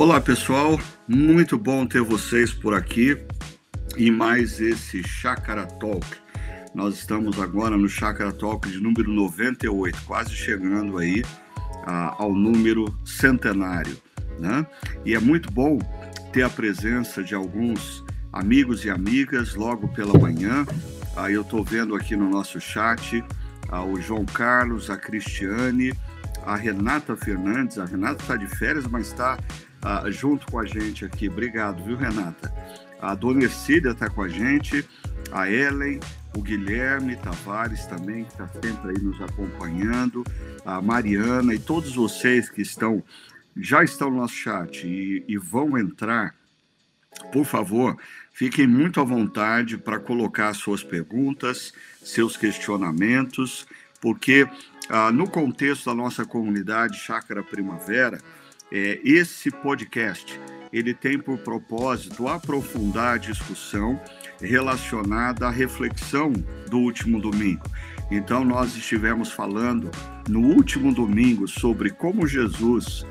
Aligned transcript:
Olá, 0.00 0.18
pessoal. 0.18 0.80
Muito 1.06 1.58
bom 1.58 1.84
ter 1.84 2.00
vocês 2.00 2.54
por 2.54 2.72
aqui 2.72 3.18
em 3.98 4.10
mais 4.10 4.58
esse 4.58 5.06
Chácara 5.06 5.66
Talk. 5.66 6.06
Nós 6.74 6.94
estamos 6.94 7.38
agora 7.38 7.76
no 7.76 7.86
Chácara 7.86 8.32
Talk 8.32 8.66
de 8.66 8.80
número 8.80 9.12
98, 9.12 10.00
quase 10.06 10.34
chegando 10.34 10.96
aí 10.96 11.22
a, 11.84 12.14
ao 12.18 12.34
número 12.34 12.86
centenário, 13.04 13.94
né? 14.38 14.66
E 15.04 15.14
é 15.14 15.20
muito 15.20 15.52
bom 15.52 15.78
ter 16.32 16.44
a 16.44 16.48
presença 16.48 17.22
de 17.22 17.34
alguns 17.34 18.02
amigos 18.32 18.86
e 18.86 18.90
amigas 18.90 19.54
logo 19.54 19.86
pela 19.88 20.18
manhã. 20.18 20.64
Aí 21.14 21.34
eu 21.34 21.42
estou 21.42 21.62
vendo 21.62 21.94
aqui 21.94 22.16
no 22.16 22.30
nosso 22.30 22.58
chat 22.58 23.22
o 23.70 24.00
João 24.00 24.24
Carlos, 24.24 24.88
a 24.88 24.96
Cristiane, 24.96 25.92
a 26.42 26.56
Renata 26.56 27.14
Fernandes. 27.18 27.78
A 27.78 27.84
Renata 27.84 28.22
está 28.22 28.34
de 28.34 28.46
férias, 28.46 28.86
mas 28.86 29.08
está 29.08 29.38
ah, 29.82 30.10
junto 30.10 30.46
com 30.46 30.58
a 30.58 30.66
gente 30.66 31.04
aqui. 31.04 31.28
Obrigado, 31.28 31.82
viu, 31.84 31.96
Renata? 31.96 32.52
A 33.00 33.14
Dona 33.14 33.44
Ercília 33.44 33.92
está 33.92 34.10
com 34.10 34.22
a 34.22 34.28
gente, 34.28 34.86
a 35.32 35.50
Ellen, 35.50 36.00
o 36.36 36.42
Guilherme 36.42 37.16
Tavares 37.16 37.86
também, 37.86 38.24
que 38.24 38.32
está 38.32 38.46
sempre 38.48 38.90
aí 38.90 39.02
nos 39.02 39.20
acompanhando, 39.22 40.22
a 40.64 40.82
Mariana 40.82 41.54
e 41.54 41.58
todos 41.58 41.94
vocês 41.94 42.50
que 42.50 42.60
estão 42.60 43.02
já 43.56 43.82
estão 43.82 44.10
no 44.10 44.18
nosso 44.18 44.34
chat 44.34 44.86
e, 44.86 45.24
e 45.26 45.36
vão 45.36 45.76
entrar, 45.76 46.34
por 47.32 47.44
favor, 47.44 47.96
fiquem 48.32 48.66
muito 48.66 49.00
à 49.00 49.04
vontade 49.04 49.76
para 49.76 49.98
colocar 49.98 50.54
suas 50.54 50.84
perguntas, 50.84 51.72
seus 52.02 52.36
questionamentos, 52.36 53.66
porque 54.00 54.48
ah, 54.88 55.10
no 55.10 55.28
contexto 55.28 55.86
da 55.86 55.94
nossa 55.94 56.24
comunidade 56.24 56.98
Chácara 56.98 57.42
Primavera, 57.42 58.20
é, 58.72 59.00
esse 59.04 59.50
podcast 59.50 60.40
ele 60.72 60.94
tem 60.94 61.18
por 61.18 61.38
propósito 61.38 62.28
aprofundar 62.28 63.14
a 63.14 63.18
discussão 63.18 64.00
relacionada 64.40 65.48
à 65.48 65.50
reflexão 65.50 66.32
do 66.68 66.78
último 66.78 67.20
domingo. 67.20 67.64
Então, 68.10 68.44
nós 68.44 68.76
estivemos 68.76 69.32
falando 69.32 69.90
no 70.28 70.40
último 70.40 70.94
domingo 70.94 71.46
sobre 71.48 71.90
como 71.90 72.26
Jesus 72.26 73.04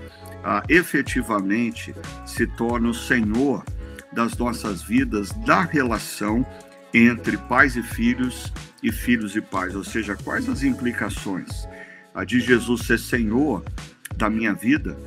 ah, 0.44 0.64
efetivamente 0.70 1.94
se 2.26 2.48
torna 2.48 2.90
o 2.90 2.94
Senhor 2.94 3.64
das 4.12 4.38
nossas 4.38 4.82
vidas, 4.82 5.32
da 5.46 5.62
relação 5.62 6.46
entre 6.94 7.38
pais 7.38 7.76
e 7.76 7.84
filhos 7.84 8.52
e 8.82 8.92
filhos 8.92 9.36
e 9.36 9.42
pais, 9.42 9.76
ou 9.76 9.84
seja, 9.84 10.16
quais 10.16 10.50
as 10.50 10.64
implicações 10.64 11.68
a 12.14 12.24
de 12.24 12.40
Jesus 12.40 12.82
ser 12.82 12.98
Senhor 12.98 13.64
da 14.16 14.30
minha 14.30 14.54
vida, 14.54 14.98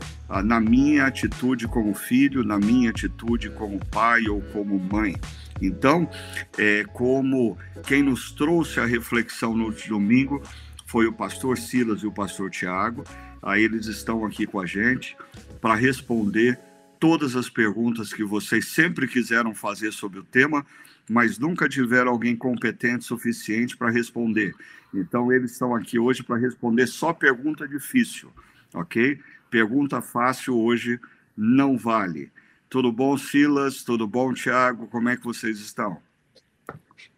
na 0.40 0.60
minha 0.60 1.04
atitude 1.06 1.66
como 1.66 1.92
filho, 1.92 2.44
na 2.44 2.58
minha 2.58 2.90
atitude 2.90 3.50
como 3.50 3.84
pai 3.86 4.28
ou 4.28 4.40
como 4.52 4.78
mãe. 4.78 5.16
Então, 5.60 6.08
é, 6.56 6.84
como 6.84 7.58
quem 7.86 8.02
nos 8.02 8.32
trouxe 8.32 8.80
a 8.80 8.86
reflexão 8.86 9.56
no 9.56 9.72
domingo 9.72 10.42
foi 10.86 11.06
o 11.06 11.12
pastor 11.12 11.58
Silas 11.58 12.02
e 12.02 12.06
o 12.06 12.12
pastor 12.12 12.50
Tiago, 12.50 13.04
aí 13.42 13.62
eles 13.62 13.86
estão 13.86 14.24
aqui 14.24 14.46
com 14.46 14.60
a 14.60 14.66
gente 14.66 15.16
para 15.60 15.74
responder 15.74 16.58
todas 16.98 17.34
as 17.34 17.50
perguntas 17.50 18.12
que 18.12 18.22
vocês 18.22 18.68
sempre 18.68 19.08
quiseram 19.08 19.54
fazer 19.54 19.92
sobre 19.92 20.20
o 20.20 20.22
tema, 20.22 20.64
mas 21.10 21.38
nunca 21.38 21.68
tiveram 21.68 22.12
alguém 22.12 22.36
competente 22.36 23.04
suficiente 23.04 23.76
para 23.76 23.90
responder. 23.90 24.54
Então, 24.94 25.32
eles 25.32 25.52
estão 25.52 25.74
aqui 25.74 25.98
hoje 25.98 26.22
para 26.22 26.36
responder 26.36 26.86
só 26.86 27.12
pergunta 27.12 27.66
difícil, 27.66 28.30
ok? 28.72 29.18
Pergunta 29.52 30.00
fácil 30.00 30.58
hoje 30.58 30.98
não 31.36 31.76
vale. 31.76 32.32
Tudo 32.70 32.90
bom, 32.90 33.18
Silas? 33.18 33.84
Tudo 33.84 34.08
bom, 34.08 34.32
Tiago? 34.32 34.86
Como 34.86 35.10
é 35.10 35.16
que 35.18 35.22
vocês 35.22 35.60
estão? 35.60 35.98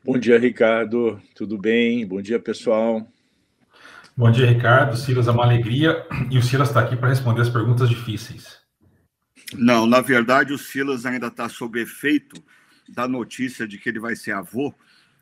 Bom 0.05 0.19
dia, 0.19 0.37
Ricardo. 0.37 1.23
Tudo 1.33 1.57
bem? 1.57 2.05
Bom 2.05 2.21
dia, 2.21 2.41
pessoal. 2.41 3.09
Bom 4.17 4.33
dia, 4.33 4.47
Ricardo. 4.47 4.97
Silas, 4.97 5.29
é 5.29 5.31
uma 5.31 5.45
alegria. 5.45 6.05
E 6.29 6.37
o 6.37 6.43
Silas 6.43 6.71
está 6.71 6.81
aqui 6.81 6.97
para 6.97 7.11
responder 7.11 7.41
as 7.41 7.49
perguntas 7.49 7.89
difíceis. 7.89 8.59
Não, 9.57 9.87
na 9.87 10.01
verdade, 10.01 10.53
o 10.53 10.59
Silas 10.59 11.07
ainda 11.07 11.29
está 11.29 11.49
sob 11.49 11.81
efeito 11.81 12.43
da 12.89 13.07
notícia 13.07 13.65
de 13.65 13.79
que 13.79 13.89
ele 13.89 14.01
vai 14.01 14.17
ser 14.17 14.33
avô. 14.33 14.75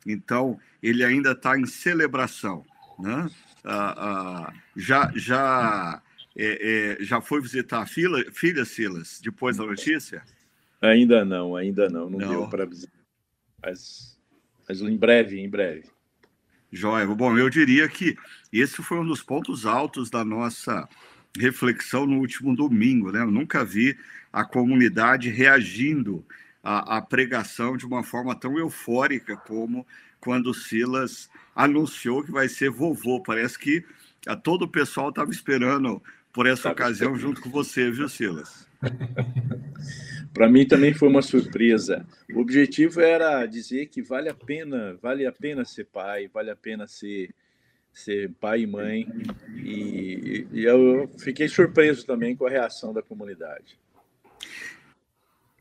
Então, 0.03 0.59
ele 0.81 1.03
ainda 1.03 1.33
está 1.33 1.59
em 1.59 1.67
celebração. 1.67 2.65
Né? 2.97 3.29
Ah, 3.63 3.93
ah, 4.49 4.53
já, 4.75 5.11
já 5.13 6.01
é, 6.35 6.97
é, 6.99 7.03
já 7.03 7.21
foi 7.21 7.41
visitar 7.41 7.81
a 7.81 7.85
filha, 7.85 8.25
filha, 8.31 8.65
Silas, 8.65 9.19
depois 9.23 9.57
da 9.57 9.65
notícia? 9.65 10.23
Ainda 10.81 11.23
não, 11.23 11.55
ainda 11.55 11.89
não. 11.89 12.09
Não, 12.09 12.19
não. 12.19 12.29
deu 12.29 12.47
para 12.49 12.65
visitar. 12.65 12.99
Mas, 13.61 14.19
mas 14.67 14.81
em 14.81 14.97
breve, 14.97 15.39
em 15.39 15.49
breve. 15.49 15.83
Joia. 16.71 17.05
Bom, 17.05 17.37
eu 17.37 17.49
diria 17.49 17.87
que 17.87 18.17
esse 18.51 18.81
foi 18.81 18.97
um 18.99 19.05
dos 19.05 19.21
pontos 19.21 19.65
altos 19.65 20.09
da 20.09 20.25
nossa 20.25 20.89
reflexão 21.37 22.05
no 22.05 22.17
último 22.17 22.55
domingo. 22.55 23.11
Né? 23.11 23.21
Eu 23.21 23.31
nunca 23.31 23.63
vi 23.63 23.97
a 24.31 24.43
comunidade 24.43 25.29
reagindo 25.29 26.25
à, 26.63 26.97
à 26.97 27.01
pregação 27.01 27.77
de 27.77 27.85
uma 27.85 28.03
forma 28.03 28.35
tão 28.35 28.57
eufórica 28.57 29.37
como 29.37 29.85
quando 30.19 30.53
Silas 30.53 31.29
anunciou 31.55 32.23
que 32.23 32.31
vai 32.31 32.49
ser 32.49 32.71
vovô. 32.71 33.21
Parece 33.21 33.57
que 33.59 33.85
todo 34.41 34.63
o 34.63 34.67
pessoal 34.67 35.09
estava 35.09 35.31
esperando 35.31 36.01
por 36.33 36.47
essa 36.47 36.71
ocasião 36.71 37.15
junto 37.15 37.39
com 37.39 37.49
você, 37.49 37.91
viu, 37.91 38.09
Silas? 38.09 38.67
Para 40.33 40.49
mim 40.49 40.67
também 40.67 40.91
foi 40.91 41.07
uma 41.07 41.21
surpresa. 41.21 42.05
O 42.33 42.39
objetivo 42.39 42.99
era 42.99 43.45
dizer 43.45 43.85
que 43.85 44.01
vale 44.01 44.27
a 44.29 44.33
pena, 44.33 44.97
vale 44.99 45.27
a 45.27 45.31
pena 45.31 45.63
ser 45.63 45.85
pai, 45.85 46.27
vale 46.27 46.49
a 46.49 46.55
pena 46.55 46.87
ser 46.87 47.29
ser 47.93 48.31
pai 48.41 48.61
e 48.61 48.67
mãe. 48.67 49.07
E, 49.55 50.47
e 50.51 50.63
eu 50.63 51.07
fiquei 51.19 51.47
surpreso 51.47 52.03
também 52.07 52.35
com 52.35 52.47
a 52.47 52.49
reação 52.49 52.91
da 52.91 53.03
comunidade. 53.03 53.77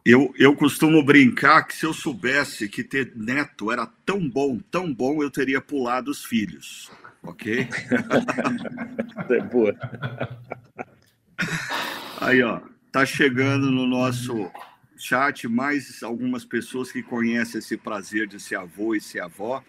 Eu, 0.03 0.35
eu 0.39 0.57
costumo 0.57 1.05
brincar 1.05 1.65
que 1.65 1.77
se 1.77 1.85
eu 1.85 1.93
soubesse 1.93 2.67
que 2.67 2.83
ter 2.83 3.13
neto 3.15 3.71
era 3.71 3.87
tão 3.87 4.27
bom, 4.27 4.59
tão 4.59 4.93
bom, 4.93 5.23
eu 5.23 5.31
teria 5.31 5.61
pulado 5.61 6.11
os 6.11 6.25
filhos 6.25 6.91
ok? 7.23 7.69
é 9.31 9.41
boa. 9.43 9.75
Aí, 12.21 12.43
ó, 12.43 12.61
tá 12.91 13.07
chegando 13.07 13.71
no 13.71 13.87
nosso 13.87 14.51
chat 14.97 15.49
mais 15.49 16.03
algumas 16.03 16.45
pessoas 16.45 16.93
que 16.93 17.03
conhecem 17.03 17.59
esse 17.59 17.77
prazer 17.77 18.27
de 18.27 18.39
ser 18.39 18.57
avô 18.57 18.95
e 18.95 19.01
ser 19.01 19.21
avó. 19.21 19.63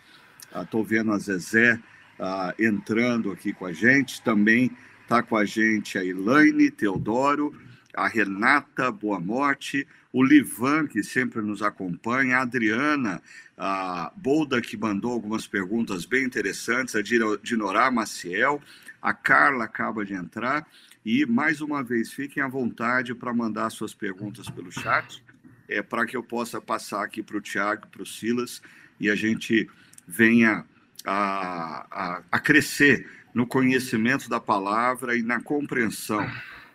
Estou 0.62 0.82
ah, 0.82 0.86
vendo 0.88 1.12
a 1.12 1.18
Zezé 1.18 1.80
ah, 2.20 2.54
entrando 2.60 3.32
aqui 3.32 3.54
com 3.54 3.66
a 3.66 3.74
gente. 3.74 4.22
Também 4.22 4.72
está 5.02 5.24
com 5.24 5.36
a 5.36 5.46
gente 5.46 5.98
a 5.98 6.06
Elaine 6.06 6.70
Teodoro, 6.70 7.54
a 7.96 8.08
Renata 8.08 8.92
Boa 8.92 9.20
Morte, 9.20 9.88
o 10.12 10.24
Livan, 10.24 10.86
que 10.86 11.04
sempre 11.04 11.42
nos 11.42 11.64
acompanha, 11.64 12.38
a 12.38 12.42
Adriana 12.42 13.22
a 13.58 14.12
Bolda, 14.16 14.62
que 14.62 14.76
mandou 14.76 15.12
algumas 15.12 15.48
perguntas 15.48 16.06
bem 16.06 16.26
interessantes, 16.26 16.96
a 16.96 17.02
Dinorá 17.02 17.92
Maciel, 17.92 18.62
a 19.02 19.14
Carla 19.14 19.66
acaba 19.66 20.06
de 20.06 20.14
entrar, 20.14 20.66
e 21.06 21.26
mais 21.26 21.62
uma 21.62 21.84
vez, 21.84 22.12
fiquem 22.12 22.42
à 22.42 22.48
vontade 22.48 23.14
para 23.14 23.34
mandar 23.34 23.70
suas 23.70 23.94
perguntas 23.94 24.50
pelo 24.50 24.72
chat, 24.72 25.24
é, 25.68 25.82
para 25.82 26.06
que 26.06 26.16
eu 26.16 26.24
possa 26.24 26.62
passar 26.62 27.04
aqui 27.04 27.22
para 27.22 27.38
o 27.38 27.42
Tiago, 27.42 27.88
para 27.88 28.02
o 28.02 28.06
Silas, 28.06 28.62
e 29.00 29.10
a 29.10 29.16
gente 29.16 29.70
venha 30.08 30.66
a, 31.06 31.86
a, 31.92 32.22
a, 32.32 32.40
crescer 32.40 33.10
no 33.34 33.46
conhecimento 33.46 34.30
da 34.30 34.40
palavra 34.40 35.18
e 35.18 35.22
na 35.22 35.42
compreensão 35.42 36.26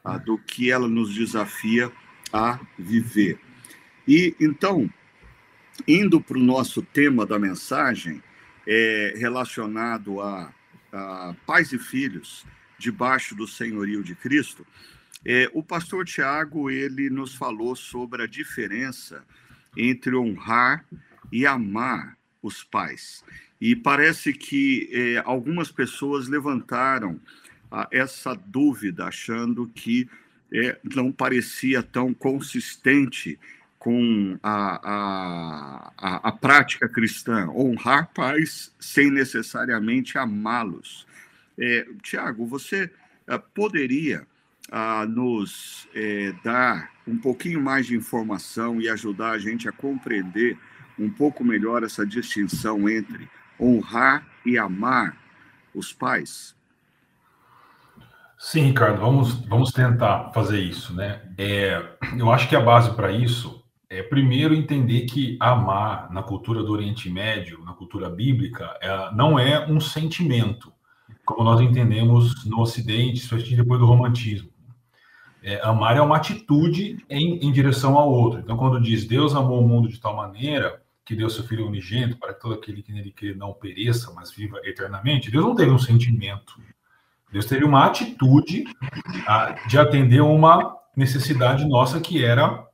a, 0.05 0.19
do 0.19 0.37
que 0.39 0.71
ela 0.71 0.89
nos 0.89 1.15
desafia 1.15 1.91
a 2.33 2.59
viver. 2.79 3.39
E 4.07 4.35
então, 4.41 4.91
indo 5.87 6.21
para 6.21 6.39
o 6.39 6.43
nosso 6.43 6.83
tema 6.83 7.25
da 7.25 7.39
mensagem, 7.39 8.23
é, 8.67 9.15
relacionado 9.17 10.21
a, 10.21 10.53
a, 10.93 11.35
pais 11.47 11.73
e 11.73 11.79
filhos 11.79 12.45
debaixo 12.79 13.35
do 13.35 13.47
senhorio 13.47 14.03
de 14.03 14.15
Cristo, 14.15 14.67
é, 15.25 15.51
o 15.53 15.63
pastor 15.63 16.05
Tiago 16.05 16.71
ele 16.71 17.11
nos 17.11 17.35
falou 17.35 17.75
sobre 17.75 18.23
a 18.23 18.27
diferença 18.27 19.25
entre 19.77 20.15
honrar 20.15 20.85
e 21.33 21.47
amar 21.47 22.17
os 22.43 22.63
pais. 22.63 23.25
E 23.61 23.75
parece 23.75 24.33
que 24.33 24.89
é, 24.93 25.23
algumas 25.25 25.71
pessoas 25.71 26.29
levantaram 26.29 27.21
ah, 27.71 27.89
essa 27.91 28.35
dúvida, 28.35 29.07
achando 29.07 29.67
que 29.75 30.09
é, 30.53 30.79
não 30.95 31.13
parecia 31.13 31.83
tão 31.83 32.15
consistente 32.15 33.39
com 33.79 34.37
a, 34.43 35.93
a, 35.97 36.29
a, 36.29 36.33
prática 36.33 36.89
cristã, 36.89 37.49
honrar 37.49 38.11
pais 38.13 38.75
sem 38.79 39.11
necessariamente 39.11 40.19
amá-los. 40.19 41.07
É, 41.59 41.87
Tiago, 42.03 42.45
você 42.45 42.91
é, 43.27 43.39
poderia 43.39 44.27
ah, 44.71 45.07
nos 45.07 45.89
é, 45.95 46.35
dar 46.43 46.91
um 47.07 47.17
pouquinho 47.17 47.63
mais 47.63 47.87
de 47.87 47.97
informação 47.97 48.81
e 48.81 48.89
ajudar 48.89 49.31
a 49.31 49.39
gente 49.39 49.69
a 49.69 49.73
compreender 49.73 50.59
um 50.99 51.09
pouco 51.09 51.45
melhor 51.45 51.85
essa 51.85 52.05
distinção 52.05 52.89
entre 52.89 53.31
honrar 53.61 54.27
e 54.45 54.59
amar 54.59 55.17
os 55.73 55.93
pais? 55.93 56.57
Sim, 58.39 58.67
Ricardo, 58.67 59.01
vamos, 59.01 59.47
vamos 59.47 59.73
tentar 59.73 60.33
fazer 60.33 60.61
isso, 60.61 60.95
né? 60.95 61.23
É, 61.37 61.83
eu 62.17 62.31
acho 62.31 62.49
que 62.49 62.55
a 62.55 62.61
base 62.61 62.95
para 62.95 63.11
isso 63.11 63.65
é 63.91 64.03
primeiro 64.03 64.55
entender 64.55 65.03
que 65.03 65.37
amar 65.41 66.13
na 66.13 66.23
cultura 66.23 66.63
do 66.63 66.73
Oriente 66.73 67.09
Médio, 67.09 67.63
na 67.65 67.73
cultura 67.73 68.11
bíblica, 68.11 68.77
é, 68.81 69.15
não 69.15 69.39
é 69.39 69.67
um 69.67 69.81
sentimento, 69.81 70.73
como 71.25 71.43
nós 71.43 71.61
entendemos 71.61 72.45
no 72.45 72.61
Ocidente, 72.61 73.19
especialmente 73.19 73.57
depois 73.57 73.81
do 73.81 73.87
Romantismo. 73.87 74.51
É, 75.43 75.61
amar 75.63 75.97
é 75.97 76.01
uma 76.01 76.17
atitude 76.17 77.05
em, 77.09 77.39
em 77.39 77.53
direção 77.53 77.97
ao 77.97 78.11
outro. 78.11 78.41
Então, 78.41 78.57
quando 78.57 78.81
diz 78.81 79.07
Deus 79.07 79.35
amou 79.35 79.63
o 79.63 79.69
mundo 79.69 79.89
de 79.89 80.01
tal 80.01 80.15
maneira 80.17 80.83
que 81.05 81.15
deu 81.15 81.31
seu 81.31 81.45
Filho 81.45 81.67
unigênito 81.67 82.19
para 82.19 82.35
que 82.35 82.41
todo 82.41 82.55
aquele 82.55 82.83
que 82.83 82.93
nele 82.93 83.11
crê 83.11 83.35
não 83.35 83.55
pereça, 83.55 84.13
mas 84.15 84.31
viva 84.31 84.61
eternamente, 84.65 85.31
Deus 85.31 85.45
não 85.45 85.55
teve 85.55 85.71
um 85.71 85.79
sentimento 85.79 86.55
Deus 87.31 87.45
teve 87.45 87.65
uma 87.65 87.85
atitude 87.85 88.65
de 89.69 89.79
atender 89.79 90.21
uma 90.21 90.77
necessidade 90.97 91.67
nossa 91.67 92.01
que 92.01 92.25
era 92.25 92.67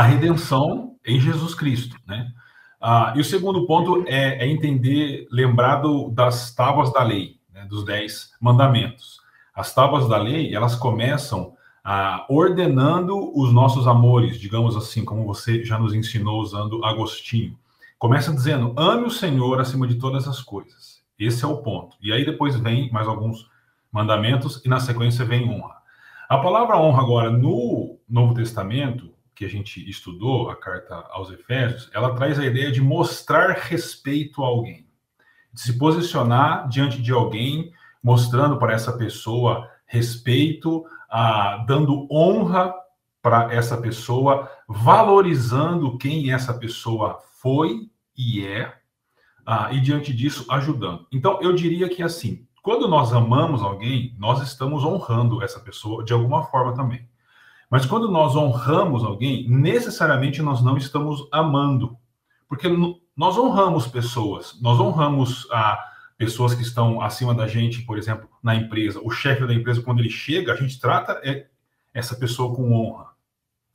a 0.00 0.02
redenção 0.02 0.96
em 1.04 1.20
Jesus 1.20 1.54
Cristo, 1.54 1.94
né? 2.06 2.32
Ah, 2.80 3.12
e 3.14 3.20
o 3.20 3.24
segundo 3.24 3.66
ponto 3.66 4.02
é, 4.06 4.42
é 4.42 4.48
entender, 4.48 5.28
lembrado 5.30 6.10
das 6.12 6.54
tábuas 6.54 6.90
da 6.90 7.02
lei, 7.02 7.36
né, 7.52 7.66
dos 7.66 7.84
dez 7.84 8.30
mandamentos. 8.40 9.20
As 9.54 9.74
tábuas 9.74 10.08
da 10.08 10.16
lei, 10.16 10.54
elas 10.54 10.74
começam 10.74 11.52
ah, 11.84 12.24
ordenando 12.30 13.30
os 13.38 13.52
nossos 13.52 13.86
amores, 13.86 14.40
digamos 14.40 14.74
assim, 14.74 15.04
como 15.04 15.26
você 15.26 15.62
já 15.66 15.78
nos 15.78 15.92
ensinou 15.92 16.40
usando 16.40 16.82
Agostinho. 16.82 17.58
Começa 17.98 18.32
dizendo, 18.32 18.72
ame 18.78 19.04
o 19.04 19.10
Senhor 19.10 19.60
acima 19.60 19.86
de 19.86 19.96
todas 19.96 20.26
as 20.26 20.40
coisas. 20.40 21.02
Esse 21.18 21.44
é 21.44 21.46
o 21.46 21.58
ponto. 21.58 21.98
E 22.00 22.10
aí 22.10 22.24
depois 22.24 22.56
vem 22.58 22.90
mais 22.90 23.06
alguns 23.06 23.50
mandamentos, 23.92 24.62
e 24.64 24.68
na 24.70 24.80
sequência 24.80 25.26
vem 25.26 25.46
honra. 25.46 25.76
A 26.26 26.38
palavra 26.38 26.78
honra 26.78 27.02
agora 27.02 27.30
no 27.30 27.98
Novo 28.08 28.32
Testamento, 28.32 29.19
que 29.40 29.44
a 29.46 29.48
gente 29.48 29.88
estudou, 29.88 30.50
a 30.50 30.54
carta 30.54 30.96
aos 31.08 31.30
Efésios, 31.30 31.88
ela 31.94 32.14
traz 32.14 32.38
a 32.38 32.44
ideia 32.44 32.70
de 32.70 32.82
mostrar 32.82 33.52
respeito 33.52 34.44
a 34.44 34.46
alguém, 34.46 34.86
de 35.50 35.62
se 35.62 35.78
posicionar 35.78 36.68
diante 36.68 37.00
de 37.00 37.10
alguém, 37.10 37.72
mostrando 38.02 38.58
para 38.58 38.74
essa 38.74 38.92
pessoa 38.92 39.66
respeito, 39.86 40.84
ah, 41.10 41.64
dando 41.66 42.06
honra 42.12 42.74
para 43.22 43.50
essa 43.50 43.78
pessoa, 43.78 44.46
valorizando 44.68 45.96
quem 45.96 46.30
essa 46.30 46.52
pessoa 46.52 47.18
foi 47.40 47.90
e 48.14 48.44
é, 48.44 48.70
ah, 49.46 49.72
e 49.72 49.80
diante 49.80 50.12
disso 50.12 50.44
ajudando. 50.50 51.06
Então, 51.10 51.40
eu 51.40 51.54
diria 51.54 51.88
que 51.88 52.02
assim, 52.02 52.46
quando 52.62 52.86
nós 52.86 53.10
amamos 53.10 53.62
alguém, 53.62 54.14
nós 54.18 54.42
estamos 54.42 54.84
honrando 54.84 55.42
essa 55.42 55.60
pessoa 55.60 56.04
de 56.04 56.12
alguma 56.12 56.44
forma 56.44 56.74
também. 56.74 57.08
Mas 57.70 57.86
quando 57.86 58.10
nós 58.10 58.34
honramos 58.34 59.04
alguém, 59.04 59.48
necessariamente 59.48 60.42
nós 60.42 60.60
não 60.62 60.76
estamos 60.76 61.28
amando. 61.30 61.96
Porque 62.48 62.68
nós 63.16 63.38
honramos 63.38 63.86
pessoas, 63.86 64.58
nós 64.60 64.80
honramos 64.80 65.46
a 65.52 65.74
ah, 65.74 65.84
pessoas 66.18 66.52
que 66.52 66.62
estão 66.62 67.00
acima 67.00 67.32
da 67.32 67.46
gente, 67.46 67.82
por 67.82 67.96
exemplo, 67.96 68.28
na 68.42 68.54
empresa. 68.56 69.00
O 69.02 69.10
chefe 69.10 69.46
da 69.46 69.54
empresa, 69.54 69.80
quando 69.80 70.00
ele 70.00 70.10
chega, 70.10 70.52
a 70.52 70.56
gente 70.56 70.80
trata 70.80 71.20
é, 71.24 71.46
essa 71.94 72.16
pessoa 72.16 72.54
com 72.54 72.72
honra. 72.72 73.06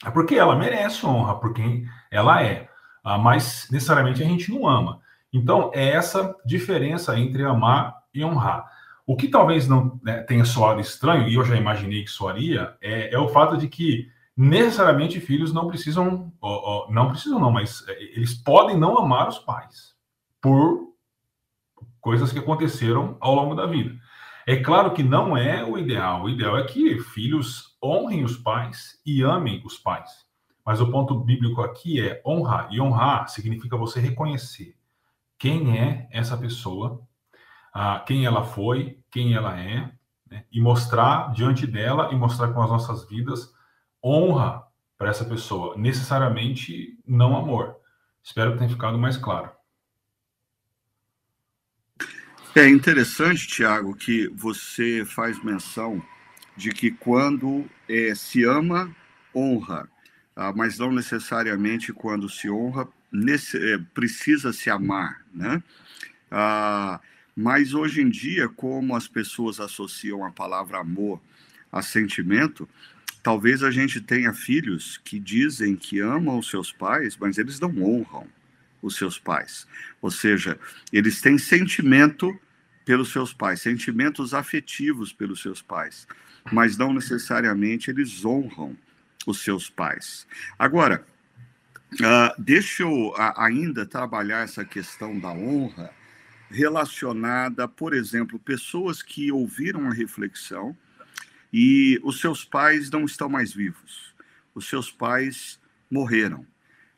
É 0.06 0.12
porque 0.12 0.36
ela 0.36 0.56
merece 0.56 1.06
honra, 1.06 1.39
porque 1.39 1.86
ela 2.12 2.44
é. 2.44 2.69
Ah, 3.03 3.18
mas 3.18 3.68
necessariamente 3.71 4.21
a 4.21 4.25
gente 4.25 4.51
não 4.51 4.68
ama. 4.68 5.00
Então, 5.31 5.71
é 5.74 5.89
essa 5.89 6.36
diferença 6.45 7.18
entre 7.18 7.44
amar 7.44 7.95
e 8.13 8.24
honrar. 8.24 8.65
O 9.06 9.16
que 9.16 9.28
talvez 9.28 9.68
não 9.68 10.00
né, 10.04 10.22
tenha 10.24 10.46
soado 10.46 10.81
estranho, 10.81 11.28
e 11.28 11.36
eu 11.36 11.46
já 11.46 11.56
imaginei 11.56 12.04
que 12.04 12.10
soaria, 12.10 12.75
é, 12.81 13.13
é 13.13 13.19
o 13.19 13.30
fato 13.30 13.56
de 13.57 13.68
que 13.68 14.10
necessariamente 14.36 15.19
filhos 15.19 15.54
não 15.54 15.68
precisam, 15.68 16.34
ó, 16.42 16.88
ó, 16.88 16.92
não 16.92 17.10
precisam 17.10 17.40
não, 17.40 17.52
mas 17.52 17.88
é, 17.88 18.04
eles 18.16 18.34
podem 18.34 18.78
não 18.78 18.98
amar 18.98 19.28
os 19.28 19.40
pais 19.40 19.96
por 20.42 20.94
coisas 22.02 22.31
que 22.31 22.40
aconteceram 22.40 23.18
ao 23.19 23.36
longo 23.36 23.56
da 23.56 23.66
vida. 23.66 23.96
É 24.48 24.57
claro 24.57 24.94
que 24.94 25.02
não 25.02 25.36
é 25.36 25.63
o 25.66 25.75
ideal. 25.75 26.24
O 26.24 26.30
ideal 26.30 26.56
é 26.56 26.63
que 26.63 27.00
filhos 27.00 27.75
honrem 27.84 28.24
os 28.24 28.38
pais 28.38 29.02
e 29.04 29.24
amem 29.24 29.60
os 29.66 29.75
pais. 29.80 30.24
Mas 30.63 30.80
o 30.80 30.92
ponto 30.92 31.19
bíblico 31.19 31.62
aqui 31.62 32.00
é 32.00 32.22
honrar. 32.24 32.68
E 32.72 32.80
honrar 32.80 33.28
significa 33.28 33.75
você 33.75 34.00
reconhecer 34.00 34.75
quem 35.40 35.80
é 35.80 36.07
essa 36.12 36.38
pessoa 36.38 37.02
a 37.75 38.00
quem 38.00 38.25
ela 38.25 38.45
foi, 38.45 38.98
quem 39.12 39.33
ela 39.33 39.60
é, 39.60 39.92
né? 40.31 40.45
e 40.50 40.62
mostrar 40.62 41.33
diante 41.33 41.68
dela 41.68 42.10
e 42.13 42.16
mostrar 42.16 42.54
com 42.54 42.62
as 42.62 42.69
nossas 42.69 43.06
vidas 43.10 43.54
honra 44.01 44.63
para 44.98 45.10
essa 45.10 45.25
pessoa, 45.25 45.75
necessariamente 45.75 46.98
não 47.06 47.36
amor. 47.36 47.75
Espero 48.24 48.54
que 48.54 48.60
tenha 48.60 48.69
ficado 48.69 48.98
mais 48.98 49.18
claro. 49.18 49.51
É 52.56 52.69
interessante, 52.69 53.45
Tiago, 53.45 53.94
que 53.94 54.30
você 54.30 55.04
faz 55.04 55.44
menção 55.44 56.01
de 56.56 56.71
que 56.71 56.92
quando 56.92 57.69
é, 57.89 58.16
se 58.16 58.45
ama, 58.45 58.95
honra, 59.36 59.89
ah, 60.33 60.54
mas 60.56 60.80
não 60.80 60.94
necessariamente 60.94 61.92
quando 61.92 62.30
se 62.30 62.50
honra, 62.50 62.88
nesse, 63.12 63.57
é, 63.57 63.78
precisa 63.94 64.54
se 64.54 64.69
amar, 64.69 65.25
né? 65.33 65.62
Ah, 66.31 67.01
mas 67.35 67.73
hoje 67.73 68.01
em 68.01 68.09
dia, 68.09 68.47
como 68.47 68.95
as 68.95 69.07
pessoas 69.07 69.59
associam 69.59 70.23
a 70.23 70.31
palavra 70.31 70.79
amor 70.79 71.21
a 71.71 71.81
sentimento, 71.81 72.67
talvez 73.21 73.61
a 73.61 73.69
gente 73.69 73.99
tenha 73.99 74.33
filhos 74.33 74.97
que 75.03 75.19
dizem 75.19 75.75
que 75.75 75.99
amam 75.99 76.39
os 76.39 76.49
seus 76.49 76.71
pais, 76.71 77.17
mas 77.17 77.37
eles 77.37 77.59
não 77.59 77.69
honram 77.83 78.27
os 78.81 78.95
seus 78.95 79.19
pais. 79.19 79.67
Ou 80.01 80.09
seja, 80.09 80.57
eles 80.93 81.19
têm 81.19 81.37
sentimento 81.37 82.33
pelos 82.85 83.11
seus 83.11 83.33
pais, 83.33 83.61
sentimentos 83.61 84.33
afetivos 84.33 85.11
pelos 85.11 85.42
seus 85.42 85.61
pais, 85.61 86.07
mas 86.51 86.77
não 86.77 86.94
necessariamente 86.94 87.89
eles 87.89 88.23
honram 88.23 88.77
os 89.25 89.42
seus 89.42 89.69
pais. 89.69 90.25
Agora, 90.57 91.06
uh, 91.94 92.42
deixa 92.42 92.83
eu 92.83 93.13
ainda 93.35 93.85
trabalhar 93.85 94.44
essa 94.44 94.63
questão 94.63 95.19
da 95.19 95.31
honra 95.31 95.92
relacionada, 96.49 97.68
por 97.68 97.94
exemplo, 97.94 98.40
pessoas 98.40 99.02
que 99.02 99.31
ouviram 99.31 99.87
a 99.87 99.94
reflexão 99.94 100.75
e 101.52 101.99
os 102.04 102.19
seus 102.19 102.44
pais 102.44 102.90
não 102.90 103.06
estão 103.06 103.30
mais 103.30 103.54
vivos, 103.54 104.14
os 104.54 104.68
seus 104.68 104.92
pais 104.92 105.59
morreram. 105.90 106.45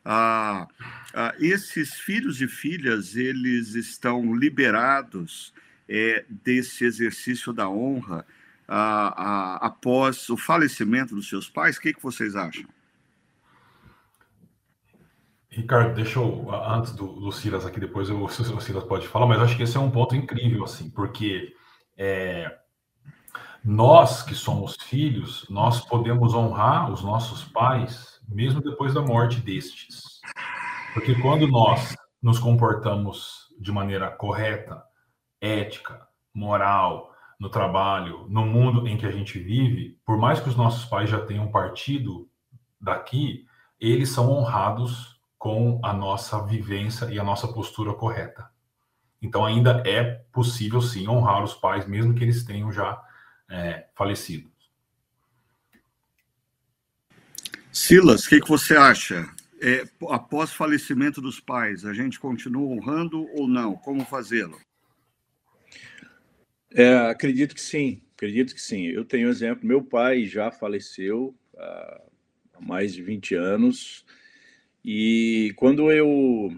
Ah, 0.04 0.68
ah, 1.13 1.36
esses 1.38 1.96
filhos 1.96 2.42
e 2.42 2.48
filhas 2.48 3.16
eles 3.16 3.75
estão 3.75 4.34
liberados 4.34 5.54
é, 5.88 6.24
desse 6.30 6.86
exercício 6.86 7.51
da 7.51 7.70
honra 7.70 8.25
ah, 8.68 9.13
ah 9.18 9.66
após 9.68 10.30
o 10.30 10.38
falecimento 10.38 11.13
dos 11.13 11.27
seus 11.27 11.50
pais. 11.50 11.77
O 11.77 11.82
que, 11.82 11.94
que 11.94 12.01
vocês 12.01 12.36
acham? 12.36 12.70
Ricardo, 15.58 15.96
deixa 15.96 16.20
eu, 16.20 16.54
antes 16.54 16.94
do, 16.94 17.08
do 17.20 17.32
Silas 17.32 17.66
aqui, 17.66 17.80
depois 17.80 18.10
eu, 18.10 18.22
o 18.24 18.30
Silas 18.30 18.84
pode 18.84 19.08
falar, 19.08 19.26
mas 19.26 19.42
acho 19.42 19.58
que 19.58 19.64
esse 19.64 19.76
é 19.76 19.80
um 19.80 19.90
ponto 19.90 20.16
incrível, 20.16 20.64
assim, 20.64 20.88
porque 20.88 21.52
é, 21.98 22.56
nós 23.66 24.22
que 24.22 24.36
somos 24.36 24.76
filhos, 24.84 25.48
nós 25.50 25.84
podemos 25.84 26.36
honrar 26.36 26.92
os 26.92 27.04
nossos 27.04 27.44
pais 27.44 28.22
mesmo 28.30 28.62
depois 28.62 28.94
da 28.94 29.02
morte 29.02 29.40
destes. 29.40 30.22
Porque 30.94 31.16
quando 31.16 31.48
nós 31.48 31.98
nos 32.22 32.38
comportamos 32.38 33.48
de 33.60 33.72
maneira 33.72 34.12
correta, 34.12 34.84
ética, 35.42 36.08
moral, 36.36 37.12
no 37.40 37.50
trabalho, 37.50 38.28
no 38.30 38.46
mundo 38.46 38.88
em 38.88 38.96
que 38.96 39.08
a 39.08 39.12
gente 39.12 39.40
vive, 39.40 40.00
por 40.06 40.20
mais 40.20 40.40
que 40.40 40.50
os 40.50 40.56
nossos 40.56 40.86
pais 40.86 41.10
já 41.10 41.20
tenham 41.20 41.50
partido 41.50 42.30
daqui, 42.80 43.46
eles 43.80 44.10
são 44.10 44.30
honrados 44.32 45.17
com 45.38 45.79
a 45.84 45.94
nossa 45.94 46.44
vivência 46.46 47.06
e 47.06 47.20
a 47.20 47.24
nossa 47.24 47.48
postura 47.48 47.94
correta. 47.94 48.50
Então, 49.22 49.46
ainda 49.46 49.84
é 49.86 50.03
possível, 50.32 50.82
sim, 50.82 51.08
honrar 51.08 51.44
os 51.44 51.53
pais, 51.53 51.88
mesmo 51.88 52.13
que 52.13 52.24
eles 52.24 52.44
tenham 52.44 52.72
já 52.72 53.01
é, 53.50 53.88
falecido. 53.96 54.51
Silas, 57.72 58.25
o 58.25 58.29
que, 58.29 58.41
que, 58.41 58.50
você 58.50 58.75
acha? 58.75 59.29
É, 59.62 59.88
após 60.10 60.51
falecimento 60.51 61.22
dos 61.22 61.39
pais, 61.39 61.86
a 61.86 61.94
gente 61.94 62.20
continua 62.20 62.67
honrando 62.67 63.27
ou 63.34 63.48
não? 63.48 63.75
Como 63.75 64.06
fazê-lo? 64.06 64.60
É, 66.74 66.96
acredito 67.10 67.56
que 67.56 67.62
sim, 67.62 68.01
acredito 68.15 68.53
que 68.53 68.62
sim. 68.62 68.86
Eu 68.88 69.06
tenho 69.06 69.29
exemplo, 69.29 69.67
meu 69.67 69.82
pai 69.82 70.25
já 70.25 70.51
faleceu 70.51 71.36
há, 71.58 72.01
há 72.56 72.62
mais 72.62 72.94
de 72.94 73.01
20 73.01 73.36
anos. 73.36 74.06
E 74.89 75.51
quando 75.58 75.91
eu 75.91 76.50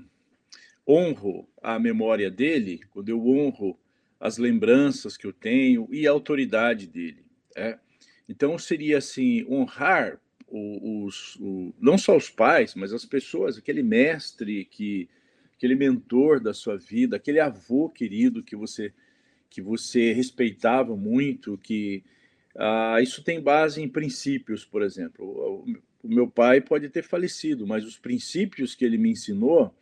honro 0.88 1.50
a 1.64 1.80
memória 1.80 2.30
dele, 2.30 2.80
quando 2.92 3.10
eu 3.10 3.28
honro 3.28 3.76
as 4.20 4.38
lembranças 4.38 5.18
que 5.18 5.26
eu 5.26 5.34
tenho 5.34 5.88
e 5.92 6.08
a 6.08 6.12
autoridade 6.12 6.86
dele, 6.86 7.26
é? 7.56 7.80
então 8.28 8.56
seria 8.60 9.00
assim 9.00 9.44
honrar 9.50 10.22
os, 10.48 11.38
o, 11.38 11.74
não 11.82 11.98
só 11.98 12.16
os 12.16 12.30
pais, 12.30 12.76
mas 12.76 12.94
as 12.94 13.04
pessoas, 13.04 13.58
aquele 13.58 13.82
mestre 13.82 14.64
que 14.66 15.10
aquele 15.56 15.74
mentor 15.74 16.40
da 16.40 16.54
sua 16.54 16.78
vida, 16.78 17.16
aquele 17.16 17.40
avô 17.40 17.90
querido 17.90 18.44
que 18.44 18.56
você 18.56 18.94
que 19.50 19.60
você 19.60 20.14
respeitava 20.14 20.96
muito, 20.96 21.58
que 21.58 22.04
ah, 22.56 23.00
isso 23.02 23.24
tem 23.24 23.42
base 23.42 23.82
em 23.82 23.90
princípios, 23.90 24.64
por 24.64 24.84
exemplo. 24.84 25.66
O, 26.04 26.08
meu 26.08 26.28
pai 26.28 26.62
pode 26.62 26.90
ter 26.90 27.04
falecido, 27.04 27.68
mas 27.68 27.86
os 27.86 27.98
princípios 27.98 28.76
que 28.76 28.86
ele 28.86 28.98
me 28.98 29.12
ensinou 29.12 29.74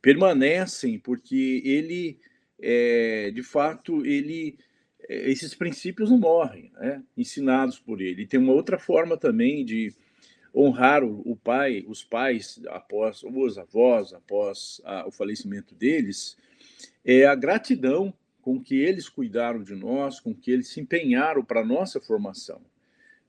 permanecem 0.00 0.98
porque 0.98 1.62
ele, 1.64 2.18
é, 2.60 3.30
de 3.32 3.42
fato, 3.42 4.04
ele 4.06 4.56
é, 5.08 5.30
esses 5.30 5.54
princípios 5.54 6.10
não 6.10 6.18
morrem, 6.18 6.70
né? 6.74 7.02
ensinados 7.16 7.78
por 7.78 8.00
ele. 8.00 8.22
E 8.22 8.26
tem 8.26 8.40
uma 8.40 8.52
outra 8.52 8.78
forma 8.78 9.16
também 9.16 9.64
de 9.64 9.94
honrar 10.54 11.04
o, 11.04 11.36
pai, 11.36 11.84
os 11.86 12.02
pais 12.02 12.60
após 12.68 13.22
os 13.22 13.58
avós, 13.58 14.14
após 14.14 14.80
a, 14.84 15.06
o 15.06 15.10
falecimento 15.10 15.74
deles, 15.74 16.36
é 17.04 17.26
a 17.26 17.34
gratidão 17.34 18.12
com 18.40 18.60
que 18.60 18.76
eles 18.76 19.08
cuidaram 19.08 19.62
de 19.62 19.74
nós, 19.74 20.18
com 20.18 20.34
que 20.34 20.50
eles 20.50 20.68
se 20.68 20.80
empenharam 20.80 21.44
para 21.44 21.64
nossa 21.64 22.00
formação. 22.00 22.62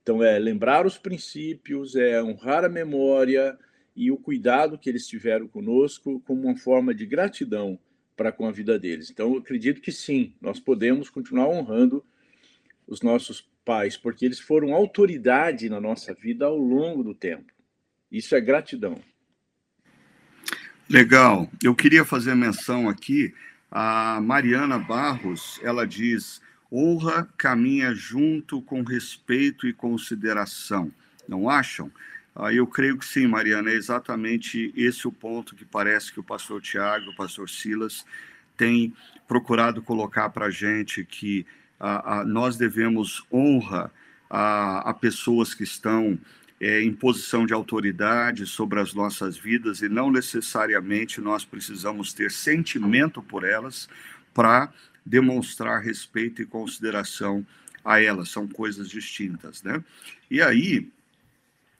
Então, 0.07 0.23
é 0.23 0.39
lembrar 0.39 0.85
os 0.85 0.97
princípios, 0.97 1.93
é 1.93 2.23
honrar 2.23 2.63
a 2.63 2.69
memória 2.69 3.59
e 3.93 4.09
o 4.09 4.15
cuidado 4.15 4.77
que 4.77 4.89
eles 4.89 5.05
tiveram 5.05 5.49
conosco 5.49 6.21
como 6.21 6.43
uma 6.43 6.55
forma 6.55 6.95
de 6.95 7.05
gratidão 7.05 7.77
para 8.15 8.31
com 8.31 8.47
a 8.47 8.51
vida 8.53 8.79
deles. 8.79 9.09
Então, 9.11 9.33
eu 9.33 9.39
acredito 9.39 9.81
que 9.81 9.91
sim, 9.91 10.33
nós 10.39 10.61
podemos 10.61 11.09
continuar 11.09 11.49
honrando 11.49 12.05
os 12.87 13.01
nossos 13.01 13.49
pais, 13.65 13.97
porque 13.97 14.23
eles 14.23 14.39
foram 14.39 14.73
autoridade 14.73 15.67
na 15.67 15.81
nossa 15.81 16.13
vida 16.13 16.45
ao 16.45 16.57
longo 16.57 17.03
do 17.03 17.13
tempo. 17.13 17.51
Isso 18.09 18.33
é 18.33 18.39
gratidão. 18.39 19.01
Legal. 20.89 21.51
Eu 21.61 21.75
queria 21.75 22.05
fazer 22.05 22.33
menção 22.33 22.87
aqui 22.87 23.33
a 23.69 24.21
Mariana 24.21 24.79
Barros, 24.79 25.59
ela 25.61 25.85
diz: 25.85 26.41
honra 26.71 27.27
caminha 27.37 27.93
junto 27.93 28.61
com 28.61 28.83
respeito 28.83 29.67
e 29.67 29.73
consideração. 29.73 30.91
Não 31.27 31.49
acham? 31.49 31.91
Ah, 32.35 32.53
eu 32.53 32.67
creio 32.67 32.97
que 32.97 33.05
sim, 33.05 33.27
Mariana, 33.27 33.71
é 33.71 33.73
exatamente 33.73 34.71
esse 34.75 35.07
o 35.07 35.11
ponto 35.11 35.55
que 35.55 35.65
parece 35.65 36.11
que 36.11 36.19
o 36.19 36.23
pastor 36.23 36.61
Tiago, 36.61 37.09
o 37.09 37.15
pastor 37.15 37.49
Silas, 37.49 38.05
tem 38.55 38.93
procurado 39.27 39.81
colocar 39.81 40.29
para 40.29 40.45
a 40.45 40.51
gente 40.51 41.03
que 41.03 41.45
nós 42.25 42.57
devemos 42.57 43.23
honra 43.31 43.91
a, 44.29 44.89
a 44.89 44.93
pessoas 44.93 45.53
que 45.53 45.63
estão 45.63 46.17
é, 46.59 46.81
em 46.81 46.91
posição 46.91 47.45
de 47.45 47.53
autoridade 47.53 48.45
sobre 48.47 48.79
as 48.79 48.93
nossas 48.93 49.37
vidas 49.37 49.81
e 49.81 49.89
não 49.89 50.11
necessariamente 50.11 51.21
nós 51.21 51.45
precisamos 51.45 52.13
ter 52.13 52.31
sentimento 52.31 53.21
por 53.21 53.43
elas 53.43 53.87
para 54.33 54.71
demonstrar 55.07 55.81
respeito 55.81 56.41
e 56.41 56.45
consideração 56.45 57.45
a 57.83 58.01
elas, 58.01 58.29
são 58.29 58.47
coisas 58.47 58.89
distintas, 58.89 59.63
né? 59.63 59.81
E 60.29 60.41
aí, 60.41 60.91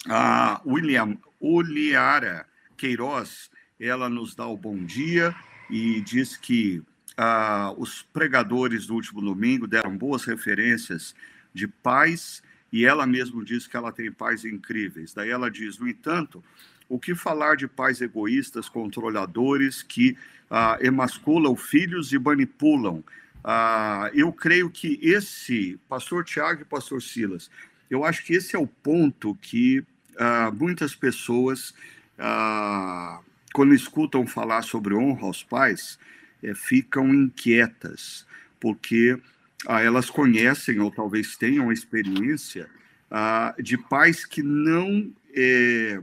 a 0.07 0.61
William 0.65 1.17
Uliara 1.39 2.45
Queiroz, 2.77 3.51
ela 3.79 4.09
nos 4.09 4.33
dá 4.33 4.47
o 4.47 4.55
bom 4.55 4.77
dia 4.77 5.35
e 5.69 5.99
diz 6.01 6.37
que 6.37 6.81
ah, 7.17 7.73
os 7.77 8.03
pregadores 8.13 8.87
do 8.87 8.93
último 8.93 9.19
domingo 9.19 9.67
deram 9.67 9.97
boas 9.97 10.23
referências 10.23 11.13
de 11.53 11.67
paz 11.67 12.41
e 12.71 12.85
ela 12.85 13.05
mesma 13.05 13.43
diz 13.43 13.67
que 13.67 13.75
ela 13.75 13.91
tem 13.91 14.11
pais 14.11 14.45
incríveis. 14.45 15.13
Daí 15.13 15.29
ela 15.29 15.51
diz, 15.51 15.77
no 15.77 15.87
entanto, 15.89 16.43
o 16.89 16.99
que 16.99 17.15
falar 17.15 17.55
de 17.55 17.67
pais 17.67 18.01
egoístas, 18.01 18.69
controladores, 18.69 19.83
que 19.83 20.17
ah, 20.49 20.77
emasculam 20.81 21.55
filhos 21.55 22.13
e 22.13 22.19
manipulam? 22.19 23.03
Ah, 23.43 24.09
eu 24.13 24.31
creio 24.31 24.69
que 24.69 24.99
esse, 25.01 25.79
pastor 25.87 26.23
Tiago 26.23 26.61
e 26.61 26.65
pastor 26.65 27.01
Silas, 27.01 27.49
eu 27.89 28.03
acho 28.03 28.23
que 28.25 28.33
esse 28.33 28.55
é 28.55 28.59
o 28.59 28.67
ponto 28.67 29.35
que 29.41 29.83
ah, 30.17 30.51
muitas 30.51 30.95
pessoas, 30.95 31.73
ah, 32.17 33.19
quando 33.53 33.73
escutam 33.73 34.25
falar 34.25 34.61
sobre 34.63 34.93
honra 34.93 35.25
aos 35.27 35.43
pais, 35.43 35.97
é, 36.43 36.53
ficam 36.53 37.13
inquietas, 37.13 38.25
porque 38.59 39.19
ah, 39.65 39.81
elas 39.81 40.09
conhecem 40.09 40.79
ou 40.79 40.91
talvez 40.91 41.35
tenham 41.35 41.71
experiência 41.71 42.69
ah, 43.09 43.55
de 43.59 43.77
pais 43.77 44.25
que 44.25 44.43
não, 44.43 45.11
é, 45.33 45.99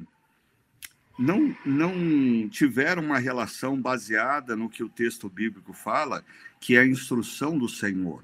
não, 1.18 1.54
não 1.64 2.48
tiveram 2.48 3.02
uma 3.02 3.18
relação 3.18 3.80
baseada 3.80 4.56
no 4.56 4.68
que 4.68 4.82
o 4.82 4.88
texto 4.88 5.28
bíblico 5.28 5.72
fala, 5.72 6.24
que 6.60 6.76
é 6.76 6.80
a 6.80 6.86
instrução 6.86 7.56
do 7.56 7.68
Senhor. 7.68 8.22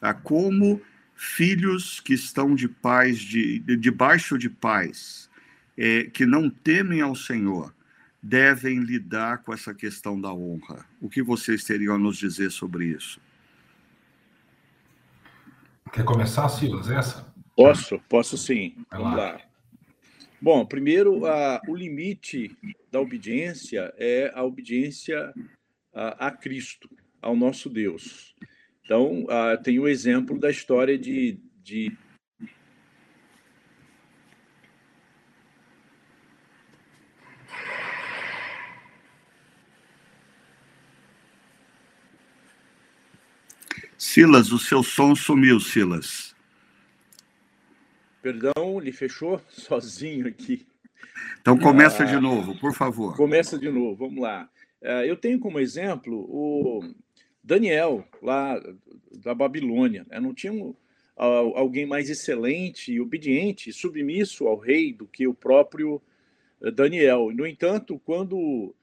Ah, 0.00 0.14
como 0.14 0.80
filhos 1.14 2.00
que 2.00 2.14
estão 2.14 2.54
de 2.54 2.66
pais 2.66 3.18
de, 3.18 3.58
de 3.58 3.76
debaixo 3.76 4.38
de 4.38 4.48
pais 4.48 5.28
é, 5.76 6.04
que 6.04 6.24
não 6.24 6.48
temem 6.48 7.02
ao 7.02 7.14
Senhor 7.14 7.74
devem 8.22 8.80
lidar 8.80 9.38
com 9.38 9.52
essa 9.52 9.74
questão 9.74 10.20
da 10.20 10.32
honra. 10.32 10.84
O 11.00 11.08
que 11.08 11.22
vocês 11.22 11.64
teriam 11.64 11.94
a 11.94 11.98
nos 11.98 12.16
dizer 12.16 12.50
sobre 12.50 12.86
isso? 12.86 13.20
Quer 15.92 16.04
começar, 16.04 16.48
Silas, 16.48 16.90
essa? 16.90 17.26
Posso, 17.56 17.98
posso 18.08 18.38
sim. 18.38 18.74
Vai 18.90 19.00
Vamos 19.00 19.16
lá. 19.16 19.40
Bom, 20.42 20.64
primeiro, 20.64 21.26
a, 21.26 21.60
o 21.68 21.76
limite 21.76 22.56
da 22.90 22.98
obediência 22.98 23.92
é 23.98 24.32
a 24.34 24.42
obediência 24.42 25.34
a, 25.92 26.28
a 26.28 26.30
Cristo, 26.30 26.88
ao 27.20 27.36
nosso 27.36 27.68
Deus. 27.68 28.34
Então, 28.82 29.26
a, 29.28 29.58
tem 29.58 29.78
o 29.78 29.86
exemplo 29.86 30.38
da 30.38 30.50
história 30.50 30.98
de, 30.98 31.38
de 31.62 31.92
Silas, 43.98 44.52
o 44.52 44.58
seu 44.58 44.82
som 44.82 45.14
sumiu, 45.14 45.60
Silas. 45.60 46.29
Perdão, 48.22 48.80
ele 48.80 48.92
fechou 48.92 49.40
sozinho 49.48 50.26
aqui. 50.26 50.66
Então 51.40 51.58
começa 51.58 52.02
ah, 52.02 52.06
de 52.06 52.18
novo, 52.18 52.58
por 52.58 52.74
favor. 52.74 53.16
Começa 53.16 53.58
de 53.58 53.70
novo, 53.70 53.96
vamos 53.96 54.22
lá. 54.22 54.48
Ah, 54.82 55.04
eu 55.04 55.16
tenho 55.16 55.38
como 55.38 55.58
exemplo 55.58 56.14
o 56.28 56.82
Daniel, 57.42 58.06
lá 58.22 58.60
da 59.22 59.34
Babilônia. 59.34 60.06
Né? 60.08 60.20
Não 60.20 60.34
tinha 60.34 60.52
alguém 61.16 61.86
mais 61.86 62.08
excelente, 62.08 62.98
obediente, 63.00 63.72
submisso 63.72 64.46
ao 64.46 64.56
rei 64.56 64.92
do 64.92 65.06
que 65.06 65.26
o 65.26 65.34
próprio 65.34 66.00
eh, 66.62 66.70
Daniel. 66.70 67.30
No 67.34 67.46
entanto, 67.46 68.00
quando 68.04 68.74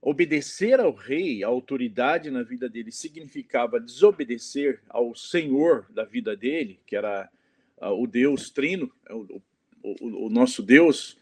obedecer 0.00 0.78
ao 0.78 0.92
rei, 0.92 1.42
a 1.42 1.48
autoridade 1.48 2.30
na 2.30 2.42
vida 2.42 2.68
dele, 2.68 2.92
significava 2.92 3.80
desobedecer 3.80 4.80
ao 4.88 5.14
senhor 5.14 5.86
da 5.90 6.04
vida 6.04 6.36
dele, 6.36 6.78
que 6.86 6.94
era 6.94 7.30
o 7.80 8.06
Deus 8.06 8.50
Trino, 8.50 8.90
é 9.08 9.14
o, 9.14 9.42
o, 9.82 10.26
o 10.26 10.30
nosso 10.30 10.62
Deus, 10.62 11.18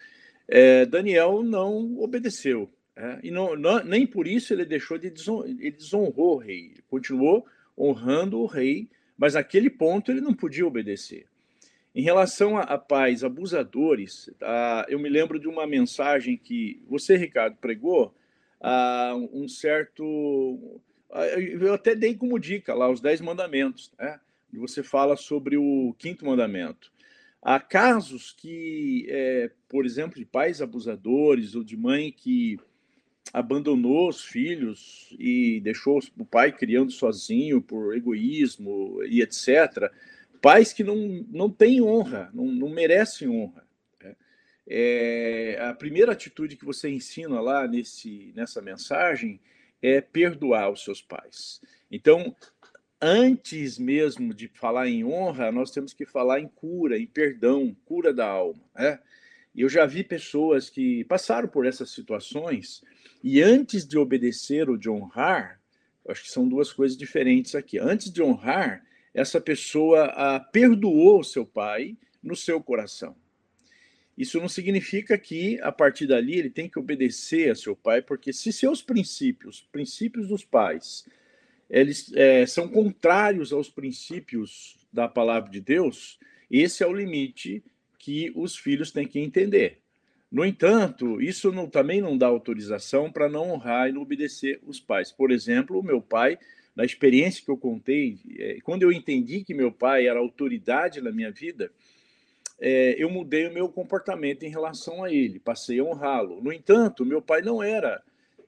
é, 0.48 0.86
Daniel 0.86 1.42
não 1.42 1.98
obedeceu. 1.98 2.70
É, 2.96 3.18
e 3.24 3.30
não, 3.30 3.56
não, 3.56 3.82
nem 3.82 4.06
por 4.06 4.26
isso 4.26 4.52
ele 4.52 4.64
deixou 4.64 4.96
de 4.96 5.10
desonrar, 5.10 5.50
ele 5.50 5.72
desonrou 5.72 6.34
o 6.34 6.38
rei, 6.38 6.66
ele 6.72 6.84
continuou 6.88 7.44
honrando 7.76 8.38
o 8.38 8.46
rei, 8.46 8.88
mas 9.16 9.34
naquele 9.34 9.68
ponto 9.68 10.12
ele 10.12 10.20
não 10.20 10.32
podia 10.32 10.66
obedecer. 10.66 11.26
Em 11.94 12.02
relação 12.02 12.56
a, 12.56 12.62
a 12.62 12.78
pais 12.78 13.24
abusadores, 13.24 14.28
uh, 14.28 14.84
eu 14.88 14.98
me 14.98 15.08
lembro 15.08 15.38
de 15.38 15.48
uma 15.48 15.66
mensagem 15.66 16.36
que 16.36 16.82
você, 16.88 17.16
Ricardo, 17.16 17.56
pregou, 17.56 18.14
uh, 18.60 19.30
um 19.32 19.48
certo. 19.48 20.80
Eu 21.60 21.74
até 21.74 21.94
dei 21.94 22.16
como 22.16 22.38
dica 22.38 22.74
lá 22.74 22.90
os 22.90 23.00
Dez 23.00 23.20
Mandamentos, 23.20 23.92
né? 23.96 24.18
E 24.54 24.58
você 24.58 24.82
fala 24.82 25.16
sobre 25.16 25.56
o 25.56 25.94
quinto 25.98 26.24
mandamento. 26.24 26.92
Há 27.42 27.58
casos 27.58 28.32
que, 28.32 29.06
é, 29.08 29.50
por 29.68 29.84
exemplo, 29.84 30.16
de 30.16 30.24
pais 30.24 30.62
abusadores 30.62 31.54
ou 31.54 31.64
de 31.64 31.76
mãe 31.76 32.12
que 32.12 32.58
abandonou 33.32 34.08
os 34.08 34.24
filhos 34.24 35.14
e 35.18 35.60
deixou 35.60 36.00
o 36.16 36.24
pai 36.24 36.52
criando 36.52 36.92
sozinho 36.92 37.60
por 37.60 37.96
egoísmo 37.96 39.02
e 39.04 39.20
etc. 39.20 39.90
Pais 40.40 40.72
que 40.72 40.84
não, 40.84 41.26
não 41.30 41.50
têm 41.50 41.82
honra, 41.82 42.30
não, 42.32 42.46
não 42.46 42.68
merecem 42.68 43.28
honra. 43.28 43.66
Né? 44.00 44.14
é, 44.66 45.58
a 45.60 45.74
primeira 45.74 46.12
atitude 46.12 46.56
que 46.56 46.64
você 46.64 46.88
ensina 46.88 47.40
lá 47.40 47.66
nesse, 47.66 48.32
nessa 48.34 48.62
mensagem 48.62 49.40
é 49.82 50.00
perdoar 50.00 50.70
os 50.70 50.82
seus 50.82 51.02
pais. 51.02 51.60
Então, 51.90 52.34
antes 53.00 53.78
mesmo 53.78 54.32
de 54.32 54.48
falar 54.48 54.88
em 54.88 55.04
honra, 55.04 55.52
nós 55.52 55.70
temos 55.70 55.92
que 55.92 56.06
falar 56.06 56.40
em 56.40 56.48
cura, 56.48 56.98
em 56.98 57.06
perdão, 57.06 57.76
cura 57.84 58.12
da 58.12 58.26
alma. 58.26 58.62
Né? 58.74 58.98
Eu 59.54 59.68
já 59.68 59.86
vi 59.86 60.02
pessoas 60.02 60.68
que 60.68 61.04
passaram 61.04 61.48
por 61.48 61.66
essas 61.66 61.90
situações 61.90 62.82
e 63.22 63.40
antes 63.40 63.86
de 63.86 63.96
obedecer 63.96 64.68
ou 64.68 64.76
de 64.76 64.90
honrar, 64.90 65.60
acho 66.08 66.24
que 66.24 66.30
são 66.30 66.48
duas 66.48 66.72
coisas 66.72 66.96
diferentes 66.96 67.54
aqui. 67.54 67.78
Antes 67.78 68.12
de 68.12 68.22
honrar, 68.22 68.84
essa 69.14 69.40
pessoa 69.40 70.06
a, 70.06 70.40
perdoou 70.40 71.22
seu 71.22 71.46
pai 71.46 71.96
no 72.22 72.34
seu 72.34 72.60
coração. 72.60 73.16
Isso 74.16 74.40
não 74.40 74.48
significa 74.48 75.18
que, 75.18 75.60
a 75.60 75.72
partir 75.72 76.06
dali, 76.06 76.38
ele 76.38 76.50
tem 76.50 76.68
que 76.68 76.78
obedecer 76.78 77.50
a 77.50 77.54
seu 77.54 77.74
pai, 77.74 78.00
porque 78.00 78.32
se 78.32 78.52
seus 78.52 78.80
princípios, 78.80 79.66
princípios 79.72 80.28
dos 80.28 80.44
pais, 80.44 81.04
eles 81.68 82.12
é, 82.14 82.46
são 82.46 82.68
contrários 82.68 83.52
aos 83.52 83.68
princípios 83.68 84.76
da 84.92 85.08
palavra 85.08 85.50
de 85.50 85.60
Deus, 85.60 86.18
esse 86.50 86.82
é 86.82 86.86
o 86.86 86.92
limite 86.92 87.64
que 87.98 88.30
os 88.34 88.56
filhos 88.56 88.92
têm 88.92 89.06
que 89.06 89.18
entender. 89.18 89.78
No 90.30 90.44
entanto, 90.44 91.20
isso 91.22 91.52
não, 91.52 91.68
também 91.68 92.00
não 92.00 92.18
dá 92.18 92.26
autorização 92.26 93.10
para 93.10 93.28
não 93.28 93.50
honrar 93.50 93.88
e 93.88 93.92
não 93.92 94.02
obedecer 94.02 94.60
os 94.66 94.80
pais. 94.80 95.12
Por 95.12 95.30
exemplo, 95.30 95.78
o 95.78 95.82
meu 95.82 96.00
pai, 96.02 96.38
na 96.74 96.84
experiência 96.84 97.44
que 97.44 97.50
eu 97.50 97.56
contei, 97.56 98.18
é, 98.38 98.58
quando 98.62 98.82
eu 98.82 98.92
entendi 98.92 99.44
que 99.44 99.54
meu 99.54 99.70
pai 99.70 100.06
era 100.06 100.18
autoridade 100.18 101.00
na 101.00 101.12
minha 101.12 101.30
vida, 101.30 101.70
é, 102.60 102.94
eu 102.98 103.08
mudei 103.08 103.46
o 103.46 103.54
meu 103.54 103.68
comportamento 103.68 104.42
em 104.42 104.50
relação 104.50 105.04
a 105.04 105.12
ele, 105.12 105.38
passei 105.38 105.78
a 105.78 105.84
honrá-lo. 105.84 106.42
No 106.42 106.52
entanto, 106.52 107.06
meu 107.06 107.22
pai 107.22 107.40
não 107.40 107.62
era 107.62 108.02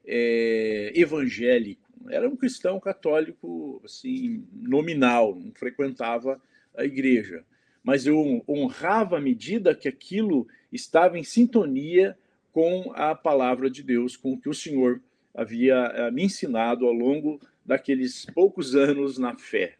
é, 0.05 0.93
evangélico, 0.95 1.86
era 2.11 2.29
um 2.29 2.37
cristão 2.37 2.79
católico 2.81 3.81
assim 3.85 4.47
nominal, 4.53 5.35
não 5.35 5.53
frequentava 5.53 6.41
a 6.77 6.85
igreja, 6.85 7.45
mas 7.83 8.07
eu 8.07 8.45
honrava 8.49 9.19
à 9.19 9.21
medida 9.21 9.75
que 9.75 9.89
aquilo 9.89 10.47
estava 10.73 11.19
em 11.19 11.25
sintonia 11.25 12.19
com 12.53 12.93
a 12.95 13.15
palavra 13.15 13.71
de 13.71 13.83
Deus, 13.83 14.17
com 14.17 14.33
o 14.33 14.41
que 14.41 14.49
o 14.49 14.55
Senhor 14.55 15.01
havia 15.35 15.75
eh, 15.95 16.11
me 16.11 16.25
ensinado 16.25 16.87
ao 16.87 16.93
longo 16.93 17.41
daqueles 17.65 18.25
poucos 18.27 18.75
anos 18.75 19.19
na 19.19 19.37
fé. 19.37 19.77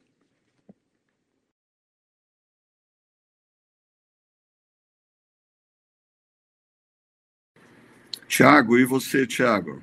Tiago, 8.29 8.77
e 8.77 8.85
você, 8.85 9.27
Tiago? 9.27 9.83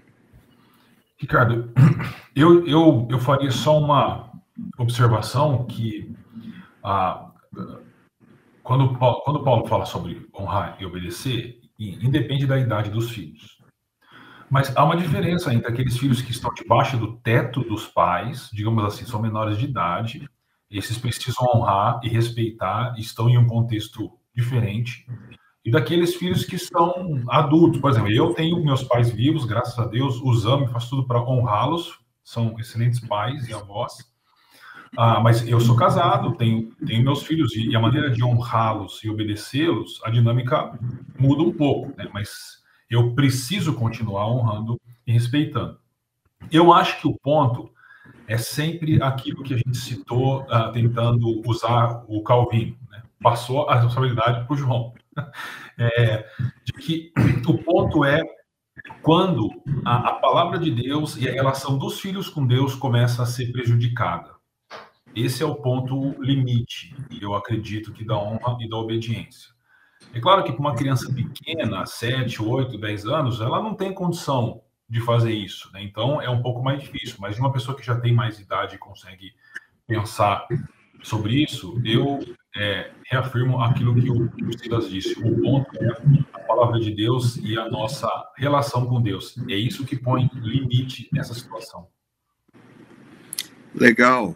Ricardo, 1.24 1.72
eu, 2.36 2.68
eu, 2.68 3.08
eu 3.10 3.18
faria 3.18 3.50
só 3.50 3.80
uma 3.80 4.30
observação 4.78 5.66
que 5.66 6.14
ah, 6.84 7.32
quando, 8.62 8.94
quando 8.98 9.42
Paulo 9.42 9.66
fala 9.66 9.86
sobre 9.86 10.28
honrar 10.38 10.76
e 10.82 10.86
obedecer, 10.86 11.62
independe 11.80 12.46
da 12.46 12.60
idade 12.60 12.90
dos 12.90 13.10
filhos. 13.10 13.58
Mas 14.50 14.76
há 14.76 14.84
uma 14.84 14.98
diferença 14.98 15.54
entre 15.54 15.70
aqueles 15.70 15.98
filhos 15.98 16.22
que 16.22 16.32
estão 16.32 16.54
debaixo 16.54 16.98
do 16.98 17.16
teto 17.16 17.62
dos 17.62 17.88
pais, 17.88 18.50
digamos 18.52 18.84
assim, 18.84 19.06
são 19.06 19.22
menores 19.22 19.58
de 19.58 19.64
idade, 19.64 20.30
esses 20.70 20.98
precisam 20.98 21.48
honrar 21.56 22.02
e 22.04 22.10
respeitar, 22.10 22.96
estão 22.98 23.30
em 23.30 23.38
um 23.38 23.48
contexto 23.48 24.12
diferente, 24.36 25.08
e 25.66 25.72
daqueles 25.72 26.16
filhos 26.16 26.46
que 26.46 26.58
são 26.58 27.22
adultos. 27.30 27.80
Por 27.80 27.90
exemplo, 27.90 28.12
eu 28.12 28.34
tenho 28.34 28.64
meus 28.64 28.84
pais 28.84 29.12
vivos, 29.12 29.46
graças 29.46 29.78
a 29.80 29.86
Deus, 29.86 30.20
os 30.22 30.46
amo 30.46 30.66
e 30.66 30.68
faço 30.68 30.90
tudo 30.90 31.08
para 31.08 31.22
honrá-los, 31.22 32.00
são 32.24 32.56
excelentes 32.60 33.00
pais 33.00 33.48
e 33.48 33.54
avós. 33.54 34.12
Ah, 34.96 35.20
mas 35.20 35.48
eu 35.48 35.60
sou 35.60 35.76
casado, 35.76 36.36
tenho, 36.36 36.72
tenho 36.86 37.04
meus 37.04 37.24
filhos, 37.24 37.56
e, 37.56 37.76
a 37.76 37.80
maneira 37.80 38.12
de 38.12 38.24
honrá-los 38.24 39.04
e 39.04 39.10
obedecê-los, 39.10 40.00
a 40.04 40.12
dinâmica 40.12 40.78
muda 41.18 41.42
um 41.42 41.52
pouco, 41.52 41.92
né? 41.98 42.08
mas 42.14 42.62
eu 42.90 43.16
preciso 43.16 43.74
continuar 43.74 44.28
honrando 44.28 44.80
e 45.08 45.12
respeitando. 45.12 45.80
Eu 46.52 46.72
acho 46.72 47.00
que 47.02 47.08
o 47.08 47.18
ponto 47.18 47.72
é 48.28 48.38
sempre 48.38 49.02
aquilo 49.02 49.44
que 49.44 49.54
a 49.56 49.58
gente 49.58 49.78
citou, 49.78 50.46
ah, 50.50 50.70
tentando 50.72 51.42
usar 51.48 52.04
o 52.08 52.22
Calvino. 52.22 52.78
Né? 52.92 53.02
Passou 53.22 53.68
a 53.68 53.76
responsabilidade 53.76 54.46
para 54.46 54.54
o 54.54 54.58
João. 54.58 54.94
É, 55.76 56.24
de 56.64 56.74
que 56.74 57.12
o 57.48 57.58
ponto 57.58 58.06
é 58.06 58.22
quando 59.02 59.50
a, 59.84 60.10
a 60.10 60.14
palavra 60.14 60.60
de 60.60 60.70
Deus 60.70 61.18
e 61.18 61.28
a 61.28 61.32
relação 61.32 61.80
dos 61.80 62.00
filhos 62.00 62.30
com 62.30 62.46
Deus 62.46 62.76
começa 62.76 63.24
a 63.24 63.26
ser 63.26 63.52
prejudicada. 63.52 64.36
Esse 65.16 65.42
é 65.42 65.46
o 65.46 65.56
ponto 65.56 66.16
limite, 66.22 66.96
eu 67.22 67.34
acredito, 67.34 67.92
que 67.92 68.06
da 68.06 68.16
honra 68.16 68.58
e 68.62 68.70
da 68.70 68.78
obediência. 68.78 69.52
É 70.14 70.20
claro 70.20 70.44
que 70.44 70.52
para 70.52 70.60
uma 70.60 70.76
criança 70.76 71.12
pequena, 71.12 71.86
7, 71.86 72.42
8, 72.42 72.78
10 72.78 73.06
anos, 73.08 73.42
ela 73.42 73.62
não 73.62 73.74
tem 73.74 73.94
condição 73.94 74.62
de 74.90 75.00
fazer 75.02 75.34
isso, 75.34 75.72
né? 75.74 75.84
Então 75.84 76.22
é 76.22 76.30
um 76.30 76.42
pouco 76.42 76.64
mais 76.64 76.82
difícil, 76.82 77.18
mas 77.20 77.36
de 77.36 77.42
uma 77.42 77.52
pessoa 77.52 77.76
que 77.76 77.86
já 77.86 78.00
tem 78.00 78.14
mais 78.14 78.40
idade 78.40 78.76
e 78.76 78.80
consegue 78.80 79.34
pensar 79.88 80.48
sobre 81.04 81.44
isso, 81.44 81.80
eu 81.86 82.20
é, 82.56 82.92
reafirmo 83.06 83.62
aquilo 83.62 83.94
que 83.94 84.10
o, 84.10 84.30
que 84.30 84.58
Silas 84.58 84.90
disse. 84.90 85.20
O 85.20 85.42
ponto 85.42 85.70
é 85.84 85.90
a 86.34 86.40
palavra 86.40 86.80
de 86.80 86.92
Deus 86.92 87.38
e 87.38 87.58
a 87.58 87.70
nossa 87.70 88.10
relação 88.38 88.88
com 88.88 89.02
Deus. 89.02 89.38
É 89.50 89.56
isso 89.56 89.86
que 89.86 89.96
põe 89.96 90.30
limite 90.34 91.10
nessa 91.12 91.34
situação. 91.34 91.88
Legal. 93.76 94.36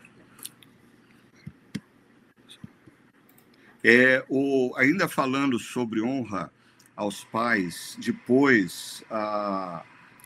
É, 3.83 4.25
o, 4.27 4.73
ainda 4.75 5.07
falando 5.07 5.57
sobre 5.57 6.01
honra 6.01 6.51
aos 6.95 7.23
pais, 7.23 7.95
depois 8.03 9.03
a, 9.09 9.83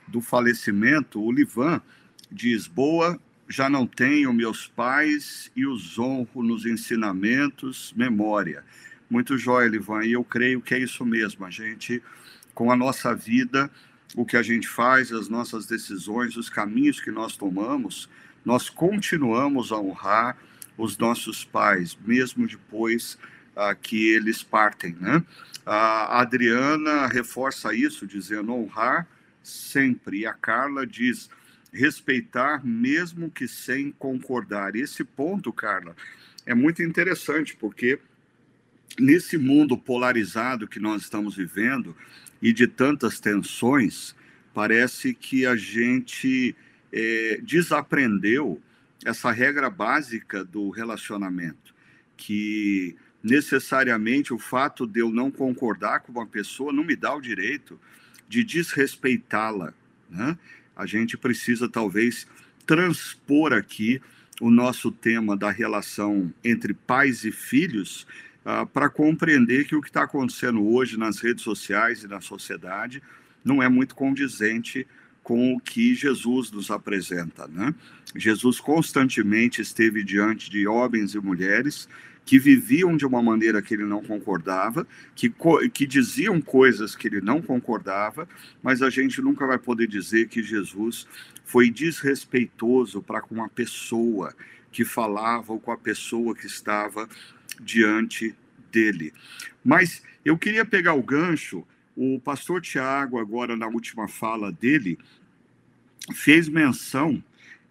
do 0.08 0.22
falecimento, 0.22 1.22
o 1.22 1.32
Livan 1.32 1.82
diz: 2.32 2.66
Boa, 2.66 3.20
já 3.52 3.70
não 3.70 3.86
tenho 3.86 4.34
meus 4.34 4.66
pais 4.66 5.52
e 5.56 5.66
os 5.66 6.00
honro 6.00 6.42
nos 6.42 6.66
ensinamentos, 6.66 7.94
memória. 7.96 8.64
Muito 9.10 9.38
jóia, 9.38 9.68
Livan, 9.68 10.06
e 10.06 10.14
eu 10.14 10.24
creio 10.24 10.62
que 10.62 10.74
é 10.74 10.80
isso 10.80 11.06
mesmo. 11.06 11.46
A 11.46 11.50
gente, 11.50 12.02
com 12.54 12.72
a 12.72 12.76
nossa 12.78 13.14
vida, 13.14 13.70
o 14.16 14.26
que 14.26 14.38
a 14.38 14.42
gente 14.42 14.68
faz, 14.68 15.12
as 15.12 15.28
nossas 15.28 15.66
decisões, 15.66 16.38
os 16.38 16.50
caminhos 16.50 17.02
que 17.02 17.12
nós 17.12 17.36
tomamos, 17.36 18.10
nós 18.46 18.70
continuamos 18.70 19.72
a 19.72 19.80
honrar 19.80 20.38
os 20.78 20.98
nossos 20.98 21.44
pais, 21.44 21.98
mesmo 22.06 22.48
depois 22.48 23.18
ah, 23.56 23.76
que 23.76 24.10
eles 24.10 24.42
partem. 24.42 24.96
Né? 25.00 25.22
A 25.66 26.22
Adriana 26.22 27.06
reforça 27.08 27.74
isso, 27.74 28.08
dizendo 28.08 28.54
honrar 28.54 29.06
sempre. 29.44 30.20
E 30.20 30.26
a 30.26 30.34
Carla 30.34 30.88
diz 30.88 31.30
respeitar, 31.72 32.66
mesmo 32.66 33.30
que 33.30 33.48
sem 33.48 33.92
concordar. 33.92 34.76
Esse 34.76 35.04
ponto, 35.04 35.54
Carla, 35.54 35.96
é 36.46 36.54
muito 36.54 36.84
interessante, 36.84 37.56
porque 37.56 38.00
nesse 39.00 39.38
mundo 39.38 39.78
polarizado 39.78 40.68
que 40.68 40.80
nós 40.80 41.04
estamos 41.04 41.36
vivendo 41.36 41.96
e 42.42 42.52
de 42.52 42.68
tantas 42.68 43.20
tensões, 43.20 44.16
parece 44.54 45.14
que 45.14 45.46
a 45.46 45.56
gente 45.56 46.56
é, 46.92 47.40
desaprendeu 47.42 48.62
essa 49.06 49.32
regra 49.32 49.70
básica 49.70 50.44
do 50.44 50.70
relacionamento, 50.70 51.74
que 52.18 52.96
necessariamente 53.24 54.34
o 54.34 54.40
fato 54.40 54.86
de 54.86 55.00
eu 55.00 55.10
não 55.10 55.32
concordar 55.32 56.02
com 56.02 56.12
uma 56.12 56.26
pessoa 56.26 56.74
não 56.74 56.84
me 56.84 56.96
dá 56.96 57.14
o 57.14 57.22
direito 57.22 57.80
de 58.28 58.44
desrespeitá-la. 58.44 59.74
Né? 60.10 60.38
A 60.76 60.86
gente 60.86 61.18
precisa 61.18 61.70
talvez 61.70 62.28
transpor 62.66 63.54
aqui 63.54 64.02
o 64.40 64.50
nosso 64.50 64.92
tema 64.92 65.38
da 65.38 65.52
relação 65.52 66.34
entre 66.44 66.74
pais 66.74 67.24
e 67.24 67.32
filhos 67.32 68.08
uh, 68.46 68.66
para 68.68 68.90
compreender 68.90 69.66
que 69.66 69.76
o 69.76 69.82
que 69.82 69.90
está 69.90 70.04
acontecendo 70.04 70.66
hoje 70.68 70.98
nas 70.98 71.20
redes 71.20 71.44
sociais 71.44 72.04
e 72.04 72.08
na 72.08 72.22
sociedade 72.22 73.02
não 73.44 73.62
é 73.62 73.70
muito 73.70 73.96
condizente 73.96 74.88
com 75.24 75.54
o 75.54 75.60
que 75.60 75.94
Jesus 75.94 76.52
nos 76.52 76.72
apresenta. 76.72 77.48
Né? 77.48 77.74
Jesus 78.16 78.60
constantemente 78.60 79.62
esteve 79.62 80.04
diante 80.04 80.50
de 80.50 80.68
homens 80.68 81.14
e 81.14 81.20
mulheres 81.20 81.88
que 82.26 82.38
viviam 82.40 82.96
de 82.96 83.06
uma 83.06 83.22
maneira 83.22 83.62
que 83.62 83.74
ele 83.74 83.86
não 83.86 84.02
concordava, 84.04 84.88
que, 85.16 85.34
que 85.74 85.86
diziam 85.86 86.40
coisas 86.40 86.96
que 86.96 87.08
ele 87.08 87.20
não 87.20 87.42
concordava, 87.42 88.28
mas 88.62 88.82
a 88.82 88.90
gente 88.90 89.22
nunca 89.22 89.46
vai 89.46 89.58
poder 89.58 89.88
dizer 89.88 90.28
que 90.28 90.44
Jesus 90.44 91.08
foi 91.44 91.70
desrespeitoso 91.70 93.02
para 93.02 93.22
com 93.22 93.44
a 93.44 93.50
pessoa 93.50 94.34
que 94.72 94.86
falava 94.86 95.52
ou 95.52 95.60
com 95.60 95.72
a 95.72 95.78
pessoa 95.78 96.36
que 96.36 96.46
estava 96.46 97.10
diante 97.60 98.34
dele. 98.72 99.14
Mas 99.64 100.02
eu 100.24 100.38
queria 100.38 100.64
pegar 100.64 100.94
o 100.94 101.04
gancho 101.04 101.66
o 101.96 102.20
pastor 102.20 102.62
Tiago, 102.62 103.20
agora 103.20 103.56
na 103.56 103.68
última 103.68 104.08
fala 104.08 104.52
dele, 104.52 104.98
fez 106.14 106.48
menção 106.48 107.24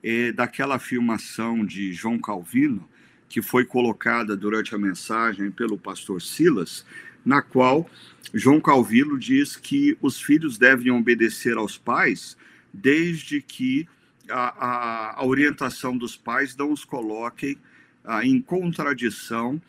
é, 0.03 0.33
daquela 0.33 0.77
afirmação 0.77 1.65
de 1.65 1.93
João 1.93 2.19
Calvino, 2.19 2.89
que 3.31 3.41
foi 3.41 3.65
colocada 3.65 4.37
durante 4.37 4.75
a 4.75 4.79
mensagem 4.79 5.51
pelo 5.53 5.79
pastor 5.79 6.21
Silas, 6.21 6.85
na 7.25 7.41
qual 7.41 7.89
João 8.35 8.61
Calvino 8.61 9.17
diz 9.17 9.57
que 9.57 9.97
os 10.03 10.21
filhos 10.21 10.59
devem 10.59 10.91
obedecer 10.91 11.57
aos 11.57 11.79
pais 11.79 12.37
desde 12.75 13.41
que 13.41 13.89
a, 14.29 14.67
a, 14.67 15.21
a 15.21 15.25
orientação 15.25 15.97
dos 15.97 16.17
pais 16.17 16.57
não 16.57 16.73
os 16.73 16.85
coloquem 16.85 17.57
ah, 18.05 18.27
em 18.27 18.41
contradição 18.41 19.63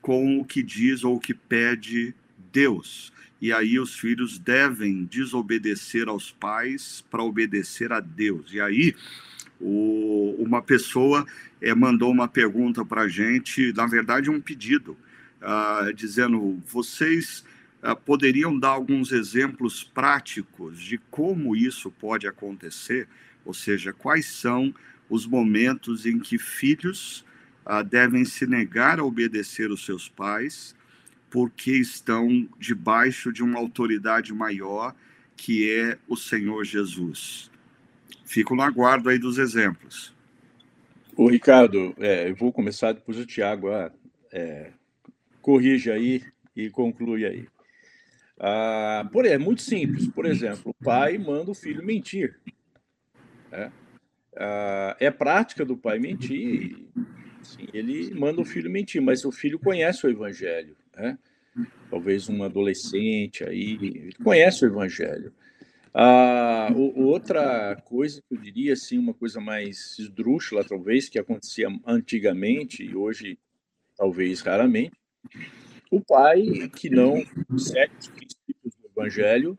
com 0.00 0.38
o 0.38 0.44
que 0.44 0.62
diz 0.62 1.02
ou 1.02 1.16
o 1.16 1.20
que 1.20 1.34
pede 1.34 2.14
Deus. 2.52 3.12
E 3.40 3.52
aí 3.52 3.80
os 3.80 3.96
filhos 3.96 4.38
devem 4.38 5.04
desobedecer 5.04 6.08
aos 6.08 6.30
pais 6.30 7.04
para 7.10 7.22
obedecer 7.22 7.92
a 7.92 8.00
Deus. 8.00 8.52
E 8.52 8.60
aí 8.60 8.94
o, 9.60 10.36
uma 10.38 10.62
pessoa 10.62 11.26
é, 11.60 11.74
mandou 11.74 12.10
uma 12.10 12.28
pergunta 12.28 12.84
para 12.84 13.02
a 13.02 13.08
gente, 13.08 13.72
na 13.72 13.86
verdade 13.86 14.30
um 14.30 14.40
pedido, 14.40 14.96
uh, 15.42 15.92
dizendo: 15.92 16.62
vocês 16.66 17.44
uh, 17.82 17.96
poderiam 17.96 18.58
dar 18.58 18.70
alguns 18.70 19.12
exemplos 19.12 19.82
práticos 19.82 20.80
de 20.80 20.98
como 21.10 21.56
isso 21.56 21.90
pode 21.90 22.26
acontecer? 22.26 23.08
Ou 23.44 23.54
seja, 23.54 23.92
quais 23.92 24.26
são 24.26 24.74
os 25.08 25.26
momentos 25.26 26.04
em 26.06 26.18
que 26.18 26.38
filhos 26.38 27.24
uh, 27.64 27.82
devem 27.82 28.24
se 28.24 28.46
negar 28.46 29.00
a 29.00 29.04
obedecer 29.04 29.70
os 29.70 29.84
seus 29.84 30.08
pais 30.08 30.76
porque 31.30 31.72
estão 31.72 32.48
debaixo 32.58 33.32
de 33.32 33.42
uma 33.42 33.58
autoridade 33.58 34.32
maior 34.32 34.94
que 35.36 35.70
é 35.70 35.98
o 36.08 36.16
Senhor 36.16 36.64
Jesus. 36.64 37.50
Fico 38.24 38.56
no 38.56 38.62
aguardo 38.62 39.08
aí 39.08 39.18
dos 39.18 39.38
exemplos. 39.38 40.12
O 41.18 41.28
Ricardo, 41.28 41.96
é, 41.98 42.30
eu 42.30 42.36
vou 42.36 42.52
começar 42.52 42.92
depois 42.92 43.18
o 43.18 43.26
Tiago 43.26 43.72
ah, 43.72 43.90
é, 44.30 44.70
corrige 45.42 45.90
aí 45.90 46.22
e 46.54 46.70
conclui 46.70 47.26
aí. 47.26 47.48
Ah, 48.38 49.04
é 49.24 49.36
muito 49.36 49.60
simples. 49.60 50.06
Por 50.06 50.24
exemplo, 50.24 50.70
o 50.70 50.84
pai 50.84 51.18
manda 51.18 51.50
o 51.50 51.56
filho 51.56 51.84
mentir. 51.84 52.38
Né? 53.50 53.72
Ah, 54.36 54.96
é 55.00 55.10
prática 55.10 55.64
do 55.64 55.76
pai 55.76 55.98
mentir. 55.98 56.86
Sim, 57.42 57.66
ele 57.74 58.14
manda 58.14 58.40
o 58.40 58.44
filho 58.44 58.70
mentir, 58.70 59.02
mas 59.02 59.24
o 59.24 59.32
filho 59.32 59.58
conhece 59.58 60.06
o 60.06 60.10
evangelho 60.10 60.76
né? 60.98 61.18
talvez 61.90 62.28
um 62.28 62.42
adolescente 62.42 63.44
aí, 63.44 63.74
ele 63.74 64.12
conhece 64.22 64.64
o 64.64 64.68
Evangelho. 64.68 65.32
Ah, 65.94 66.68
outra 66.94 67.76
coisa 67.84 68.22
que 68.22 68.34
eu 68.34 68.38
diria, 68.38 68.72
assim, 68.72 68.98
uma 68.98 69.14
coisa 69.14 69.40
mais 69.40 69.98
esdrúxula, 69.98 70.64
talvez, 70.64 71.08
que 71.08 71.18
acontecia 71.18 71.68
antigamente 71.86 72.82
e 72.84 72.94
hoje 72.94 73.38
talvez 73.96 74.40
raramente, 74.40 74.96
o 75.90 76.00
pai 76.00 76.68
que 76.76 76.88
não 76.88 77.16
segue 77.58 77.92
os 77.98 78.08
princípios 78.08 78.74
do 78.76 78.88
Evangelho 78.88 79.58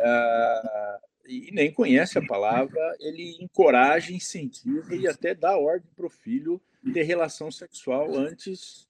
ah, 0.00 1.00
e 1.26 1.50
nem 1.52 1.72
conhece 1.72 2.18
a 2.18 2.26
palavra, 2.26 2.80
ele 3.00 3.36
encoraja, 3.40 4.12
incentiva 4.12 4.94
e 4.94 5.06
até 5.06 5.34
dá 5.34 5.56
ordem 5.56 5.88
para 5.94 6.06
o 6.06 6.10
filho 6.10 6.60
ter 6.92 7.02
relação 7.02 7.50
sexual 7.50 8.14
antes 8.14 8.88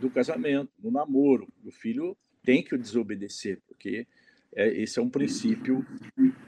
do 0.00 0.10
casamento, 0.10 0.70
no 0.78 0.90
namoro. 0.90 1.48
O 1.64 1.70
filho 1.70 2.16
tem 2.42 2.62
que 2.62 2.76
desobedecer, 2.76 3.60
porque 3.66 4.06
é, 4.58 4.82
esse 4.82 4.98
é 4.98 5.02
um 5.02 5.08
princípio 5.08 5.86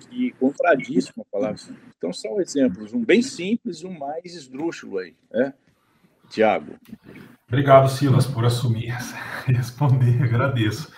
que 0.01 0.33
contradiz 0.33 1.09
com 1.13 1.23
a 1.23 1.25
palavra. 1.31 1.61
Então, 1.97 2.13
são 2.13 2.41
exemplos, 2.41 2.93
um 2.93 3.05
bem 3.05 3.23
simples 3.23 3.83
e 3.83 3.87
um 3.87 3.97
mais 3.97 4.35
esdrúxulo 4.35 4.99
aí, 4.99 5.15
né? 5.31 5.55
Tiago. 6.29 6.75
Obrigado, 7.47 7.89
Silas, 7.89 8.27
por 8.27 8.45
assumir 8.45 8.97
responder, 9.47 10.23
agradeço. 10.25 10.93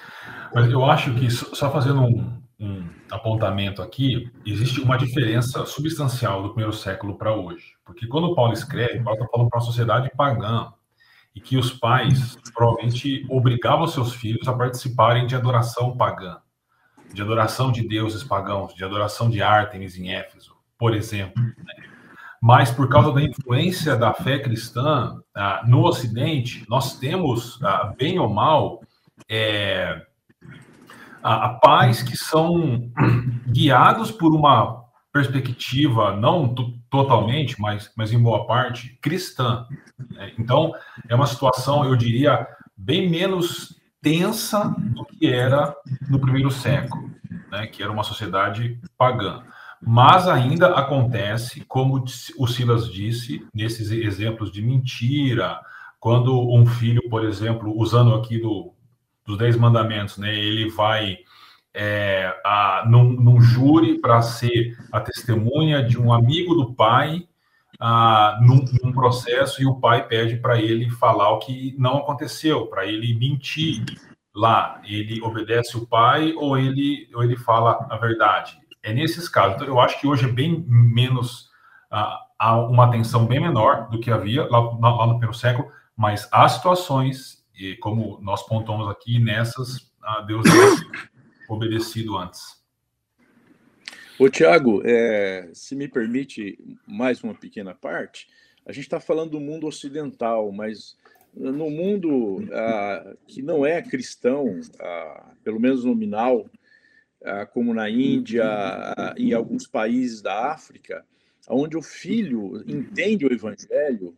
Mas 0.54 0.70
eu 0.70 0.84
acho 0.86 1.14
que, 1.14 1.30
só 1.30 1.70
fazendo 1.70 2.00
um, 2.00 2.42
um 2.58 2.88
apontamento 3.10 3.82
aqui, 3.82 4.30
existe 4.46 4.80
uma 4.80 4.96
diferença 4.96 5.66
substancial 5.66 6.42
do 6.42 6.48
primeiro 6.48 6.72
século 6.72 7.18
para 7.18 7.34
hoje. 7.34 7.74
Porque 7.84 8.06
quando 8.06 8.34
Paulo 8.34 8.54
escreve, 8.54 9.02
Paulo 9.02 9.18
está 9.18 9.30
falando 9.30 9.50
para 9.50 9.58
uma 9.58 9.66
sociedade 9.66 10.10
pagã, 10.16 10.72
e 11.34 11.40
que 11.40 11.58
os 11.58 11.72
pais 11.72 12.36
provavelmente 12.54 13.26
obrigavam 13.28 13.86
seus 13.86 14.14
filhos 14.14 14.46
a 14.48 14.52
participarem 14.52 15.26
de 15.26 15.34
adoração 15.34 15.96
pagã, 15.96 16.38
de 17.12 17.22
adoração 17.22 17.70
de 17.70 17.86
deuses 17.86 18.22
pagãos, 18.22 18.74
de 18.74 18.84
adoração 18.84 19.28
de 19.28 19.42
Ártemis 19.42 19.96
em 19.96 20.12
Éfeso, 20.12 20.56
por 20.78 20.94
exemplo. 20.94 21.42
Né? 21.42 21.74
Mas 22.40 22.70
por 22.70 22.88
causa 22.88 23.12
da 23.12 23.22
influência 23.22 23.96
da 23.96 24.12
fé 24.12 24.38
cristã 24.38 25.20
ah, 25.34 25.62
no 25.66 25.84
Ocidente, 25.84 26.64
nós 26.68 26.98
temos, 26.98 27.62
ah, 27.62 27.94
bem 27.96 28.18
ou 28.18 28.28
mal, 28.28 28.80
é, 29.28 30.02
a, 31.22 31.46
a 31.46 31.48
pais 31.50 32.02
que 32.02 32.16
são 32.16 32.90
guiados 33.46 34.10
por 34.10 34.34
uma 34.34 34.82
perspectiva, 35.12 36.16
não 36.16 36.54
totalmente, 36.90 37.60
mas, 37.60 37.92
mas 37.96 38.12
em 38.12 38.20
boa 38.20 38.46
parte, 38.46 38.98
cristã. 39.00 39.66
Né? 40.10 40.32
Então, 40.38 40.72
é 41.08 41.14
uma 41.14 41.26
situação, 41.26 41.84
eu 41.84 41.94
diria, 41.94 42.46
bem 42.76 43.08
menos 43.08 43.80
tensa 44.02 44.74
do 44.78 45.06
que 45.06 45.28
era 45.28 45.74
no 46.10 46.18
primeiro 46.18 46.50
século, 46.50 47.10
né? 47.50 47.66
que 47.68 47.82
era 47.82 47.92
uma 47.92 48.02
sociedade 48.02 48.78
pagã. 48.98 49.44
Mas 49.80 50.28
ainda 50.28 50.74
acontece, 50.76 51.64
como 51.66 52.04
o 52.38 52.46
Silas 52.46 52.92
disse, 52.92 53.44
nesses 53.54 53.90
exemplos 53.90 54.52
de 54.52 54.62
mentira, 54.62 55.58
quando 55.98 56.52
um 56.52 56.66
filho, 56.66 57.08
por 57.08 57.24
exemplo, 57.24 57.72
usando 57.76 58.14
aqui 58.14 58.38
do, 58.38 58.74
dos 59.24 59.38
Dez 59.38 59.56
Mandamentos, 59.56 60.18
né, 60.18 60.32
ele 60.34 60.68
vai 60.70 61.18
é, 61.74 62.32
a, 62.44 62.84
num, 62.88 63.12
num 63.12 63.40
júri 63.40 63.98
para 63.98 64.20
ser 64.22 64.76
a 64.92 65.00
testemunha 65.00 65.82
de 65.82 65.98
um 65.98 66.12
amigo 66.12 66.54
do 66.54 66.74
pai 66.74 67.26
a, 67.84 68.38
num, 68.40 68.64
num 68.80 68.92
processo 68.92 69.60
e 69.60 69.66
o 69.66 69.74
pai 69.74 70.06
pede 70.06 70.36
para 70.36 70.56
ele 70.56 70.88
falar 70.88 71.30
o 71.30 71.40
que 71.40 71.74
não 71.76 71.98
aconteceu, 71.98 72.68
para 72.68 72.86
ele 72.86 73.12
mentir 73.12 73.84
lá. 74.32 74.80
Ele 74.84 75.20
obedece 75.20 75.76
o 75.76 75.84
pai 75.84 76.32
ou 76.34 76.56
ele, 76.56 77.10
ou 77.12 77.24
ele 77.24 77.36
fala 77.36 77.84
a 77.90 77.96
verdade. 77.96 78.56
É 78.84 78.94
nesses 78.94 79.28
casos. 79.28 79.56
Então, 79.56 79.66
eu 79.66 79.80
acho 79.80 80.00
que 80.00 80.06
hoje 80.06 80.26
é 80.26 80.32
bem 80.32 80.64
menos. 80.68 81.50
há 81.90 82.56
uma 82.56 82.84
atenção 82.84 83.26
bem 83.26 83.40
menor 83.40 83.88
do 83.90 83.98
que 83.98 84.12
havia 84.12 84.44
lá, 84.44 84.60
lá 84.60 85.06
no 85.06 85.14
primeiro 85.14 85.34
século, 85.34 85.68
mas 85.96 86.28
há 86.30 86.48
situações, 86.48 87.44
e 87.52 87.74
como 87.76 88.20
nós 88.22 88.46
pontamos 88.46 88.88
aqui, 88.88 89.18
nessas, 89.18 89.92
Deus 90.28 90.44
obedecido 91.48 92.16
antes. 92.16 92.61
Ô, 94.22 94.30
Tiago, 94.30 94.82
é, 94.84 95.50
se 95.52 95.74
me 95.74 95.88
permite 95.88 96.56
mais 96.86 97.20
uma 97.24 97.34
pequena 97.34 97.74
parte, 97.74 98.28
a 98.64 98.70
gente 98.70 98.84
está 98.84 99.00
falando 99.00 99.30
do 99.32 99.40
mundo 99.40 99.66
ocidental, 99.66 100.52
mas 100.52 100.96
no 101.34 101.68
mundo 101.68 102.48
ah, 102.52 103.16
que 103.26 103.42
não 103.42 103.66
é 103.66 103.82
cristão, 103.82 104.60
ah, 104.78 105.32
pelo 105.42 105.58
menos 105.58 105.84
nominal, 105.84 106.48
ah, 107.24 107.44
como 107.46 107.74
na 107.74 107.90
Índia 107.90 108.44
e 109.16 109.34
alguns 109.34 109.66
países 109.66 110.22
da 110.22 110.52
África, 110.52 111.04
onde 111.48 111.76
o 111.76 111.82
filho 111.82 112.62
entende 112.64 113.26
o 113.26 113.32
evangelho, 113.32 114.16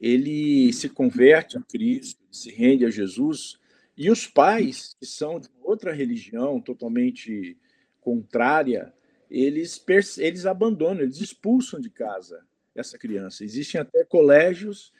ele 0.00 0.72
se 0.72 0.88
converte 0.88 1.58
a 1.58 1.60
Cristo, 1.60 2.22
se 2.30 2.50
rende 2.50 2.86
a 2.86 2.90
Jesus, 2.90 3.60
e 3.98 4.10
os 4.10 4.26
pais, 4.26 4.96
que 4.98 5.04
são 5.04 5.38
de 5.38 5.50
outra 5.62 5.92
religião 5.92 6.58
totalmente 6.58 7.54
contrária, 8.00 8.94
eles, 9.32 9.82
eles 10.18 10.44
abandonam, 10.44 11.02
eles 11.02 11.20
expulsam 11.20 11.80
de 11.80 11.88
casa 11.88 12.44
essa 12.74 12.98
criança. 12.98 13.44
Existem 13.44 13.80
até 13.80 14.04
colégios 14.04 14.92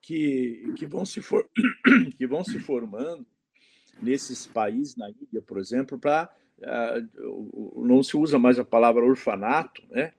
que, 0.00 0.72
que, 0.76 0.86
vão, 0.86 1.04
se 1.04 1.20
for, 1.20 1.48
que 2.16 2.26
vão 2.26 2.44
se 2.44 2.60
formando 2.60 3.26
nesses 4.00 4.46
países, 4.46 4.94
na 4.96 5.10
Índia, 5.10 5.42
por 5.42 5.58
exemplo, 5.58 5.98
para. 5.98 6.30
Uh, 6.60 7.82
não 7.86 8.02
se 8.02 8.16
usa 8.18 8.38
mais 8.38 8.58
a 8.58 8.64
palavra 8.64 9.02
orfanato, 9.02 9.82
né? 9.88 10.12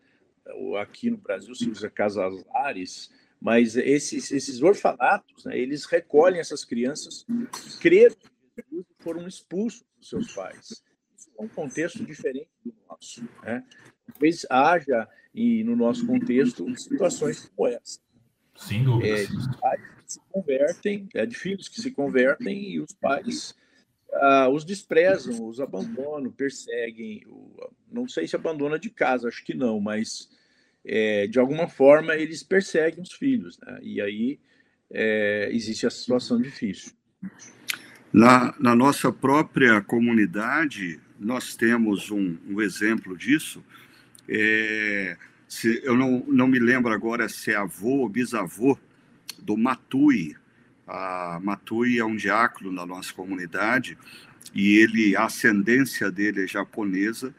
Aqui 0.82 1.12
no 1.12 1.18
Brasil 1.18 1.54
se 1.54 1.70
usa 1.70 1.88
casalares, 1.88 3.12
mas 3.40 3.78
esses, 3.78 4.32
esses 4.32 4.62
orfanatos, 4.62 5.46
né, 5.46 5.58
eles 5.58 5.86
recolhem 5.86 6.40
essas 6.40 6.66
crianças 6.66 7.24
que 7.24 7.80
creram 7.80 8.16
em 8.16 8.64
Jesus 8.64 8.86
e 8.90 9.04
foram 9.04 9.28
expulsos 9.28 9.84
dos 9.98 10.10
seus 10.10 10.34
pais. 10.34 10.84
Um 11.42 11.48
contexto 11.48 12.06
diferente 12.06 12.50
do 12.64 12.74
nosso. 12.88 13.24
Né? 13.44 13.64
Talvez 14.12 14.46
haja, 14.50 15.08
e 15.34 15.64
no 15.64 15.76
nosso 15.76 16.06
contexto, 16.06 16.66
situações 16.78 17.50
como 17.56 17.68
essa. 17.68 18.00
Sem 18.56 18.84
dúvida. 18.84 19.08
É, 19.08 19.26
de 19.26 19.58
pais 19.60 19.82
que 19.82 20.14
se 20.14 20.20
convertem, 20.30 21.10
é 21.14 21.26
de 21.26 21.36
filhos 21.36 21.68
que 21.68 21.82
se 21.82 21.92
convertem 21.92 22.72
e 22.72 22.80
os 22.80 22.94
pais 22.94 23.56
ah, 24.14 24.50
os 24.50 24.66
desprezam, 24.66 25.48
os 25.48 25.60
abandonam, 25.60 26.32
perseguem. 26.32 27.24
Não 27.92 28.08
sei 28.08 28.28
se 28.28 28.36
abandona 28.36 28.78
de 28.78 28.90
casa, 28.90 29.28
acho 29.28 29.44
que 29.44 29.54
não, 29.54 29.80
mas 29.80 30.30
é, 30.86 31.28
de 31.28 31.40
alguma 31.40 31.68
forma 31.68 32.16
eles 32.16 32.44
perseguem 32.44 33.02
os 33.02 33.14
filhos, 33.14 33.58
né? 33.60 33.80
E 33.82 34.02
aí 34.02 34.40
é, 34.90 35.50
existe 35.52 35.88
a 35.88 35.90
situação 35.90 36.42
difícil. 36.42 36.92
Na, 38.12 38.54
na, 38.60 38.76
nossa 38.76 39.12
própria 39.12 39.82
comunidade, 39.82 41.00
nós 41.22 41.56
temos 41.56 42.10
um, 42.10 42.36
um 42.50 42.60
exemplo 42.60 43.16
disso. 43.16 43.64
É, 44.28 45.16
se, 45.48 45.80
eu 45.84 45.96
não, 45.96 46.26
não 46.28 46.48
me 46.48 46.58
lembro 46.58 46.92
agora 46.92 47.30
se 47.30 47.52
é 47.52 47.56
avô 47.56 48.00
ou 48.00 48.10
bisavô 48.10 48.78
do 49.40 49.56
Matui. 49.56 50.36
A 50.88 51.40
Matui 51.42 52.00
é 52.00 52.06
um 52.06 52.16
diácono 52.16 52.72
na 52.72 52.86
nossa 52.86 53.14
comunidade 53.14 53.98
e 54.54 54.78
ele, 54.78 55.16
a 55.16 55.26
ascendência 55.26 56.12
dele 56.12 56.44
é 56.44 56.48
japonesa 56.48 57.34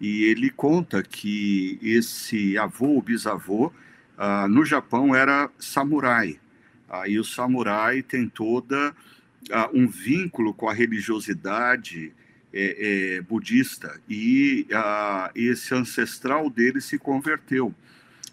e 0.00 0.24
ele 0.24 0.50
conta 0.50 1.02
que 1.02 1.78
esse 1.80 2.58
avô 2.58 2.88
ou 2.88 3.02
bisavô 3.02 3.72
ah, 4.16 4.48
no 4.48 4.64
Japão 4.64 5.14
era 5.14 5.48
samurai. 5.58 6.40
Aí 6.88 7.18
o 7.20 7.24
samurai 7.24 8.02
tem 8.02 8.28
toda 8.28 8.90
uh, 8.90 9.70
um 9.78 9.86
vínculo 9.86 10.52
com 10.52 10.68
a 10.68 10.72
religiosidade 10.72 12.12
é, 12.52 13.16
é, 13.16 13.20
budista 13.20 14.00
e 14.08 14.66
uh, 14.70 15.30
esse 15.34 15.74
ancestral 15.74 16.48
dele 16.48 16.80
se 16.80 16.98
converteu, 16.98 17.74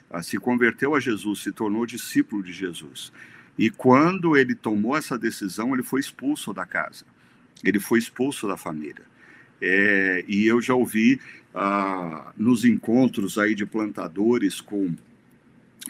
uh, 0.10 0.24
se 0.24 0.38
converteu 0.38 0.96
a 0.96 1.00
Jesus, 1.00 1.40
se 1.44 1.52
tornou 1.52 1.86
discípulo 1.86 2.42
de 2.42 2.54
Jesus. 2.54 3.12
E 3.58 3.70
quando 3.70 4.38
ele 4.38 4.56
tomou 4.56 4.96
essa 4.96 5.18
decisão, 5.18 5.74
ele 5.74 5.84
foi 5.84 6.00
expulso 6.00 6.54
da 6.54 6.66
casa, 6.66 7.06
ele 7.64 7.80
foi 7.80 8.00
expulso 8.00 8.48
da 8.48 8.58
família. 8.58 9.04
É, 9.62 10.24
e 10.28 10.46
eu 10.46 10.62
já 10.62 10.76
ouvi 10.76 11.20
nos 12.36 12.66
encontros 12.66 13.38
aí 13.38 13.56
de 13.56 13.66
plantadores 13.66 14.60
com 14.60 14.94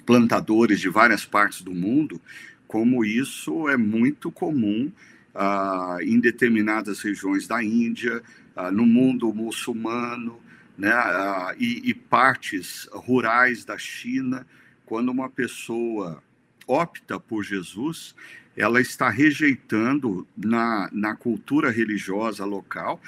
plantadores 0.05 0.79
de 0.79 0.89
várias 0.89 1.25
partes 1.25 1.63
do 1.63 1.73
mundo, 1.73 2.21
como 2.67 3.03
isso 3.03 3.67
é 3.67 3.75
muito 3.75 4.31
comum 4.31 4.91
ah, 5.35 5.97
em 6.01 6.19
determinadas 6.19 7.01
regiões 7.01 7.45
da 7.45 7.61
Índia, 7.61 8.23
ah, 8.55 8.71
no 8.71 8.85
mundo 8.85 9.33
muçulmano, 9.33 10.39
né, 10.77 10.91
ah, 10.91 11.53
e, 11.59 11.89
e, 11.89 11.93
partes 11.93 12.87
rurais 12.91 13.65
da 13.65 13.77
China, 13.77 14.47
quando 14.85 15.09
uma 15.09 15.29
pessoa 15.29 16.23
opta 16.65 17.19
por 17.19 17.43
Jesus, 17.43 18.15
ela 18.55 18.79
está 18.79 19.09
rejeitando 19.09 20.25
na, 20.35 20.89
na 20.91 21.15
cultura 21.15 21.69
religiosa 21.69 22.45
local, 22.45 23.01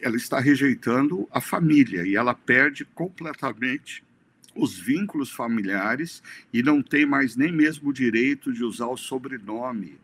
ela 0.00 0.16
está 0.16 0.38
rejeitando 0.38 1.26
a 1.30 1.40
família 1.40 2.06
e 2.06 2.16
ela 2.16 2.34
perde 2.34 2.84
completamente 2.84 4.04
os 4.54 4.78
vínculos 4.78 5.30
familiares 5.30 6.22
e 6.52 6.62
não 6.62 6.82
tem 6.82 7.06
mais 7.06 7.36
nem 7.36 7.50
mesmo 7.50 7.88
o 7.88 7.92
direito 7.92 8.52
de 8.52 8.62
usar 8.62 8.88
o 8.88 8.96
sobrenome 8.96 9.98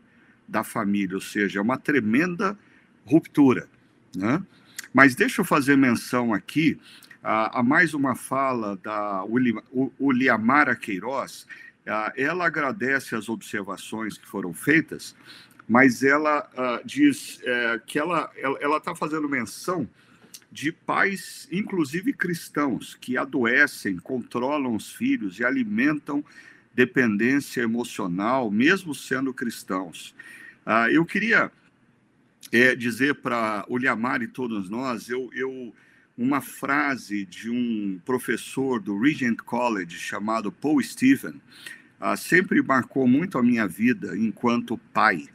da 0.49 0.63
família, 0.63 1.15
ou 1.15 1.21
seja, 1.21 1.59
é 1.59 1.61
uma 1.61 1.77
tremenda 1.77 2.57
ruptura. 3.05 3.67
Né? 4.15 4.43
Mas 4.93 5.15
deixa 5.15 5.41
eu 5.41 5.45
fazer 5.45 5.77
menção 5.77 6.33
aqui 6.33 6.79
a, 7.23 7.59
a 7.59 7.63
mais 7.63 7.93
uma 7.93 8.15
fala 8.15 8.75
da 8.77 9.23
Uliamara 9.99 10.75
Queiroz. 10.75 11.45
A, 11.87 12.11
ela 12.17 12.45
agradece 12.45 13.15
as 13.15 13.29
observações 13.29 14.17
que 14.17 14.27
foram 14.27 14.53
feitas, 14.53 15.15
mas 15.67 16.03
ela 16.03 16.49
a, 16.57 16.81
diz 16.83 17.39
é, 17.43 17.81
que 17.85 17.99
ela 17.99 18.31
está 18.77 18.95
fazendo 18.95 19.29
menção 19.29 19.87
de 20.51 20.71
pais, 20.71 21.47
inclusive 21.51 22.11
cristãos, 22.11 22.95
que 22.99 23.15
adoecem, 23.15 23.97
controlam 23.97 24.75
os 24.75 24.91
filhos 24.91 25.39
e 25.39 25.45
alimentam 25.45 26.25
dependência 26.73 27.61
emocional, 27.61 28.49
mesmo 28.49 28.93
sendo 28.95 29.33
cristãos. 29.33 30.15
Ah, 30.65 30.89
eu 30.91 31.05
queria 31.05 31.51
é, 32.51 32.75
dizer 32.75 33.15
para 33.15 33.65
o 33.67 33.77
Liamar 33.77 34.21
e 34.21 34.27
todos 34.27 34.69
nós, 34.69 35.09
eu, 35.09 35.29
eu, 35.33 35.73
uma 36.17 36.41
frase 36.41 37.25
de 37.25 37.49
um 37.49 37.99
professor 38.05 38.79
do 38.79 38.99
Regent 38.99 39.37
College 39.37 39.97
chamado 39.97 40.51
Paul 40.51 40.81
Stephen, 40.81 41.41
ah, 41.99 42.15
sempre 42.15 42.61
marcou 42.61 43.07
muito 43.07 43.37
a 43.37 43.43
minha 43.43 43.67
vida 43.67 44.17
enquanto 44.17 44.77
pai. 44.93 45.27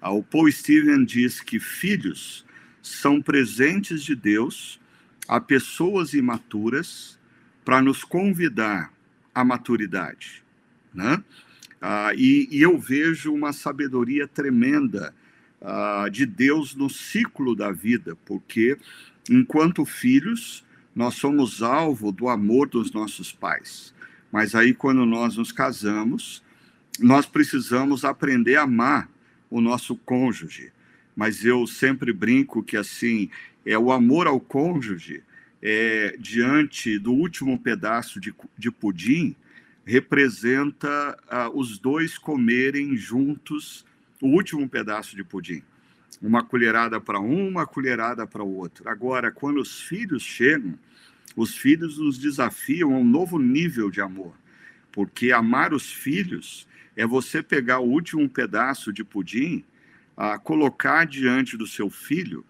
Ah, 0.00 0.12
o 0.12 0.22
Paul 0.22 0.50
Stephen 0.50 1.04
diz 1.04 1.40
que 1.40 1.58
filhos 1.58 2.44
são 2.82 3.20
presentes 3.20 4.02
de 4.02 4.14
Deus 4.14 4.80
a 5.28 5.40
pessoas 5.40 6.12
imaturas 6.14 7.18
para 7.64 7.80
nos 7.80 8.02
convidar 8.02 8.92
à 9.34 9.44
maturidade. 9.44 10.39
Né? 10.94 11.22
Ah, 11.80 12.12
e, 12.14 12.48
e, 12.50 12.60
eu 12.62 12.78
vejo 12.78 13.32
uma 13.32 13.52
sabedoria 13.52 14.28
tremenda 14.28 15.14
ah, 15.60 16.08
de 16.10 16.26
Deus 16.26 16.74
no 16.74 16.90
ciclo 16.90 17.54
da 17.54 17.70
vida, 17.70 18.16
porque 18.24 18.76
enquanto 19.28 19.84
filhos, 19.84 20.64
nós 20.94 21.14
somos 21.14 21.62
alvo 21.62 22.12
do 22.12 22.28
amor 22.28 22.68
dos 22.68 22.92
nossos 22.92 23.32
pais. 23.32 23.94
Mas 24.30 24.54
aí, 24.54 24.74
quando 24.74 25.06
nós 25.06 25.36
nos 25.36 25.52
casamos, 25.52 26.42
nós 26.98 27.26
precisamos 27.26 28.04
aprender 28.04 28.56
a 28.56 28.62
amar 28.62 29.08
o 29.50 29.60
nosso 29.60 29.96
cônjuge, 29.96 30.72
mas 31.16 31.44
eu 31.44 31.66
sempre 31.66 32.12
brinco 32.12 32.62
que 32.62 32.76
assim 32.76 33.28
é 33.64 33.78
o 33.78 33.90
amor 33.90 34.26
ao 34.26 34.38
cônjuge 34.38 35.22
é, 35.62 36.16
diante 36.18 36.98
do 36.98 37.12
último 37.12 37.58
pedaço 37.58 38.20
de, 38.20 38.34
de 38.56 38.70
pudim 38.70 39.34
representa 39.90 41.18
ah, 41.28 41.50
os 41.52 41.76
dois 41.76 42.16
comerem 42.16 42.96
juntos 42.96 43.84
o 44.22 44.28
último 44.28 44.68
pedaço 44.68 45.16
de 45.16 45.24
pudim. 45.24 45.64
Uma 46.22 46.44
colherada 46.44 47.00
para 47.00 47.18
um, 47.18 47.48
uma 47.48 47.66
colherada 47.66 48.24
para 48.24 48.44
o 48.44 48.56
outro. 48.56 48.88
Agora, 48.88 49.32
quando 49.32 49.60
os 49.60 49.80
filhos 49.80 50.22
chegam, 50.22 50.78
os 51.34 51.56
filhos 51.56 51.98
nos 51.98 52.18
desafiam 52.18 52.94
a 52.94 52.98
um 52.98 53.04
novo 53.04 53.36
nível 53.36 53.90
de 53.90 54.00
amor, 54.00 54.32
porque 54.92 55.32
amar 55.32 55.74
os 55.74 55.92
filhos 55.92 56.68
é 56.94 57.04
você 57.04 57.42
pegar 57.42 57.80
o 57.80 57.88
último 57.88 58.28
pedaço 58.28 58.92
de 58.92 59.02
pudim 59.02 59.64
colocar 60.44 61.06
diante 61.06 61.56
do 61.56 61.66
seu 61.66 61.88
filho 61.88 62.44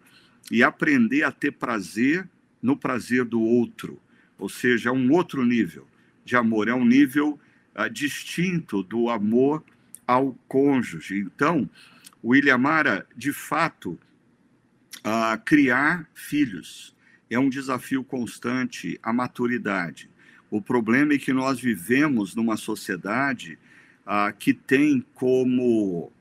e 0.50 0.62
aprender 0.62 1.22
a 1.22 1.30
ter 1.30 1.52
prazer 1.52 2.28
no 2.60 2.76
prazer 2.76 3.24
do 3.24 3.40
outro, 3.40 3.98
ou 4.36 4.48
seja, 4.48 4.90
é 4.90 4.92
um 4.92 5.12
outro 5.12 5.44
nível 5.46 5.86
de 6.30 6.36
amor, 6.36 6.68
é 6.68 6.74
um 6.74 6.84
nível 6.84 7.38
uh, 7.76 7.90
distinto 7.90 8.84
do 8.84 9.10
amor 9.10 9.64
ao 10.06 10.32
cônjuge. 10.46 11.18
Então, 11.18 11.68
o 12.22 12.36
Ilhamara, 12.36 13.04
de 13.16 13.32
fato, 13.32 13.98
uh, 14.98 15.44
criar 15.44 16.08
filhos 16.14 16.94
é 17.28 17.38
um 17.38 17.50
desafio 17.50 18.04
constante 18.04 18.98
à 19.02 19.12
maturidade. 19.12 20.08
O 20.50 20.62
problema 20.62 21.14
é 21.14 21.18
que 21.18 21.32
nós 21.32 21.60
vivemos 21.60 22.34
numa 22.34 22.56
sociedade 22.56 23.58
uh, 24.06 24.32
que 24.38 24.54
tem 24.54 25.04
como 25.14 26.12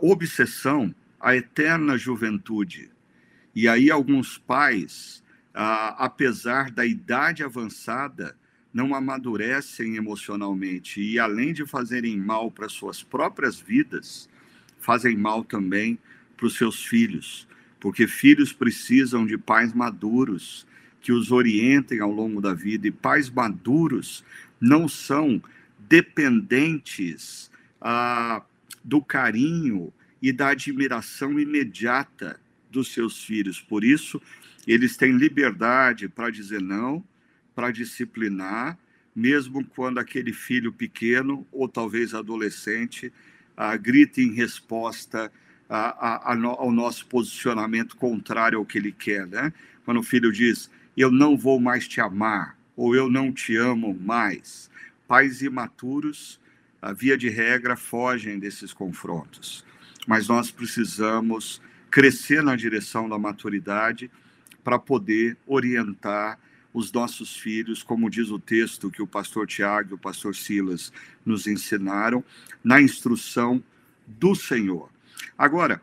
obsessão, 0.00 0.94
a 1.18 1.34
eterna 1.34 1.96
juventude. 1.96 2.90
E 3.54 3.66
aí 3.66 3.90
alguns 3.90 4.36
pais, 4.36 5.22
apesar 5.54 6.70
da 6.70 6.84
idade 6.84 7.42
avançada, 7.42 8.36
não 8.72 8.94
amadurecem 8.94 9.96
emocionalmente 9.96 11.00
e 11.00 11.18
além 11.18 11.52
de 11.52 11.66
fazerem 11.66 12.16
mal 12.16 12.50
para 12.50 12.68
suas 12.68 13.02
próprias 13.02 13.60
vidas, 13.60 14.28
fazem 14.78 15.16
mal 15.16 15.44
também 15.44 15.98
para 16.36 16.46
os 16.46 16.56
seus 16.56 16.84
filhos, 16.84 17.46
porque 17.78 18.06
filhos 18.06 18.52
precisam 18.52 19.26
de 19.26 19.36
pais 19.36 19.72
maduros 19.72 20.66
que 21.00 21.12
os 21.12 21.32
orientem 21.32 22.00
ao 22.00 22.10
longo 22.10 22.40
da 22.40 22.54
vida 22.54 22.86
e 22.86 22.90
pais 22.90 23.28
maduros 23.28 24.24
não 24.60 24.86
são 24.86 25.42
dependentes 25.78 27.50
ah, 27.80 28.42
do 28.84 29.02
carinho 29.02 29.92
e 30.22 30.32
da 30.32 30.48
admiração 30.48 31.40
imediata 31.40 32.38
dos 32.70 32.92
seus 32.92 33.24
filhos. 33.24 33.60
Por 33.60 33.82
isso, 33.82 34.20
eles 34.66 34.96
têm 34.96 35.12
liberdade 35.12 36.08
para 36.08 36.30
dizer 36.30 36.60
não, 36.60 37.02
para 37.60 37.70
disciplinar, 37.70 38.78
mesmo 39.14 39.62
quando 39.62 39.98
aquele 39.98 40.32
filho 40.32 40.72
pequeno 40.72 41.46
ou 41.52 41.68
talvez 41.68 42.14
adolescente 42.14 43.12
ah, 43.54 43.76
grita 43.76 44.22
em 44.22 44.32
resposta 44.32 45.30
a, 45.68 46.30
a, 46.30 46.32
a, 46.32 46.46
ao 46.46 46.72
nosso 46.72 47.04
posicionamento 47.04 47.98
contrário 47.98 48.58
ao 48.58 48.64
que 48.64 48.78
ele 48.78 48.92
quer. 48.92 49.26
Né? 49.26 49.52
Quando 49.84 50.00
o 50.00 50.02
filho 50.02 50.32
diz, 50.32 50.70
eu 50.96 51.10
não 51.10 51.36
vou 51.36 51.60
mais 51.60 51.86
te 51.86 52.00
amar, 52.00 52.56
ou 52.74 52.96
eu 52.96 53.10
não 53.10 53.30
te 53.30 53.54
amo 53.56 53.92
mais. 53.92 54.70
Pais 55.06 55.42
imaturos 55.42 56.40
a 56.80 56.94
via 56.94 57.18
de 57.18 57.28
regra, 57.28 57.76
fogem 57.76 58.38
desses 58.38 58.72
confrontos. 58.72 59.66
Mas 60.06 60.28
nós 60.28 60.50
precisamos 60.50 61.60
crescer 61.90 62.42
na 62.42 62.56
direção 62.56 63.06
da 63.06 63.18
maturidade 63.18 64.10
para 64.64 64.78
poder 64.78 65.36
orientar 65.46 66.38
os 66.72 66.92
nossos 66.92 67.36
filhos, 67.36 67.82
como 67.82 68.10
diz 68.10 68.30
o 68.30 68.38
texto 68.38 68.90
que 68.90 69.02
o 69.02 69.06
pastor 69.06 69.46
Tiago 69.46 69.90
e 69.90 69.94
o 69.94 69.98
pastor 69.98 70.34
Silas 70.34 70.92
nos 71.24 71.46
ensinaram, 71.46 72.24
na 72.62 72.80
instrução 72.80 73.62
do 74.06 74.34
Senhor. 74.34 74.90
Agora, 75.36 75.82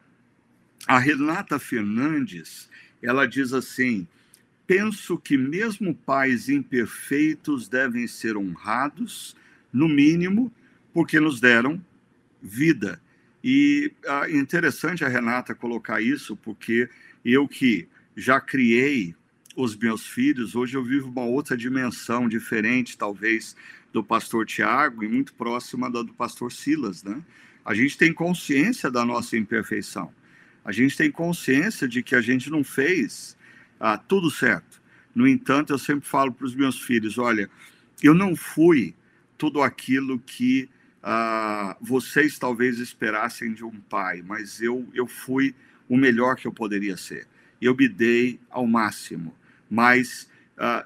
a 0.88 0.98
Renata 0.98 1.60
Fernandes, 1.60 2.70
ela 3.02 3.28
diz 3.28 3.54
assim: 3.54 4.08
penso 4.66 5.18
que 5.18 5.38
mesmo 5.38 5.94
pais 5.94 6.50
imperfeitos 6.50 7.68
devem 7.68 8.08
ser 8.08 8.38
honrados, 8.38 9.36
no 9.72 9.88
mínimo, 9.88 10.52
porque 10.94 11.20
nos 11.20 11.40
deram 11.40 11.84
vida. 12.42 13.02
E 13.44 13.92
é 14.04 14.32
interessante 14.32 15.04
a 15.04 15.08
Renata 15.08 15.54
colocar 15.54 16.02
isso, 16.02 16.36
porque 16.36 16.90
eu 17.24 17.48
que 17.48 17.88
já 18.16 18.40
criei 18.42 19.16
os 19.58 19.76
meus 19.76 20.06
filhos, 20.06 20.56
hoje 20.56 20.78
eu 20.78 20.84
vivo 20.84 21.10
uma 21.10 21.24
outra 21.24 21.58
dimensão 21.58 22.30
diferente, 22.30 22.96
talvez, 22.96 23.56
do 23.92 24.04
pastor 24.04 24.46
Tiago 24.46 25.04
e 25.04 25.08
muito 25.08 25.34
próxima 25.34 25.90
da 25.90 26.04
do 26.04 26.14
pastor 26.14 26.52
Silas, 26.52 27.04
né? 27.04 27.24
A 27.66 27.74
gente 27.74 27.98
tem 27.98 28.14
consciência 28.14 28.92
da 28.92 29.04
nossa 29.04 29.36
imperfeição. 29.36 30.14
A 30.64 30.72
gente 30.72 30.96
tem 30.96 31.10
consciência 31.10 31.88
de 31.88 32.04
que 32.04 32.14
a 32.14 32.22
gente 32.22 32.52
não 32.52 32.64
fez 32.64 33.36
ah, 33.80 33.98
tudo 33.98 34.30
certo. 34.30 34.80
No 35.16 35.28
entanto, 35.28 35.74
eu 35.74 35.80
sempre 35.80 36.08
falo 36.08 36.32
para 36.32 36.46
os 36.46 36.54
meus 36.54 36.80
filhos: 36.80 37.18
olha, 37.18 37.50
eu 38.04 38.14
não 38.14 38.36
fui 38.36 38.94
tudo 39.40 39.64
aquilo 39.64 40.20
que 40.20 40.70
ah, 41.02 41.76
vocês 41.82 42.38
talvez 42.38 42.78
esperassem 42.78 43.54
de 43.54 43.66
um 43.66 43.80
pai, 43.90 44.22
mas 44.24 44.62
eu, 44.62 44.88
eu 44.94 45.08
fui 45.08 45.56
o 45.90 45.98
melhor 45.98 46.36
que 46.36 46.46
eu 46.46 46.54
poderia 46.54 46.96
ser. 46.96 47.28
Eu 47.60 47.76
me 47.76 47.90
dei 47.90 48.40
ao 48.52 48.68
máximo, 48.68 49.34
mas 49.70 50.30
ah, 50.58 50.86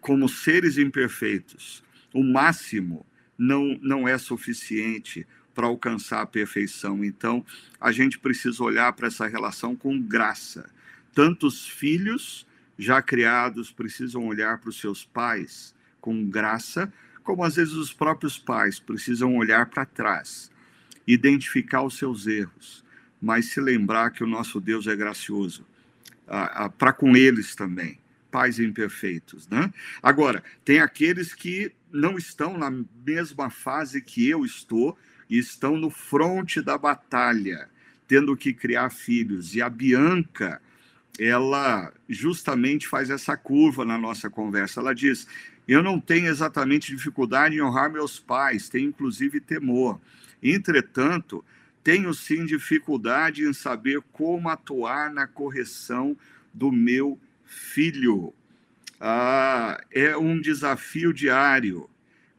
como 0.00 0.28
seres 0.28 0.78
imperfeitos, 0.78 1.82
o 2.12 2.22
máximo 2.22 3.04
não, 3.38 3.78
não 3.82 4.08
é 4.08 4.16
suficiente 4.18 5.26
para 5.54 5.66
alcançar 5.66 6.20
a 6.20 6.26
perfeição. 6.26 7.04
Então, 7.04 7.44
a 7.80 7.90
gente 7.90 8.18
precisa 8.18 8.62
olhar 8.62 8.92
para 8.92 9.08
essa 9.08 9.26
relação 9.26 9.74
com 9.74 9.98
graça. 10.00 10.70
Tantos 11.14 11.66
filhos 11.66 12.46
já 12.78 13.00
criados 13.00 13.70
precisam 13.70 14.26
olhar 14.26 14.58
para 14.58 14.68
os 14.68 14.78
seus 14.78 15.04
pais 15.04 15.74
com 16.00 16.24
graça, 16.24 16.92
como 17.22 17.42
às 17.42 17.56
vezes 17.56 17.74
os 17.74 17.92
próprios 17.92 18.38
pais 18.38 18.78
precisam 18.78 19.34
olhar 19.34 19.66
para 19.66 19.84
trás, 19.84 20.50
identificar 21.06 21.82
os 21.82 21.96
seus 21.96 22.26
erros, 22.26 22.84
mas 23.20 23.46
se 23.46 23.60
lembrar 23.60 24.10
que 24.10 24.22
o 24.22 24.26
nosso 24.26 24.60
Deus 24.60 24.86
é 24.86 24.94
gracioso, 24.94 25.66
ah, 26.28 26.66
ah, 26.66 26.68
para 26.68 26.92
com 26.92 27.16
eles 27.16 27.54
também, 27.54 27.98
pais 28.30 28.58
imperfeitos, 28.58 29.48
né? 29.48 29.72
Agora, 30.02 30.42
tem 30.64 30.80
aqueles 30.80 31.34
que 31.34 31.72
não 31.92 32.18
estão 32.18 32.58
na 32.58 32.70
mesma 33.04 33.50
fase 33.50 34.00
que 34.00 34.28
eu 34.28 34.44
estou 34.44 34.96
e 35.28 35.38
estão 35.38 35.76
no 35.76 35.90
fronte 35.90 36.60
da 36.60 36.76
batalha, 36.76 37.68
tendo 38.06 38.36
que 38.36 38.52
criar 38.52 38.90
filhos. 38.90 39.54
E 39.54 39.62
a 39.62 39.68
Bianca, 39.68 40.60
ela 41.18 41.92
justamente 42.08 42.86
faz 42.86 43.10
essa 43.10 43.36
curva 43.36 43.84
na 43.84 43.98
nossa 43.98 44.28
conversa. 44.28 44.80
Ela 44.80 44.94
diz: 44.94 45.26
eu 45.66 45.82
não 45.82 45.98
tenho 45.98 46.28
exatamente 46.28 46.94
dificuldade 46.94 47.56
em 47.56 47.62
honrar 47.62 47.90
meus 47.90 48.20
pais, 48.20 48.68
tenho 48.68 48.88
inclusive 48.88 49.40
temor. 49.40 50.00
Entretanto, 50.42 51.44
tenho 51.82 52.12
sim 52.14 52.44
dificuldade 52.46 53.44
em 53.44 53.52
saber 53.52 54.00
como 54.12 54.48
atuar 54.48 55.12
na 55.12 55.26
correção 55.26 56.16
do 56.54 56.70
meu 56.70 57.18
filho. 57.46 58.34
Ah, 59.00 59.80
é 59.90 60.16
um 60.16 60.40
desafio 60.40 61.12
diário. 61.12 61.88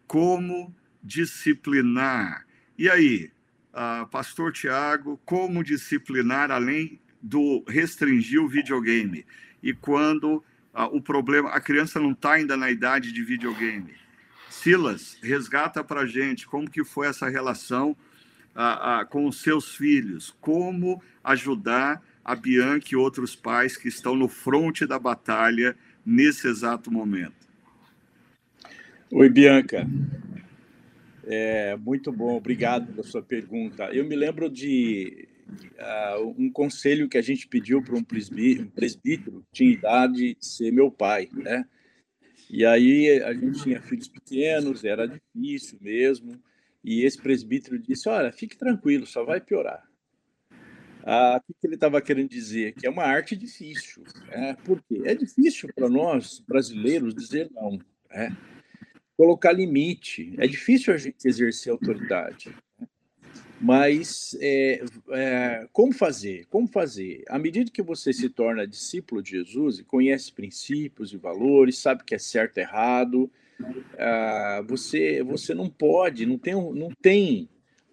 Como 0.06 0.76
disciplinar? 1.04 2.46
E 2.78 2.90
aí, 2.90 3.32
ah, 3.74 4.08
Pastor 4.12 4.52
Tiago, 4.52 5.20
como 5.26 5.64
disciplinar 5.64 6.52
além 6.52 7.00
do 7.22 7.64
restringir 7.68 8.42
o 8.42 8.48
videogame? 8.48 9.26
E 9.64 9.74
quando 9.74 10.44
ah, 10.74 10.86
o 10.88 11.02
problema, 11.02 11.50
a 11.50 11.60
criança 11.60 12.00
não 12.00 12.12
está 12.12 12.34
ainda 12.34 12.56
na 12.56 12.70
idade 12.70 13.12
de 13.12 13.24
videogame. 13.24 13.96
Silas, 14.50 15.18
resgata 15.22 15.84
para 15.84 16.06
gente 16.06 16.48
como 16.48 16.70
que 16.70 16.84
foi 16.84 17.08
essa 17.08 17.28
relação 17.28 17.96
ah, 18.56 19.00
ah, 19.00 19.06
com 19.06 19.28
os 19.28 19.42
seus 19.42 19.76
filhos, 19.76 20.36
como 20.42 21.02
ajudar 21.24 22.02
a 22.28 22.36
Bianca 22.36 22.88
e 22.92 22.96
outros 22.98 23.38
pais 23.38 23.78
que 23.78 23.88
estão 23.88 24.14
no 24.14 24.28
fronte 24.28 24.86
da 24.86 25.00
batalha 25.00 25.78
nesse 26.06 26.46
exato 26.46 26.92
momento. 26.92 27.48
Oi, 29.10 29.30
Bianca. 29.30 29.88
É, 31.24 31.78
muito 31.78 32.12
bom, 32.12 32.36
obrigado 32.36 32.92
pela 32.92 33.08
sua 33.08 33.24
pergunta. 33.24 33.86
Eu 33.94 34.04
me 34.04 34.14
lembro 34.14 34.50
de 34.50 35.26
uh, 35.80 36.36
um 36.38 36.52
conselho 36.52 37.08
que 37.08 37.18
a 37.18 37.22
gente 37.22 37.48
pediu 37.48 37.82
para 37.82 37.96
um 37.96 38.04
presbítero, 38.04 39.40
que 39.40 39.48
tinha 39.54 39.72
idade 39.72 40.36
de 40.36 40.46
ser 40.46 40.74
meu 40.74 40.92
pai, 40.92 41.30
né? 41.32 41.66
E 42.50 42.66
aí 42.66 43.22
a 43.24 43.34
gente 43.34 43.64
tinha 43.64 43.82
filhos 43.82 44.10
pequenos, 44.10 44.84
era 44.84 45.08
difícil 45.08 45.78
mesmo. 45.82 46.38
E 46.84 47.06
esse 47.06 47.22
presbítero 47.22 47.80
disse: 47.80 48.10
Olha, 48.10 48.34
fique 48.34 48.58
tranquilo, 48.58 49.06
só 49.06 49.24
vai 49.24 49.40
piorar. 49.40 49.87
Ah, 51.10 51.42
o 51.48 51.54
que 51.54 51.66
ele 51.66 51.76
estava 51.76 52.02
querendo 52.02 52.28
dizer? 52.28 52.74
Que 52.74 52.86
é 52.86 52.90
uma 52.90 53.06
arte 53.06 53.34
difícil. 53.34 54.04
Né? 54.28 54.58
Por 54.66 54.84
quê? 54.84 55.04
É 55.06 55.16
difícil 55.16 55.70
para 55.74 55.88
nós, 55.88 56.44
brasileiros, 56.46 57.16
dizer 57.16 57.50
não. 57.56 57.80
Né? 58.12 58.36
Colocar 59.16 59.54
limite. 59.54 60.36
É 60.38 60.46
difícil 60.46 60.94
a 60.94 60.98
gente 60.98 61.26
exercer 61.26 61.72
autoridade. 61.72 62.54
Mas 63.62 64.38
é, 64.42 64.84
é, 65.12 65.68
como 65.72 65.94
fazer? 65.94 66.46
Como 66.48 66.68
fazer? 66.68 67.24
À 67.30 67.40
medida 67.40 67.72
que 67.72 67.82
você 67.82 68.12
se 68.12 68.30
torna 68.30 68.68
discípulo 68.68 69.24
de 69.24 69.32
Jesus 69.32 69.80
e 69.80 69.86
conhece 69.86 70.34
princípios 70.34 71.14
e 71.14 71.18
valores, 71.18 71.78
sabe 71.78 72.04
que 72.04 72.16
é 72.16 72.20
certo 72.20 72.58
e 72.58 72.62
errado, 72.62 73.32
ah, 73.98 74.62
você, 74.68 75.24
você 75.24 75.54
não 75.54 75.70
pode, 75.70 76.26
não 76.26 76.38
tem, 76.38 76.54
não 76.54 76.90
tem 77.02 77.48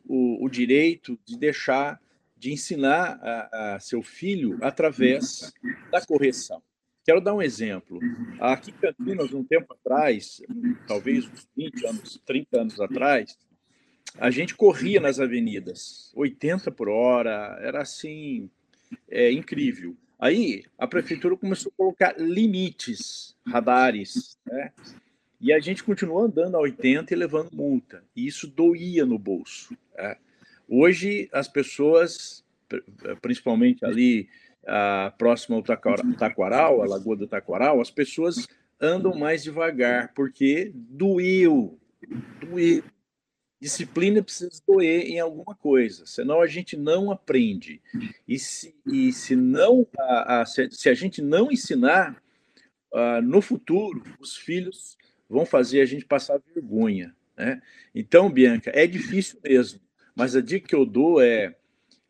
o, 0.05 0.45
o 0.45 0.49
direito 0.49 1.17
de 1.25 1.39
deixar 1.39 2.03
de 2.37 2.53
ensinar 2.53 3.19
a, 3.23 3.75
a 3.75 3.81
seu 3.81 4.03
filho 4.03 4.59
através 4.61 5.53
da 5.91 6.05
correção. 6.05 6.63
Quero 7.05 7.21
dar 7.21 7.35
um 7.35 7.43
exemplo. 7.43 7.99
Aqui 8.41 8.71
em 8.71 8.75
Campinas, 8.75 9.33
um 9.33 9.45
tempo 9.45 9.75
atrás, 9.75 10.41
talvez 10.87 11.27
uns 11.27 11.49
20 11.57 11.87
anos, 11.87 12.21
30 12.25 12.61
anos 12.61 12.81
atrás, 12.81 13.37
a 14.19 14.31
gente 14.31 14.55
corria 14.55 15.01
nas 15.01 15.21
avenidas, 15.21 16.13
80 16.15 16.71
por 16.71 16.89
hora, 16.89 17.59
era 17.61 17.83
assim, 17.83 18.49
é 19.09 19.31
incrível. 19.31 19.97
Aí 20.19 20.65
a 20.79 20.87
prefeitura 20.87 21.37
começou 21.37 21.71
a 21.73 21.77
colocar 21.77 22.15
limites, 22.19 23.37
radares, 23.47 24.39
né? 24.47 24.73
E 25.41 25.53
a 25.53 25.59
gente 25.59 25.85
continuou 25.85 26.25
andando 26.25 26.57
a 26.57 26.61
80 26.61 27.13
e 27.13 27.17
levando 27.17 27.53
multa. 27.53 28.03
E 28.17 28.27
isso 28.27 28.47
doía 28.47 29.05
no 29.05 29.19
bolso. 29.19 29.77
Né? 29.95 30.17
Hoje 30.69 31.29
as 31.33 31.49
pessoas, 31.49 32.45
principalmente 33.21 33.85
ali 33.85 34.29
a, 34.67 35.13
próximo 35.17 35.57
ao 35.57 35.63
Taquaral, 35.63 36.83
a 36.83 36.87
Lagoa 36.87 37.17
do 37.17 37.27
Taquaral, 37.27 37.81
as 37.81 37.91
pessoas 37.91 38.47
andam 38.81 39.15
mais 39.15 39.43
devagar, 39.43 40.13
porque 40.15 40.73
doeu, 40.75 41.79
doeu, 42.41 42.83
disciplina 43.61 44.23
precisa 44.23 44.51
doer 44.67 45.07
em 45.07 45.21
alguma 45.21 45.55
coisa, 45.55 46.05
senão 46.07 46.41
a 46.41 46.47
gente 46.47 46.77
não 46.77 47.11
aprende. 47.11 47.81
E 48.27 48.39
se, 48.39 48.75
e 48.87 49.13
se 49.13 49.35
não 49.37 49.87
a, 49.99 50.43
a, 50.43 50.47
se 50.47 50.89
a 50.89 50.95
gente 50.95 51.23
não 51.23 51.51
ensinar, 51.51 52.23
uh, 52.93 53.23
no 53.23 53.41
futuro 53.41 54.03
os 54.21 54.37
filhos 54.37 54.97
vão 55.29 55.47
fazer 55.47 55.81
a 55.81 55.87
gente 55.87 56.05
passar 56.05 56.41
vergonha. 56.55 57.15
Né? 57.37 57.61
Então, 57.95 58.31
Bianca, 58.31 58.71
é 58.75 58.87
difícil 58.87 59.39
mesmo, 59.43 59.81
mas 60.15 60.37
a 60.37 60.41
dica 60.41 60.69
que 60.69 60.75
eu 60.75 60.87
dou 60.87 61.21
é 61.21 61.55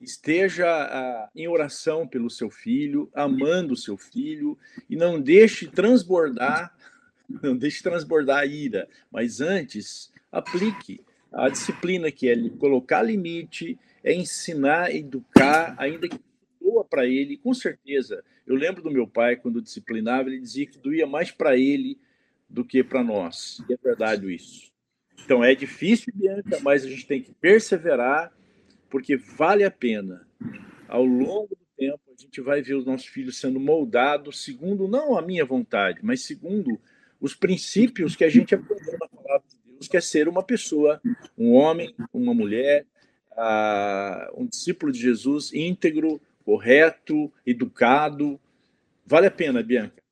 esteja 0.00 0.66
uh, 0.66 1.30
em 1.34 1.48
oração 1.48 2.06
pelo 2.06 2.28
seu 2.28 2.50
filho, 2.50 3.10
amando 3.14 3.72
o 3.72 3.76
seu 3.76 3.96
filho, 3.96 4.58
e 4.88 4.96
não 4.96 5.20
deixe 5.20 5.66
transbordar, 5.66 6.76
não 7.42 7.56
deixe 7.56 7.82
transbordar 7.82 8.40
a 8.40 8.46
ira, 8.46 8.88
mas 9.10 9.40
antes 9.40 10.12
aplique 10.30 11.00
a 11.32 11.48
disciplina 11.48 12.10
que 12.10 12.28
é 12.28 12.48
colocar 12.50 13.02
limite, 13.02 13.78
é 14.02 14.14
ensinar, 14.14 14.94
educar, 14.94 15.74
ainda 15.78 16.08
que 16.08 16.20
doa 16.60 16.84
para 16.84 17.06
ele, 17.06 17.36
com 17.36 17.54
certeza. 17.54 18.22
Eu 18.46 18.54
lembro 18.54 18.82
do 18.82 18.90
meu 18.90 19.06
pai, 19.06 19.36
quando 19.36 19.62
disciplinava, 19.62 20.28
ele 20.28 20.40
dizia 20.40 20.66
que 20.66 20.78
doía 20.78 21.06
mais 21.06 21.30
para 21.30 21.56
ele 21.56 21.98
do 22.48 22.64
que 22.64 22.84
para 22.84 23.02
nós. 23.02 23.62
E 23.68 23.72
é 23.72 23.76
verdade 23.82 24.32
isso. 24.32 24.73
Então 25.22 25.42
é 25.42 25.54
difícil, 25.54 26.12
Bianca, 26.14 26.58
mas 26.62 26.84
a 26.84 26.88
gente 26.88 27.06
tem 27.06 27.22
que 27.22 27.32
perseverar, 27.32 28.32
porque 28.90 29.16
vale 29.16 29.64
a 29.64 29.70
pena. 29.70 30.26
Ao 30.88 31.04
longo 31.04 31.48
do 31.48 31.66
tempo, 31.76 32.00
a 32.08 32.22
gente 32.22 32.40
vai 32.40 32.62
ver 32.62 32.74
os 32.74 32.86
nossos 32.86 33.06
filhos 33.06 33.38
sendo 33.38 33.58
moldados 33.58 34.44
segundo 34.44 34.86
não 34.86 35.16
a 35.16 35.22
minha 35.22 35.44
vontade, 35.44 36.00
mas 36.02 36.22
segundo 36.22 36.78
os 37.20 37.34
princípios 37.34 38.14
que 38.14 38.24
a 38.24 38.28
gente 38.28 38.54
aprendeu 38.54 38.98
na 39.00 39.08
palavra 39.08 39.48
de 39.48 39.72
Deus, 39.72 39.88
que 39.88 39.96
é 39.96 40.00
ser 40.00 40.28
uma 40.28 40.42
pessoa, 40.42 41.00
um 41.38 41.54
homem, 41.54 41.94
uma 42.12 42.34
mulher, 42.34 42.86
uh, 43.32 44.40
um 44.42 44.46
discípulo 44.46 44.92
de 44.92 45.00
Jesus 45.00 45.52
íntegro, 45.52 46.20
correto, 46.44 47.32
educado. 47.46 48.38
Vale 49.06 49.26
a 49.26 49.30
pena, 49.30 49.62
Bianca? 49.62 50.03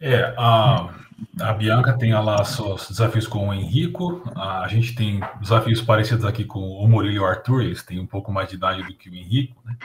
É, 0.00 0.34
a, 0.36 0.94
a 1.40 1.52
Bianca 1.54 1.96
tem 1.96 2.12
lá 2.12 2.44
seus 2.44 2.88
desafios 2.88 3.26
com 3.26 3.48
o 3.48 3.54
Henrico, 3.54 4.22
a 4.36 4.68
gente 4.68 4.94
tem 4.94 5.20
desafios 5.40 5.80
parecidos 5.80 6.24
aqui 6.24 6.44
com 6.44 6.60
o 6.60 6.86
Murilo 6.86 7.14
e 7.14 7.18
o 7.18 7.24
Arthur, 7.24 7.62
eles 7.62 7.82
têm 7.82 7.98
um 7.98 8.06
pouco 8.06 8.30
mais 8.30 8.48
de 8.48 8.56
idade 8.56 8.82
do 8.82 8.94
que 8.94 9.08
o 9.08 9.14
Henrico, 9.14 9.56
né? 9.64 9.76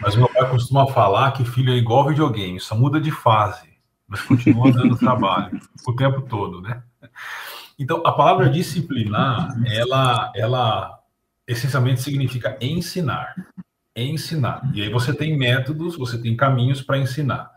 Mas 0.00 0.14
meu 0.16 0.28
pai 0.28 0.48
costuma 0.48 0.86
falar 0.86 1.32
que 1.32 1.44
filho 1.44 1.72
é 1.72 1.76
igual 1.76 2.08
videogame, 2.08 2.60
só 2.60 2.76
muda 2.76 3.00
de 3.00 3.10
fase, 3.10 3.68
mas 4.06 4.22
continua 4.22 4.72
dando 4.72 4.96
trabalho 4.96 5.60
o 5.86 5.92
tempo 5.94 6.22
todo, 6.22 6.62
né? 6.62 6.82
Então, 7.78 8.02
a 8.06 8.12
palavra 8.12 8.48
disciplinar, 8.48 9.56
ela, 9.66 10.30
ela 10.36 11.00
essencialmente 11.46 12.00
significa 12.02 12.56
ensinar. 12.60 13.34
Ensinar. 13.96 14.70
E 14.74 14.82
aí 14.82 14.90
você 14.90 15.12
tem 15.14 15.36
métodos, 15.36 15.96
você 15.96 16.20
tem 16.20 16.36
caminhos 16.36 16.82
para 16.82 16.98
ensinar. 16.98 17.50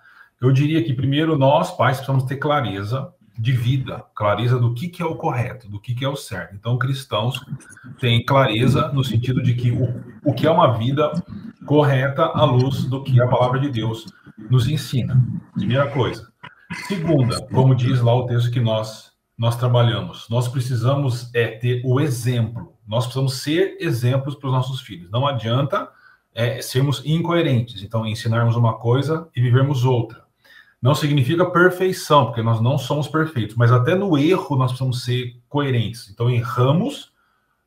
Eu 0.44 0.52
diria 0.52 0.84
que 0.84 0.94
primeiro 0.94 1.38
nós, 1.38 1.72
pais, 1.72 1.98
precisamos 1.98 2.26
ter 2.26 2.36
clareza 2.36 3.14
de 3.40 3.54
vida, 3.54 4.04
clareza 4.14 4.60
do 4.60 4.74
que, 4.74 4.90
que 4.90 5.02
é 5.02 5.06
o 5.06 5.16
correto, 5.16 5.70
do 5.70 5.80
que, 5.80 5.96
que 5.96 6.04
é 6.04 6.10
o 6.10 6.18
certo. 6.18 6.54
Então, 6.54 6.78
cristãos 6.78 7.40
têm 7.98 8.26
clareza 8.26 8.90
no 8.90 9.06
sentido 9.06 9.42
de 9.42 9.54
que 9.54 9.72
o, 9.72 10.04
o 10.22 10.34
que 10.34 10.46
é 10.46 10.52
uma 10.52 10.78
vida 10.78 11.10
correta 11.66 12.26
à 12.26 12.44
luz 12.44 12.84
do 12.84 13.02
que 13.02 13.22
a 13.22 13.28
palavra 13.28 13.58
de 13.58 13.70
Deus 13.70 14.06
nos 14.50 14.68
ensina. 14.68 15.18
Primeira 15.54 15.88
coisa. 15.88 16.28
Segunda, 16.90 17.42
como 17.48 17.74
diz 17.74 18.02
lá 18.02 18.14
o 18.14 18.26
texto 18.26 18.52
que 18.52 18.60
nós 18.60 19.14
nós 19.36 19.56
trabalhamos, 19.56 20.28
nós 20.30 20.48
precisamos 20.50 21.34
é 21.34 21.48
ter 21.48 21.82
o 21.86 22.02
exemplo. 22.02 22.74
Nós 22.86 23.06
precisamos 23.06 23.36
ser 23.42 23.78
exemplos 23.80 24.36
para 24.36 24.48
os 24.48 24.54
nossos 24.54 24.82
filhos. 24.82 25.10
Não 25.10 25.26
adianta 25.26 25.90
é, 26.36 26.62
sermos 26.62 27.02
incoerentes. 27.06 27.82
Então, 27.82 28.06
ensinarmos 28.06 28.56
uma 28.58 28.78
coisa 28.78 29.30
e 29.36 29.42
vivermos 29.42 29.86
outra. 29.86 30.23
Não 30.84 30.94
significa 30.94 31.50
perfeição, 31.50 32.26
porque 32.26 32.42
nós 32.42 32.60
não 32.60 32.78
somos 32.78 33.08
perfeitos, 33.08 33.56
mas 33.56 33.72
até 33.72 33.96
no 33.96 34.18
erro 34.18 34.58
nós 34.58 34.72
precisamos 34.72 35.06
ser 35.06 35.42
coerentes. 35.48 36.10
Então, 36.10 36.30
erramos, 36.30 37.14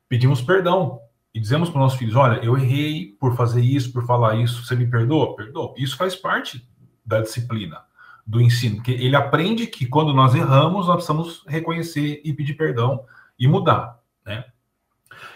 pedimos 0.07 0.39
perdão 0.39 0.99
e 1.33 1.39
dizemos 1.39 1.67
para 1.71 1.79
os 1.79 1.81
nossos 1.81 1.97
filhos: 1.97 2.15
olha, 2.15 2.39
eu 2.45 2.55
errei 2.55 3.17
por 3.19 3.35
fazer 3.35 3.61
isso, 3.61 3.91
por 3.91 4.05
falar 4.05 4.35
isso, 4.35 4.63
você 4.63 4.75
me 4.75 4.85
perdoa? 4.85 5.35
Perdoa. 5.35 5.73
Isso 5.77 5.97
faz 5.97 6.15
parte 6.15 6.69
da 7.03 7.19
disciplina, 7.19 7.81
do 8.23 8.39
ensino, 8.39 8.83
que 8.83 8.91
ele 8.91 9.15
aprende 9.15 9.65
que 9.65 9.87
quando 9.87 10.13
nós 10.13 10.35
erramos, 10.35 10.85
nós 10.85 10.97
precisamos 10.97 11.43
reconhecer 11.47 12.21
e 12.23 12.31
pedir 12.31 12.53
perdão 12.53 13.03
e 13.39 13.47
mudar, 13.47 13.97
né? 14.23 14.45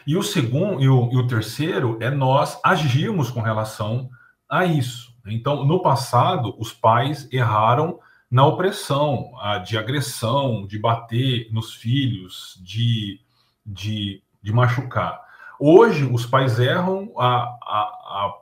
E 0.06 0.16
o 0.16 0.22
segundo 0.22 0.80
e 0.80 0.88
o, 0.88 1.10
e 1.12 1.18
o 1.18 1.26
terceiro 1.26 1.98
é 2.00 2.12
nós 2.12 2.60
agirmos 2.64 3.32
com 3.32 3.42
relação 3.42 4.08
a 4.48 4.66
isso. 4.66 5.11
Então, 5.28 5.66
no 5.66 5.82
passado, 5.82 6.56
os 6.58 6.74
pais 6.74 7.28
erraram 7.32 8.00
na 8.30 8.46
opressão, 8.46 9.32
de 9.66 9.78
agressão, 9.78 10.66
de 10.66 10.80
bater 10.80 11.50
nos 11.52 11.74
filhos, 11.74 12.60
de, 12.64 13.20
de, 13.66 14.24
de 14.42 14.54
machucar. 14.54 15.22
Hoje, 15.60 16.06
os 16.06 16.26
pais 16.26 16.58
erram 16.58 17.12
a, 17.18 17.28
a, 17.28 17.82
a, 17.82 18.34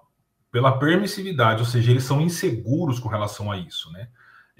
pela 0.51 0.77
permissividade, 0.77 1.59
ou 1.59 1.65
seja, 1.65 1.91
eles 1.91 2.03
são 2.03 2.21
inseguros 2.21 2.99
com 2.99 3.09
relação 3.09 3.51
a 3.51 3.57
isso, 3.57 3.91
né? 3.91 4.07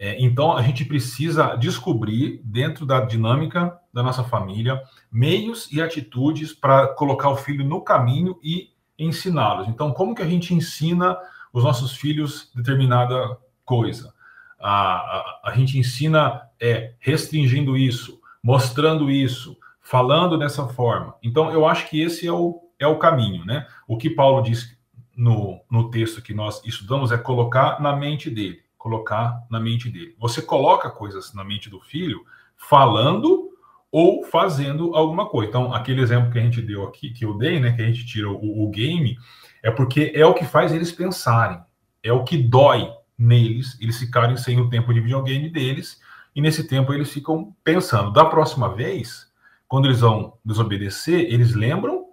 É, 0.02 0.20
então, 0.24 0.56
a 0.56 0.62
gente 0.62 0.86
precisa 0.86 1.58
descobrir, 1.58 2.42
dentro 2.44 2.86
da 2.86 3.02
dinâmica 3.02 3.78
da 3.94 4.02
nossa 4.02 4.24
família, 4.24 4.82
meios 5.12 5.70
e 5.72 5.82
atitudes 5.82 6.54
para 6.54 6.88
colocar 6.88 7.30
o 7.30 7.36
filho 7.36 7.66
no 7.66 7.82
caminho 7.82 8.40
e 8.42 8.70
ensiná-los. 8.98 9.68
Então, 9.68 9.92
como 9.92 10.16
que 10.16 10.22
a 10.22 10.28
gente 10.28 10.54
ensina 10.54 11.18
os 11.54 11.64
nossos 11.64 11.96
filhos 11.96 12.52
determinada 12.56 13.38
coisa. 13.66 14.14
A, 14.60 14.72
a, 14.72 15.42
a 15.46 15.54
gente 15.56 15.78
ensina 15.78 16.42
é, 16.60 16.94
restringindo 17.00 17.78
isso, 17.78 18.20
mostrando 18.44 19.10
isso, 19.10 19.58
falando 19.82 20.38
dessa 20.38 20.68
forma. 20.68 21.16
Então, 21.24 21.52
eu 21.52 21.66
acho 21.66 21.90
que 21.90 22.02
esse 22.02 22.28
é 22.28 22.32
o, 22.32 22.62
é 22.78 22.88
o 22.88 23.00
caminho, 23.00 23.46
né? 23.46 23.68
O 23.88 23.98
que 23.98 24.10
Paulo 24.10 24.42
diz 24.42 24.78
no, 25.16 25.62
no 25.70 25.90
texto 25.90 26.22
que 26.22 26.34
nós 26.34 26.62
estudamos 26.66 27.12
é 27.12 27.18
colocar 27.18 27.82
na 27.82 27.96
mente 27.96 28.30
dele, 28.30 28.62
colocar 28.78 29.46
na 29.50 29.60
mente 29.60 29.90
dele. 29.90 30.16
Você 30.18 30.42
coloca 30.42 30.90
coisas 30.90 31.34
na 31.34 31.44
mente 31.44 31.70
do 31.70 31.80
filho 31.82 32.24
falando 32.56 33.50
ou 33.92 34.24
fazendo 34.24 34.96
alguma 34.96 35.28
coisa. 35.28 35.50
Então, 35.50 35.74
aquele 35.74 36.02
exemplo 36.02 36.32
que 36.32 36.40
a 36.40 36.42
gente 36.42 36.62
deu 36.62 36.84
aqui, 36.84 37.10
que 37.10 37.26
eu 37.26 37.38
dei, 37.38 37.60
né, 37.60 37.72
que 37.72 37.82
a 37.82 37.86
gente 37.86 38.06
tira 38.06 38.30
o, 38.30 38.64
o 38.64 38.70
game, 38.70 39.18
é 39.64 39.72
porque 39.72 40.12
é 40.16 40.26
o 40.26 40.34
que 40.34 40.46
faz 40.46 40.72
eles 40.72 40.92
pensarem, 40.92 41.60
é 42.04 42.12
o 42.12 42.24
que 42.24 42.38
dói 42.38 42.90
neles, 43.18 43.78
eles 43.82 43.98
ficarem 43.98 44.38
sem 44.38 44.60
o 44.60 44.70
tempo 44.70 44.94
de 44.94 45.02
videogame 45.02 45.50
deles, 45.50 46.00
e 46.36 46.42
nesse 46.42 46.68
tempo 46.68 46.94
eles 46.94 47.12
ficam 47.12 47.56
pensando. 47.64 48.14
Da 48.14 48.26
próxima 48.26 48.74
vez, 48.74 49.28
quando 49.68 49.86
eles 49.86 50.00
vão 50.00 50.38
desobedecer, 50.44 51.32
eles 51.32 51.54
lembram 51.54 52.06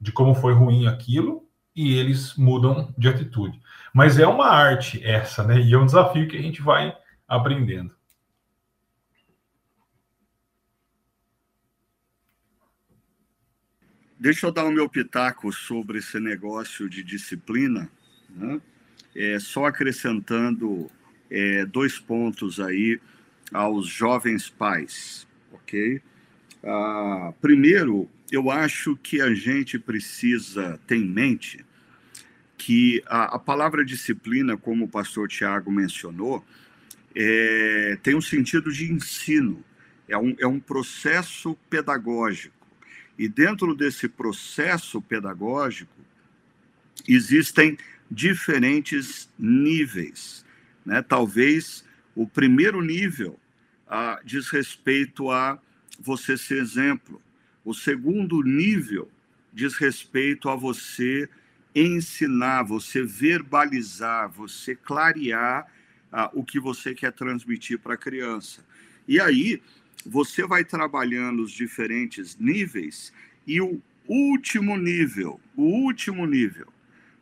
de 0.00 0.12
como 0.12 0.34
foi 0.34 0.52
ruim 0.54 0.86
aquilo 0.86 1.44
e 1.74 1.94
eles 1.94 2.34
mudam 2.36 2.94
de 2.96 3.08
atitude. 3.08 3.60
Mas 3.92 4.18
é 4.18 4.26
uma 4.26 4.46
arte 4.46 5.04
essa, 5.04 5.42
né? 5.42 5.60
E 5.60 5.74
é 5.74 5.78
um 5.78 5.86
desafio 5.86 6.28
que 6.28 6.36
a 6.36 6.42
gente 6.42 6.62
vai 6.62 6.96
aprendendo. 7.26 7.94
Deixa 14.24 14.46
eu 14.46 14.50
dar 14.50 14.64
o 14.64 14.72
meu 14.72 14.88
pitaco 14.88 15.52
sobre 15.52 15.98
esse 15.98 16.18
negócio 16.18 16.88
de 16.88 17.02
disciplina, 17.02 17.90
né? 18.30 18.58
é, 19.14 19.38
só 19.38 19.66
acrescentando 19.66 20.90
é, 21.30 21.66
dois 21.66 21.98
pontos 21.98 22.58
aí 22.58 22.98
aos 23.52 23.86
jovens 23.86 24.48
pais, 24.48 25.28
ok? 25.52 26.00
Ah, 26.62 27.34
primeiro, 27.38 28.08
eu 28.32 28.50
acho 28.50 28.96
que 28.96 29.20
a 29.20 29.34
gente 29.34 29.78
precisa 29.78 30.80
ter 30.86 30.96
em 30.96 31.04
mente 31.04 31.62
que 32.56 33.02
a, 33.04 33.36
a 33.36 33.38
palavra 33.38 33.84
disciplina, 33.84 34.56
como 34.56 34.86
o 34.86 34.88
pastor 34.88 35.28
Tiago 35.28 35.70
mencionou, 35.70 36.42
é, 37.14 37.98
tem 38.02 38.14
um 38.14 38.22
sentido 38.22 38.72
de 38.72 38.90
ensino, 38.90 39.62
é 40.08 40.16
um, 40.16 40.34
é 40.38 40.46
um 40.46 40.58
processo 40.58 41.54
pedagógico. 41.68 42.63
E 43.18 43.28
dentro 43.28 43.74
desse 43.74 44.08
processo 44.08 45.00
pedagógico, 45.00 45.92
existem 47.06 47.78
diferentes 48.10 49.28
níveis. 49.38 50.44
Né? 50.84 51.02
Talvez 51.02 51.84
o 52.14 52.26
primeiro 52.26 52.80
nível 52.80 53.38
ah, 53.86 54.20
diz 54.24 54.48
respeito 54.48 55.30
a 55.30 55.58
você 56.00 56.36
ser 56.36 56.58
exemplo. 56.58 57.20
O 57.64 57.72
segundo 57.72 58.42
nível 58.42 59.10
diz 59.52 59.74
respeito 59.76 60.48
a 60.48 60.56
você 60.56 61.28
ensinar, 61.74 62.62
você 62.62 63.02
verbalizar, 63.02 64.28
você 64.28 64.74
clarear 64.74 65.66
ah, 66.12 66.30
o 66.32 66.44
que 66.44 66.60
você 66.60 66.94
quer 66.94 67.12
transmitir 67.12 67.78
para 67.78 67.94
a 67.94 67.98
criança. 67.98 68.64
E 69.06 69.20
aí, 69.20 69.60
você 70.04 70.46
vai 70.46 70.64
trabalhando 70.64 71.42
os 71.42 71.52
diferentes 71.52 72.36
níveis 72.38 73.12
e 73.46 73.60
o 73.60 73.80
último 74.06 74.76
nível, 74.76 75.40
o 75.56 75.62
último 75.62 76.26
nível, 76.26 76.68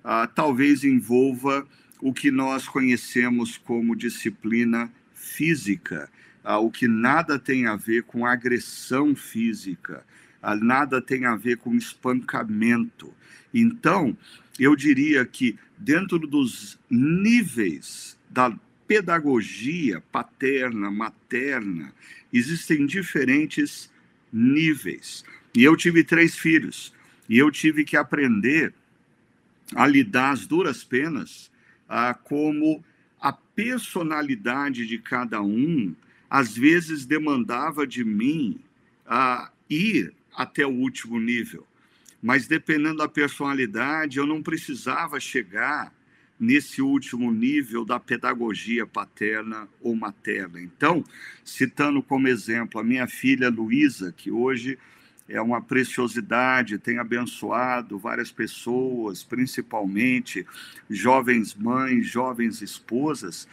ah, 0.02 0.26
talvez 0.26 0.82
envolva 0.84 1.66
o 2.00 2.12
que 2.12 2.30
nós 2.30 2.66
conhecemos 2.66 3.56
como 3.56 3.94
disciplina 3.94 4.90
física, 5.14 6.10
ah, 6.42 6.58
o 6.58 6.70
que 6.70 6.88
nada 6.88 7.38
tem 7.38 7.66
a 7.66 7.76
ver 7.76 8.02
com 8.02 8.26
agressão 8.26 9.14
física, 9.14 10.04
ah, 10.42 10.56
nada 10.56 11.00
tem 11.00 11.24
a 11.24 11.36
ver 11.36 11.58
com 11.58 11.74
espancamento. 11.74 13.14
Então, 13.54 14.16
eu 14.58 14.74
diria 14.74 15.24
que 15.24 15.56
dentro 15.78 16.18
dos 16.18 16.78
níveis 16.90 18.18
da 18.28 18.52
pedagogia 18.92 20.02
paterna, 20.12 20.90
materna, 20.90 21.94
existem 22.30 22.84
diferentes 22.84 23.90
níveis. 24.30 25.24
E 25.56 25.64
eu 25.64 25.74
tive 25.74 26.04
três 26.04 26.36
filhos, 26.36 26.92
e 27.26 27.38
eu 27.38 27.50
tive 27.50 27.86
que 27.86 27.96
aprender 27.96 28.74
a 29.74 29.86
lidar 29.86 30.32
as 30.32 30.46
duras 30.46 30.84
penas 30.84 31.50
ah, 31.88 32.12
como 32.12 32.84
a 33.18 33.32
personalidade 33.32 34.86
de 34.86 34.98
cada 34.98 35.40
um 35.40 35.96
às 36.28 36.54
vezes 36.54 37.06
demandava 37.06 37.86
de 37.86 38.04
mim 38.04 38.60
ah, 39.06 39.50
ir 39.70 40.12
até 40.36 40.66
o 40.66 40.70
último 40.70 41.18
nível. 41.18 41.66
mas 42.22 42.46
dependendo 42.46 42.98
da 42.98 43.08
personalidade, 43.08 44.18
eu 44.18 44.26
não 44.26 44.42
precisava 44.42 45.18
chegar 45.18 45.90
nesse 46.38 46.82
último 46.82 47.30
nível 47.30 47.84
da 47.84 48.00
pedagogia 48.00 48.86
paterna 48.86 49.68
ou 49.80 49.94
materna. 49.94 50.60
Então, 50.60 51.04
citando 51.44 52.02
como 52.02 52.28
exemplo 52.28 52.80
a 52.80 52.84
minha 52.84 53.06
filha 53.06 53.48
Luísa, 53.48 54.12
que 54.12 54.30
hoje 54.30 54.78
é 55.28 55.40
uma 55.40 55.62
preciosidade, 55.62 56.78
tem 56.78 56.98
abençoado 56.98 57.98
várias 57.98 58.30
pessoas, 58.30 59.22
principalmente 59.22 60.46
jovens 60.90 61.54
mães, 61.54 62.06
jovens 62.06 62.60
esposas. 62.60 63.48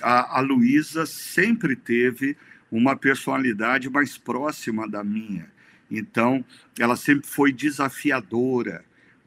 A, 0.00 0.38
a 0.38 0.40
Luísa 0.40 1.04
sempre 1.04 1.76
teve 1.76 2.36
uma 2.70 2.96
personalidade 2.96 3.90
mais 3.90 4.16
próxima 4.16 4.88
da 4.88 5.04
minha. 5.04 5.50
Então, 5.90 6.42
ela 6.78 6.96
sempre 6.96 7.28
foi 7.28 7.52
desafiadora, 7.52 8.82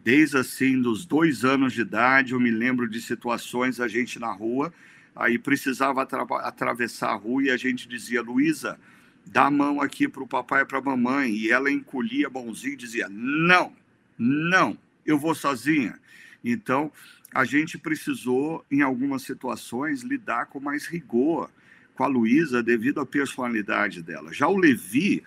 desde 0.06 0.38
assim, 0.38 0.80
dos 0.80 1.04
dois 1.04 1.44
anos 1.44 1.74
de 1.74 1.82
idade, 1.82 2.34
eu 2.34 2.40
me 2.40 2.52
lembro 2.52 2.88
de 2.88 3.02
situações, 3.02 3.80
a 3.80 3.88
gente 3.88 4.20
na 4.20 4.32
rua, 4.32 4.72
aí 5.16 5.40
precisava 5.40 6.04
atra 6.04 6.22
atravessar 6.42 7.10
a 7.10 7.16
rua 7.16 7.46
e 7.46 7.50
a 7.50 7.58
gente 7.58 7.90
dizia, 7.90 8.22
Luísa, 8.22 8.80
dá 9.26 9.48
a 9.48 9.52
mão 9.52 9.82
aqui 9.82 10.08
para 10.08 10.22
o 10.22 10.28
papai 10.28 10.62
e 10.62 10.66
para 10.66 10.78
a 10.78 10.82
mamãe. 10.82 11.32
E 11.32 11.52
ela 11.52 11.72
encolhia 11.72 12.28
a 12.28 12.30
mãozinha 12.30 12.74
e 12.74 12.78
dizia, 12.78 13.10
não, 13.10 13.74
não, 14.16 14.78
eu 15.04 15.18
vou 15.18 15.34
sozinha. 15.34 16.00
Então, 16.44 16.92
a 17.34 17.44
gente 17.44 17.76
precisou, 17.80 18.64
em 18.70 18.84
algumas 18.84 19.24
situações, 19.24 20.04
lidar 20.04 20.46
com 20.46 20.60
mais 20.60 20.86
rigor 20.86 21.50
com 21.96 22.04
a 22.04 22.08
Luísa 22.08 22.62
devido 22.62 23.02
à 23.02 23.06
personalidade 23.08 24.04
dela. 24.04 24.32
Já 24.32 24.48
o 24.48 24.56
Levi, 24.56 25.24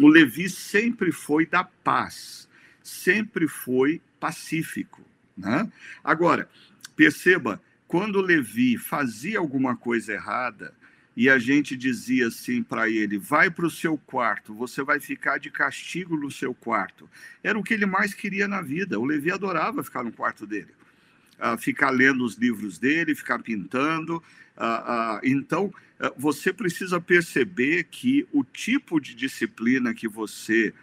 o 0.00 0.06
Levi 0.06 0.48
sempre 0.48 1.10
foi 1.10 1.44
da 1.44 1.64
paz, 1.64 2.48
sempre 2.82 3.46
foi 3.48 4.00
pacífico. 4.18 5.02
Né? 5.36 5.70
Agora, 6.02 6.48
perceba, 6.94 7.60
quando 7.86 8.20
Levi 8.20 8.78
fazia 8.78 9.38
alguma 9.38 9.76
coisa 9.76 10.12
errada 10.12 10.74
e 11.16 11.28
a 11.28 11.38
gente 11.38 11.76
dizia 11.76 12.28
assim 12.28 12.62
para 12.62 12.88
ele: 12.88 13.18
vai 13.18 13.50
para 13.50 13.66
o 13.66 13.70
seu 13.70 13.98
quarto, 13.98 14.54
você 14.54 14.82
vai 14.82 14.98
ficar 14.98 15.38
de 15.38 15.50
castigo 15.50 16.16
no 16.16 16.30
seu 16.30 16.54
quarto. 16.54 17.08
Era 17.42 17.58
o 17.58 17.62
que 17.62 17.74
ele 17.74 17.86
mais 17.86 18.14
queria 18.14 18.48
na 18.48 18.62
vida. 18.62 18.98
O 18.98 19.04
Levi 19.04 19.30
adorava 19.30 19.82
ficar 19.82 20.02
no 20.02 20.12
quarto 20.12 20.46
dele, 20.46 20.70
uh, 21.38 21.58
ficar 21.58 21.90
lendo 21.90 22.24
os 22.24 22.36
livros 22.36 22.78
dele, 22.78 23.14
ficar 23.14 23.38
pintando. 23.40 24.22
Uh, 24.56 24.62
uh, 24.62 25.20
então, 25.22 25.72
você 26.16 26.52
precisa 26.52 27.00
perceber 27.00 27.84
que 27.84 28.26
o 28.32 28.42
tipo 28.42 28.98
de 29.00 29.14
disciplina 29.14 29.94
que 29.94 30.08
você 30.08 30.74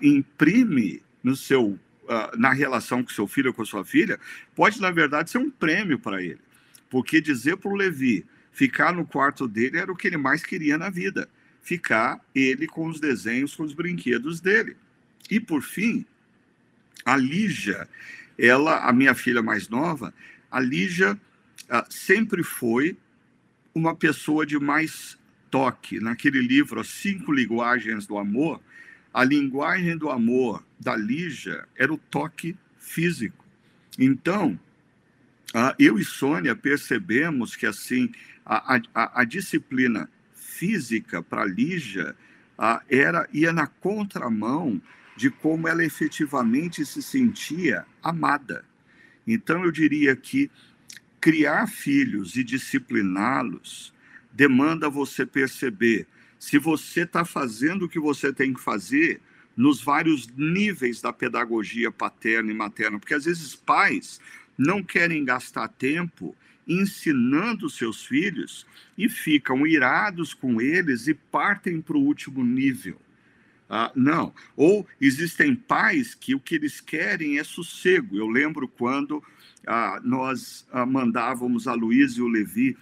imprime 0.00 1.02
no 1.22 1.36
seu 1.36 1.78
uh, 2.10 2.36
na 2.36 2.52
relação 2.52 3.02
com 3.02 3.10
seu 3.10 3.26
filho 3.26 3.48
ou 3.48 3.54
com 3.54 3.64
sua 3.64 3.84
filha, 3.84 4.18
pode, 4.54 4.80
na 4.80 4.90
verdade, 4.90 5.30
ser 5.30 5.38
um 5.38 5.50
prêmio 5.50 5.98
para 5.98 6.22
ele. 6.22 6.40
Porque 6.88 7.20
dizer 7.20 7.56
para 7.56 7.70
o 7.70 7.76
Levi 7.76 8.26
ficar 8.52 8.92
no 8.92 9.06
quarto 9.06 9.46
dele 9.46 9.78
era 9.78 9.92
o 9.92 9.96
que 9.96 10.08
ele 10.08 10.16
mais 10.16 10.44
queria 10.44 10.76
na 10.76 10.90
vida. 10.90 11.28
Ficar 11.62 12.20
ele 12.34 12.66
com 12.66 12.88
os 12.88 12.98
desenhos, 12.98 13.54
com 13.54 13.62
os 13.62 13.72
brinquedos 13.72 14.40
dele. 14.40 14.76
E, 15.30 15.38
por 15.38 15.62
fim, 15.62 16.04
a 17.04 17.16
Lígia, 17.16 17.88
ela, 18.36 18.88
a 18.88 18.92
minha 18.92 19.14
filha 19.14 19.42
mais 19.42 19.68
nova, 19.68 20.12
a 20.50 20.58
Lígia 20.58 21.12
uh, 21.12 21.84
sempre 21.88 22.42
foi 22.42 22.96
uma 23.72 23.94
pessoa 23.94 24.44
de 24.44 24.58
mais 24.58 25.16
toque. 25.50 26.00
Naquele 26.00 26.40
livro, 26.40 26.80
As 26.80 26.88
Cinco 26.88 27.32
Linguagens 27.32 28.06
do 28.06 28.18
Amor, 28.18 28.60
a 29.12 29.24
linguagem 29.24 29.96
do 29.96 30.10
amor 30.10 30.64
da 30.78 30.96
Lígia 30.96 31.66
era 31.76 31.92
o 31.92 31.98
toque 31.98 32.56
físico. 32.78 33.44
Então, 33.98 34.58
eu 35.78 35.98
e 35.98 36.04
Sônia 36.04 36.54
percebemos 36.54 37.56
que 37.56 37.66
assim 37.66 38.10
a, 38.46 38.80
a, 38.94 39.20
a 39.20 39.24
disciplina 39.24 40.08
física 40.34 41.22
para 41.22 41.44
Lígia 41.44 42.14
era 42.88 43.28
ia 43.32 43.52
na 43.52 43.66
contramão 43.66 44.80
de 45.16 45.30
como 45.30 45.68
ela 45.68 45.84
efetivamente 45.84 46.84
se 46.86 47.02
sentia 47.02 47.84
amada. 48.02 48.64
Então, 49.26 49.64
eu 49.64 49.70
diria 49.70 50.16
que 50.16 50.50
criar 51.20 51.66
filhos 51.66 52.36
e 52.36 52.44
discipliná-los 52.44 53.92
demanda 54.32 54.88
você 54.88 55.26
perceber 55.26 56.06
se 56.40 56.58
você 56.58 57.02
está 57.02 57.22
fazendo 57.22 57.84
o 57.84 57.88
que 57.88 58.00
você 58.00 58.32
tem 58.32 58.54
que 58.54 58.60
fazer 58.60 59.20
nos 59.54 59.82
vários 59.82 60.26
níveis 60.28 61.02
da 61.02 61.12
pedagogia 61.12 61.92
paterna 61.92 62.50
e 62.50 62.54
materna, 62.54 62.98
porque 62.98 63.12
às 63.12 63.26
vezes 63.26 63.54
pais 63.54 64.18
não 64.56 64.82
querem 64.82 65.22
gastar 65.22 65.68
tempo 65.68 66.34
ensinando 66.66 67.68
seus 67.68 68.06
filhos 68.06 68.66
e 68.96 69.06
ficam 69.06 69.66
irados 69.66 70.32
com 70.32 70.62
eles 70.62 71.08
e 71.08 71.14
partem 71.14 71.78
para 71.78 71.98
o 71.98 72.02
último 72.02 72.42
nível. 72.42 72.98
Ah, 73.68 73.92
não. 73.94 74.32
Ou 74.56 74.86
existem 74.98 75.54
pais 75.54 76.14
que 76.14 76.34
o 76.34 76.40
que 76.40 76.54
eles 76.54 76.80
querem 76.80 77.38
é 77.38 77.44
sossego. 77.44 78.16
Eu 78.16 78.28
lembro 78.28 78.66
quando 78.66 79.22
ah, 79.66 80.00
nós 80.02 80.66
ah, 80.72 80.86
mandávamos 80.86 81.68
a 81.68 81.74
Luísa 81.74 82.18
e 82.18 82.22
o 82.22 82.28
Levi 82.28 82.78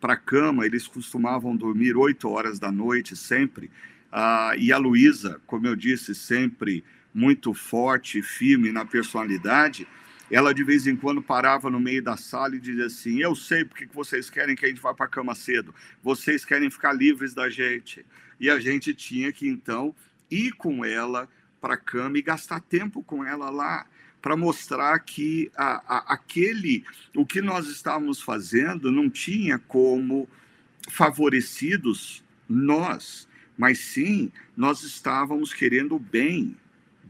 para 0.00 0.14
a 0.14 0.16
cama, 0.16 0.64
eles 0.64 0.86
costumavam 0.86 1.54
dormir 1.54 1.96
oito 1.96 2.28
horas 2.28 2.58
da 2.58 2.72
noite 2.72 3.14
sempre. 3.14 3.70
Ah, 4.10 4.52
e 4.56 4.72
a 4.72 4.78
Luísa, 4.78 5.40
como 5.46 5.66
eu 5.66 5.76
disse, 5.76 6.14
sempre 6.14 6.82
muito 7.12 7.52
forte, 7.52 8.22
firme 8.22 8.72
na 8.72 8.84
personalidade, 8.84 9.86
ela 10.30 10.54
de 10.54 10.62
vez 10.62 10.86
em 10.86 10.96
quando 10.96 11.20
parava 11.20 11.68
no 11.68 11.80
meio 11.80 12.02
da 12.02 12.16
sala 12.16 12.56
e 12.56 12.60
dizia 12.60 12.86
assim: 12.86 13.20
Eu 13.20 13.34
sei 13.34 13.64
porque 13.64 13.86
que 13.86 13.94
vocês 13.94 14.30
querem 14.30 14.56
que 14.56 14.64
a 14.64 14.68
gente 14.68 14.80
vá 14.80 14.94
para 14.94 15.06
a 15.06 15.08
cama 15.08 15.34
cedo, 15.34 15.74
vocês 16.02 16.44
querem 16.44 16.70
ficar 16.70 16.92
livres 16.92 17.34
da 17.34 17.50
gente. 17.50 18.04
E 18.38 18.48
a 18.48 18.58
gente 18.58 18.94
tinha 18.94 19.32
que 19.32 19.46
então 19.46 19.94
ir 20.30 20.52
com 20.52 20.84
ela 20.84 21.28
para 21.60 21.74
a 21.74 21.76
cama 21.76 22.16
e 22.16 22.22
gastar 22.22 22.60
tempo 22.60 23.02
com 23.02 23.24
ela 23.24 23.50
lá 23.50 23.86
para 24.20 24.36
mostrar 24.36 24.98
que 25.00 25.50
a, 25.56 25.82
a, 25.86 26.14
aquele, 26.14 26.84
o 27.16 27.24
que 27.24 27.40
nós 27.40 27.66
estávamos 27.66 28.20
fazendo 28.20 28.92
não 28.92 29.08
tinha 29.08 29.58
como 29.58 30.28
favorecidos 30.88 32.22
nós, 32.48 33.28
mas 33.56 33.78
sim 33.78 34.30
nós 34.56 34.82
estávamos 34.82 35.54
querendo 35.54 35.96
o 35.96 35.98
bem 35.98 36.56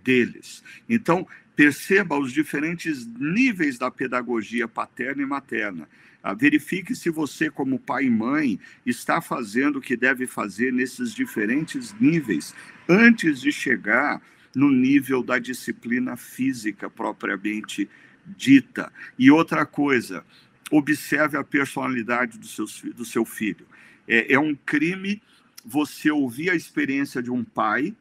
deles. 0.03 0.63
Então, 0.89 1.27
perceba 1.57 2.19
os 2.19 2.33
diferentes 2.33 3.07
níveis 3.07 3.79
da 3.79 3.91
pedagogia 3.91 4.69
paterna 4.69 5.23
e 5.23 5.27
materna. 5.27 5.89
Ah, 6.23 6.35
verifique 6.35 6.95
se 6.95 7.09
você, 7.09 7.51
como 7.51 7.79
pai 7.79 8.05
e 8.05 8.11
mãe, 8.11 8.61
está 8.85 9.21
fazendo 9.23 9.79
o 9.79 9.81
que 9.81 9.97
deve 9.97 10.27
fazer 10.27 10.73
nesses 10.73 11.15
diferentes 11.15 11.95
níveis 11.99 12.55
antes 12.89 13.41
de 13.41 13.51
chegar 13.51 14.21
no 14.55 14.71
nível 14.71 15.23
da 15.23 15.39
disciplina 15.39 16.17
física 16.17 16.91
propriamente 16.91 17.89
dita. 18.27 18.93
E 19.19 19.31
outra 19.31 19.65
coisa, 19.65 20.25
observe 20.71 21.37
a 21.37 21.45
personalidade 21.45 22.39
do 22.39 22.47
seu, 22.47 22.67
do 22.93 23.05
seu 23.05 23.25
filho. 23.25 23.67
É, 24.07 24.35
é 24.35 24.39
um 24.39 24.55
crime 24.55 25.23
você 25.65 26.11
ouvir 26.11 26.51
a 26.51 26.55
experiência 26.55 27.23
de 27.23 27.31
um 27.31 27.45
pai 27.45 27.95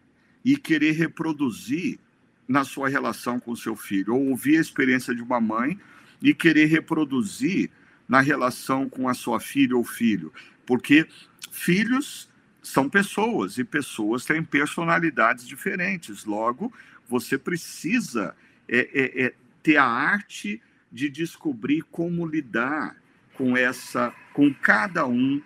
e 0.44 0.56
querer 0.56 0.92
reproduzir 0.92 2.00
na 2.48 2.64
sua 2.64 2.90
relação 2.90 3.40
com 3.40 3.56
seu 3.56 3.76
filho, 3.76 4.16
ou 4.16 4.30
ouvir 4.30 4.58
a 4.58 4.62
experiência 4.62 5.14
de 5.14 5.22
uma 5.22 5.40
mãe 5.40 5.80
e 6.22 6.34
querer 6.34 6.66
reproduzir 6.66 7.70
na 8.08 8.22
relação 8.22 8.90
com 8.90 9.08
a 9.08 9.14
sua 9.14 9.40
filha 9.40 9.78
ou 9.78 9.84
filho, 9.84 10.34
porque 10.66 11.06
filhos 11.52 12.29
são 12.62 12.90
pessoas 12.90 13.58
e 13.58 13.64
pessoas 13.64 14.26
têm 14.26 14.44
personalidades 14.44 15.48
diferentes. 15.48 16.26
Logo, 16.26 16.74
você 17.08 17.38
precisa 17.38 18.36
é, 18.68 18.90
é, 18.94 19.26
é, 19.26 19.34
ter 19.64 19.78
a 19.78 19.86
arte 19.86 20.62
de 20.92 21.10
descobrir 21.10 21.84
como 21.84 22.26
lidar 22.26 22.96
com 23.36 23.56
essa, 23.56 24.14
com 24.34 24.54
cada 24.54 25.08
um 25.08 25.42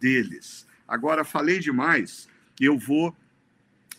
deles. 0.00 0.66
Agora 0.86 1.24
falei 1.24 1.58
demais. 1.58 2.28
Eu 2.60 2.78
vou 2.78 3.14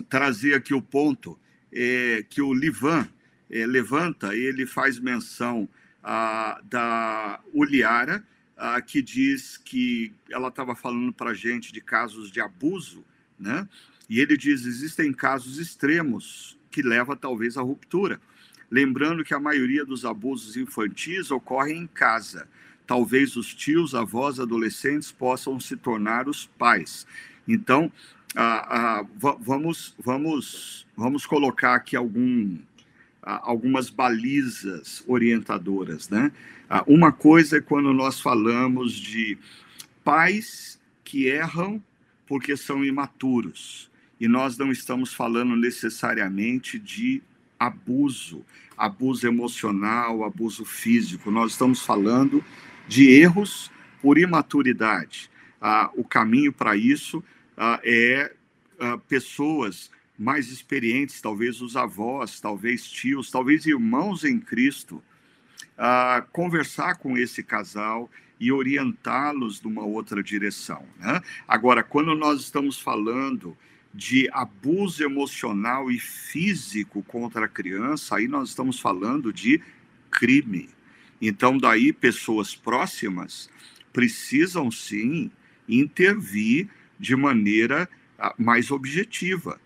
trazer 0.10 0.54
aqui 0.54 0.74
o 0.74 0.82
ponto 0.82 1.38
é, 1.72 2.24
que 2.30 2.42
o 2.42 2.54
Livan 2.54 3.08
é, 3.50 3.66
levanta. 3.66 4.36
Ele 4.36 4.66
faz 4.66 5.00
menção 5.00 5.68
a, 6.04 6.62
da 6.64 7.40
Uliara 7.54 8.24
ah, 8.58 8.82
que 8.82 9.02
diz 9.02 9.58
que 9.58 10.14
ela 10.30 10.48
estava 10.48 10.76
falando 10.76 11.12
para 11.12 11.32
a 11.32 11.34
gente 11.34 11.74
de 11.74 11.82
casos 11.82 12.32
de 12.32 12.40
abuso, 12.40 13.04
né? 13.40 13.68
E 14.10 14.20
ele 14.20 14.38
diz 14.38 14.66
existem 14.66 15.12
casos 15.12 15.58
extremos 15.58 16.58
que 16.72 16.82
leva 16.82 17.16
talvez 17.16 17.58
à 17.58 17.62
ruptura. 17.62 18.20
Lembrando 18.70 19.24
que 19.24 19.34
a 19.34 19.40
maioria 19.40 19.86
dos 19.86 20.06
abusos 20.06 20.58
infantis 20.58 21.32
ocorrem 21.32 21.84
em 21.84 21.88
casa. 21.88 22.48
Talvez 22.86 23.36
os 23.36 23.54
tios, 23.54 23.96
avós, 23.96 24.40
adolescentes 24.40 25.12
possam 25.12 25.60
se 25.60 25.76
tornar 25.76 26.28
os 26.28 26.46
pais. 26.46 27.08
Então, 27.48 27.92
ah, 28.36 29.00
ah, 29.00 29.06
vamos, 29.40 29.96
vamos, 29.98 30.86
vamos 30.96 31.26
colocar 31.26 31.76
aqui 31.76 31.96
algum, 31.96 32.58
algumas 33.26 33.90
balizas 33.90 35.04
orientadoras, 35.08 36.10
né? 36.10 36.32
uma 36.86 37.12
coisa 37.12 37.58
é 37.58 37.62
quando 37.62 37.92
nós 37.94 38.20
falamos 38.22 38.94
de 38.94 39.38
pais 40.04 40.80
que 41.04 41.28
erram 41.28 41.82
porque 42.28 42.56
são 42.56 42.84
imaturos. 42.84 43.90
E 44.20 44.28
nós 44.28 44.58
não 44.58 44.72
estamos 44.72 45.14
falando 45.14 45.56
necessariamente 45.56 46.80
de 46.80 47.22
abuso, 47.60 48.46
abuso 48.78 49.28
emocional, 49.28 50.24
abuso 50.24 50.64
físico. 50.64 51.30
Nós 51.30 51.52
estamos 51.52 51.82
falando 51.82 52.44
de 52.88 53.10
erros 53.10 53.72
por 54.02 54.18
imaturidade. 54.18 55.30
Ah, 55.60 55.90
o 55.96 56.04
caminho 56.04 56.54
para 56.54 56.76
isso 56.76 57.24
ah, 57.58 57.80
é 57.84 58.34
ah, 58.80 58.98
pessoas 59.08 59.92
mais 60.18 60.50
experientes, 60.50 61.22
talvez 61.22 61.62
os 61.62 61.76
avós, 61.76 62.40
talvez 62.40 62.88
tios, 62.88 63.30
talvez 63.30 63.66
irmãos 63.66 64.24
em 64.24 64.40
Cristo, 64.40 65.04
conversar 66.32 66.96
com 66.96 67.18
esse 67.18 67.44
casal 67.44 68.10
e 68.40 68.52
orientá-los 68.52 69.62
numa 69.62 69.84
outra 69.84 70.22
direção. 70.22 70.86
Né? 71.00 71.22
Agora, 71.48 71.84
quando 71.84 72.16
nós 72.16 72.42
estamos 72.42 72.80
falando 72.80 73.58
de 73.94 74.30
abuso 74.34 75.04
emocional 75.04 75.90
e 75.90 76.00
físico 76.00 77.02
contra 77.04 77.46
a 77.46 77.50
criança, 77.50 78.18
aí 78.18 78.28
nós 78.28 78.50
estamos 78.50 78.80
falando 78.80 79.32
de 79.32 79.62
crime. 80.12 80.70
Então, 81.22 81.58
daí, 81.58 81.94
pessoas 81.94 82.54
próximas 82.54 83.50
precisam 83.94 84.70
sim 84.70 85.32
intervir 85.68 86.70
de 87.00 87.16
maneira 87.16 87.90
ah, 88.20 88.36
mais 88.38 88.70
objetiva. 88.70 89.60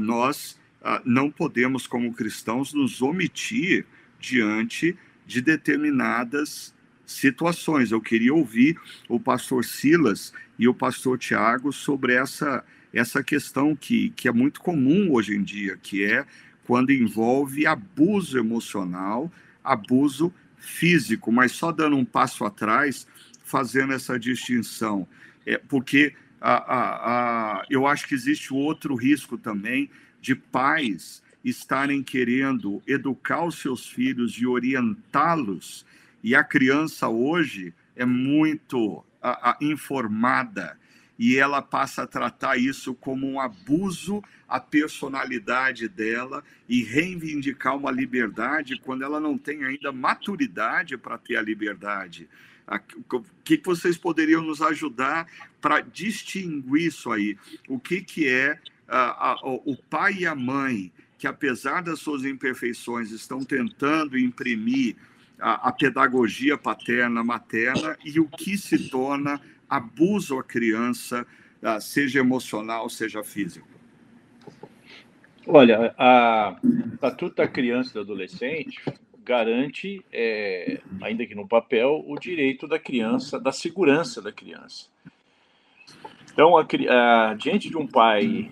Nós 0.00 0.58
não 1.04 1.30
podemos, 1.30 1.86
como 1.86 2.12
cristãos, 2.12 2.72
nos 2.72 3.02
omitir 3.02 3.86
diante 4.18 4.96
de 5.26 5.40
determinadas 5.40 6.74
situações. 7.06 7.90
Eu 7.90 8.00
queria 8.00 8.32
ouvir 8.32 8.78
o 9.08 9.18
pastor 9.18 9.64
Silas 9.64 10.32
e 10.58 10.68
o 10.68 10.74
pastor 10.74 11.18
Tiago 11.18 11.72
sobre 11.72 12.14
essa, 12.14 12.64
essa 12.92 13.22
questão 13.22 13.74
que, 13.74 14.10
que 14.10 14.28
é 14.28 14.32
muito 14.32 14.60
comum 14.60 15.12
hoje 15.12 15.34
em 15.34 15.42
dia, 15.42 15.76
que 15.76 16.04
é 16.04 16.24
quando 16.64 16.92
envolve 16.92 17.66
abuso 17.66 18.38
emocional, 18.38 19.30
abuso 19.62 20.32
físico, 20.56 21.32
mas 21.32 21.52
só 21.52 21.72
dando 21.72 21.96
um 21.96 22.04
passo 22.04 22.44
atrás, 22.44 23.06
fazendo 23.44 23.92
essa 23.92 24.18
distinção. 24.18 25.06
É, 25.44 25.58
porque 25.58 26.14
eu 27.68 27.86
acho 27.86 28.06
que 28.06 28.14
existe 28.14 28.52
outro 28.52 28.94
risco 28.94 29.36
também 29.36 29.90
de 30.20 30.34
pais 30.34 31.22
estarem 31.44 32.02
querendo 32.02 32.82
educar 32.86 33.44
os 33.44 33.58
seus 33.58 33.86
filhos 33.86 34.34
e 34.34 34.46
orientá-los 34.46 35.86
e 36.22 36.34
a 36.34 36.44
criança 36.44 37.08
hoje 37.08 37.72
é 37.96 38.04
muito 38.04 39.04
informada 39.60 40.78
e 41.18 41.36
ela 41.36 41.60
passa 41.60 42.04
a 42.04 42.06
tratar 42.06 42.56
isso 42.56 42.94
como 42.94 43.30
um 43.30 43.38
abuso 43.38 44.22
à 44.48 44.58
personalidade 44.58 45.86
dela 45.86 46.42
e 46.66 46.82
reivindicar 46.82 47.76
uma 47.76 47.90
liberdade 47.90 48.80
quando 48.82 49.04
ela 49.04 49.20
não 49.20 49.36
tem 49.36 49.62
ainda 49.64 49.92
maturidade 49.92 50.96
para 50.96 51.18
ter 51.18 51.36
a 51.36 51.42
liberdade. 51.42 52.26
O 53.12 53.22
que 53.42 53.60
vocês 53.64 53.98
poderiam 53.98 54.42
nos 54.42 54.62
ajudar 54.62 55.26
para 55.60 55.80
distinguir 55.80 56.86
isso 56.86 57.10
aí? 57.10 57.36
O 57.68 57.80
que, 57.80 58.00
que 58.00 58.28
é 58.28 58.58
a, 58.86 59.32
a, 59.32 59.40
o 59.44 59.76
pai 59.76 60.18
e 60.20 60.26
a 60.26 60.34
mãe 60.34 60.92
que, 61.18 61.26
apesar 61.26 61.82
das 61.82 61.98
suas 61.98 62.24
imperfeições, 62.24 63.10
estão 63.10 63.40
tentando 63.40 64.18
imprimir 64.18 64.96
a, 65.38 65.68
a 65.68 65.72
pedagogia 65.72 66.56
paterna, 66.56 67.24
materna 67.24 67.96
e 68.04 68.20
o 68.20 68.28
que 68.28 68.56
se 68.56 68.88
torna 68.88 69.40
abuso 69.68 70.38
à 70.38 70.44
criança, 70.44 71.26
seja 71.80 72.20
emocional, 72.20 72.88
seja 72.88 73.22
físico? 73.22 73.68
Olha, 75.46 75.94
a 75.98 76.56
Estatuto 76.94 77.36
da 77.36 77.48
Criança 77.48 77.90
e 77.90 77.94
do 77.94 78.00
Adolescente 78.00 78.82
garante, 79.30 80.04
é, 80.12 80.80
ainda 81.00 81.24
que 81.24 81.36
no 81.36 81.46
papel, 81.46 82.04
o 82.04 82.18
direito 82.18 82.66
da 82.66 82.80
criança, 82.80 83.38
da 83.38 83.52
segurança 83.52 84.20
da 84.20 84.32
criança. 84.32 84.88
Então, 86.32 86.58
a, 86.58 86.66
a, 86.66 87.34
diante 87.34 87.70
de 87.70 87.76
um 87.76 87.86
pai 87.86 88.50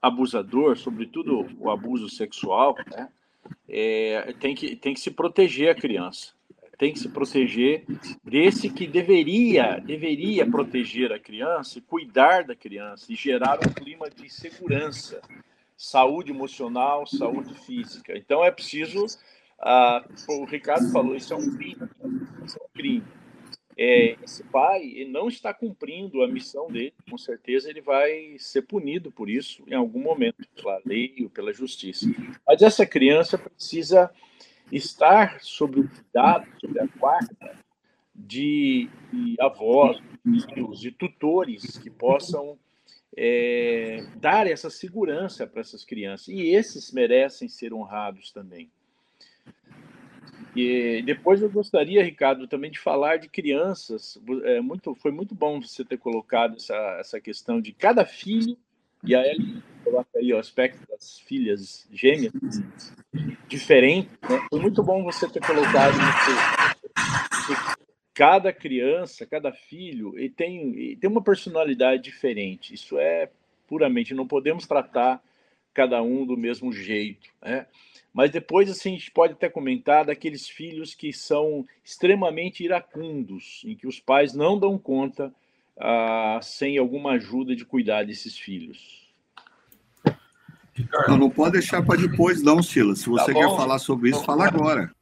abusador, 0.00 0.76
sobretudo 0.76 1.48
o 1.58 1.68
abuso 1.68 2.08
sexual, 2.08 2.76
né, 2.88 3.08
é, 3.68 4.32
tem, 4.38 4.54
que, 4.54 4.76
tem 4.76 4.94
que 4.94 5.00
se 5.00 5.10
proteger 5.10 5.70
a 5.70 5.74
criança. 5.74 6.32
Tem 6.78 6.92
que 6.92 6.98
se 7.00 7.08
proteger 7.08 7.84
desse 8.22 8.70
que 8.70 8.86
deveria, 8.86 9.80
deveria 9.84 10.46
proteger 10.48 11.12
a 11.12 11.18
criança, 11.18 11.80
cuidar 11.88 12.44
da 12.44 12.54
criança 12.54 13.12
e 13.12 13.16
gerar 13.16 13.58
um 13.58 13.72
clima 13.72 14.08
de 14.10 14.28
segurança, 14.28 15.20
saúde 15.76 16.30
emocional, 16.30 17.06
saúde 17.06 17.54
física. 17.54 18.16
Então 18.16 18.44
é 18.44 18.50
preciso, 18.50 19.06
ah, 19.60 20.04
o 20.28 20.44
Ricardo 20.44 20.90
falou, 20.90 21.14
isso 21.14 21.32
é 21.32 21.36
um 21.36 21.56
crime, 21.56 21.88
isso 22.44 22.58
é 22.58 22.62
um 22.62 22.68
crime 22.72 23.04
é, 23.76 24.16
esse 24.22 24.44
pai 24.44 24.82
ele 24.84 25.10
não 25.10 25.28
está 25.28 25.52
cumprindo 25.52 26.22
a 26.22 26.28
missão 26.28 26.68
dele, 26.68 26.94
com 27.10 27.18
certeza 27.18 27.68
ele 27.68 27.80
vai 27.80 28.36
ser 28.38 28.62
punido 28.62 29.10
por 29.10 29.28
isso 29.28 29.64
em 29.66 29.74
algum 29.74 30.00
momento, 30.00 30.48
pela 30.54 30.80
lei 30.84 31.14
ou 31.22 31.28
pela 31.28 31.52
justiça. 31.52 32.06
Mas 32.46 32.62
essa 32.62 32.86
criança 32.86 33.36
precisa 33.36 34.10
estar 34.70 35.40
sob 35.40 35.80
o 35.80 35.88
cuidado, 35.88 36.46
sob 36.60 36.78
a 36.78 36.86
guarda 36.86 37.56
de, 38.14 38.88
de 39.12 39.34
avós, 39.40 40.00
de 40.24 40.92
tutores 40.92 41.76
que 41.76 41.90
possam 41.90 42.56
é, 43.16 44.06
dar 44.16 44.46
essa 44.46 44.70
segurança 44.70 45.48
para 45.48 45.60
essas 45.60 45.84
crianças. 45.84 46.28
E 46.28 46.54
esses 46.54 46.92
merecem 46.92 47.48
ser 47.48 47.74
honrados 47.74 48.30
também. 48.30 48.70
E 50.54 51.02
depois 51.02 51.42
eu 51.42 51.50
gostaria, 51.50 52.02
Ricardo, 52.02 52.46
também 52.46 52.70
de 52.70 52.78
falar 52.78 53.16
de 53.16 53.28
crianças. 53.28 54.18
É 54.44 54.60
muito, 54.60 54.94
foi 54.94 55.10
muito 55.10 55.34
bom 55.34 55.60
você 55.60 55.84
ter 55.84 55.98
colocado 55.98 56.56
essa, 56.56 56.76
essa 57.00 57.20
questão 57.20 57.60
de 57.60 57.72
cada 57.72 58.04
filho, 58.04 58.56
e 59.02 59.14
a 59.14 59.26
Ellie 59.26 59.62
coloca 59.84 60.18
aí 60.18 60.32
o 60.32 60.38
aspecto 60.38 60.80
das 60.88 61.18
filhas 61.18 61.86
gêmeas, 61.92 62.32
diferente. 63.46 64.08
Né? 64.22 64.40
Foi 64.48 64.60
muito 64.60 64.82
bom 64.82 65.02
você 65.04 65.28
ter 65.28 65.44
colocado 65.44 65.94
que 67.46 67.74
cada 68.14 68.52
criança, 68.52 69.26
cada 69.26 69.52
filho, 69.52 70.16
ele 70.16 70.30
tem, 70.30 70.70
ele 70.70 70.96
tem 70.96 71.10
uma 71.10 71.22
personalidade 71.22 72.02
diferente. 72.02 72.72
Isso 72.72 72.98
é 72.98 73.28
puramente, 73.66 74.14
não 74.14 74.26
podemos 74.26 74.66
tratar 74.66 75.22
cada 75.74 76.00
um 76.00 76.24
do 76.24 76.36
mesmo 76.36 76.72
jeito. 76.72 77.28
Né? 77.42 77.66
Mas 78.14 78.30
depois, 78.30 78.70
assim, 78.70 78.90
a 78.90 78.96
gente 78.96 79.10
pode 79.10 79.32
até 79.32 79.48
comentar 79.48 80.04
daqueles 80.04 80.48
filhos 80.48 80.94
que 80.94 81.12
são 81.12 81.66
extremamente 81.84 82.62
iracundos, 82.62 83.62
em 83.64 83.74
que 83.74 83.88
os 83.88 83.98
pais 83.98 84.32
não 84.32 84.56
dão 84.56 84.78
conta 84.78 85.34
ah, 85.76 86.38
sem 86.40 86.78
alguma 86.78 87.14
ajuda 87.14 87.56
de 87.56 87.64
cuidar 87.64 88.06
desses 88.06 88.38
filhos. 88.38 89.02
Não, 91.08 91.16
não 91.16 91.30
pode 91.30 91.54
deixar 91.54 91.84
para 91.84 92.00
depois, 92.00 92.40
não, 92.40 92.62
Silas. 92.62 93.00
Se 93.00 93.08
você 93.08 93.32
tá 93.32 93.40
quer 93.40 93.48
falar 93.56 93.80
sobre 93.80 94.10
isso, 94.10 94.24
fala 94.24 94.46
agora. 94.46 94.94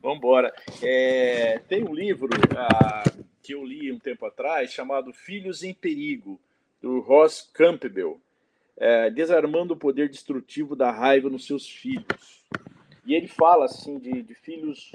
Vamos 0.00 0.18
embora. 0.18 0.54
É, 0.80 1.60
tem 1.68 1.82
um 1.82 1.92
livro 1.92 2.28
ah, 2.56 3.02
que 3.42 3.52
eu 3.52 3.64
li 3.64 3.90
um 3.90 3.98
tempo 3.98 4.24
atrás 4.24 4.72
chamado 4.72 5.12
Filhos 5.12 5.64
em 5.64 5.74
Perigo, 5.74 6.40
do 6.80 7.00
Ross 7.00 7.50
Campbell 7.52 8.20
é, 8.78 9.10
desarmando 9.10 9.74
o 9.74 9.76
poder 9.76 10.08
destrutivo 10.08 10.76
da 10.76 10.90
raiva 10.90 11.28
nos 11.28 11.46
seus 11.46 11.68
filhos. 11.68 12.44
E 13.04 13.14
ele 13.14 13.26
fala 13.26 13.64
assim 13.64 13.98
de, 13.98 14.22
de 14.22 14.34
filhos, 14.34 14.92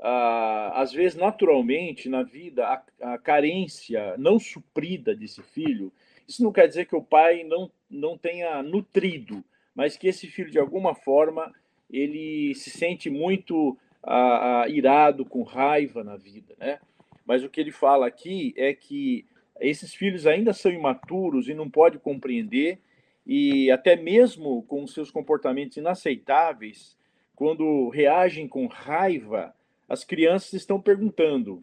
ah, 0.00 0.72
às 0.80 0.92
vezes 0.92 1.18
naturalmente 1.18 2.08
na 2.08 2.22
vida, 2.22 2.66
a, 2.66 2.82
a, 3.14 3.18
carência 3.18 4.16
não 4.16 4.38
suprida 4.38 5.14
desse 5.14 5.42
filho. 5.42 5.92
Isso 6.26 6.42
não 6.42 6.52
quer 6.52 6.66
dizer 6.66 6.86
que 6.86 6.96
o 6.96 7.02
pai 7.02 7.44
não, 7.44 7.70
não 7.90 8.16
tenha 8.16 8.62
nutrido, 8.62 9.44
mas 9.74 9.96
que 9.96 10.08
esse 10.08 10.26
filho 10.26 10.50
de 10.50 10.58
alguma 10.58 10.94
forma 10.94 11.52
ele 11.90 12.54
se 12.54 12.70
sente 12.70 13.10
muito 13.10 13.76
ah, 14.02 14.62
ah 14.62 14.68
irado, 14.68 15.24
com 15.24 15.42
raiva 15.42 16.02
na 16.02 16.16
vida, 16.16 16.54
né? 16.58 16.80
Mas 17.24 17.42
o 17.42 17.48
que 17.48 17.60
ele 17.60 17.72
fala 17.72 18.06
aqui 18.06 18.54
é 18.56 18.72
que 18.72 19.26
esses 19.60 19.92
filhos 19.92 20.26
ainda 20.26 20.52
são 20.52 20.70
imaturos 20.70 21.48
e 21.48 21.54
não 21.54 21.68
pode 21.68 21.98
compreender 21.98 22.78
e 23.26 23.70
até 23.70 23.96
mesmo 23.96 24.62
com 24.62 24.86
seus 24.86 25.10
comportamentos 25.10 25.76
inaceitáveis, 25.76 26.96
quando 27.34 27.88
reagem 27.88 28.46
com 28.46 28.66
raiva, 28.66 29.54
as 29.88 30.04
crianças 30.04 30.52
estão 30.54 30.80
perguntando. 30.80 31.62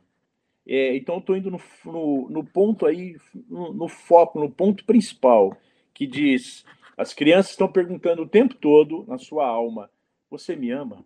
É, 0.68 0.96
então, 0.96 1.18
estou 1.18 1.36
indo 1.36 1.50
no, 1.50 1.60
no, 1.86 2.30
no, 2.30 2.44
ponto 2.44 2.86
aí, 2.86 3.18
no, 3.50 3.74
no 3.74 3.88
foco, 3.88 4.40
no 4.40 4.50
ponto 4.50 4.86
principal, 4.86 5.58
que 5.94 6.06
diz: 6.06 6.66
as 6.98 7.14
crianças 7.14 7.52
estão 7.52 7.72
perguntando 7.72 8.22
o 8.22 8.30
tempo 8.30 8.56
todo 8.56 9.06
na 9.08 9.18
sua 9.18 9.48
alma, 9.48 9.90
Você 10.30 10.56
me 10.56 10.70
ama? 10.72 11.06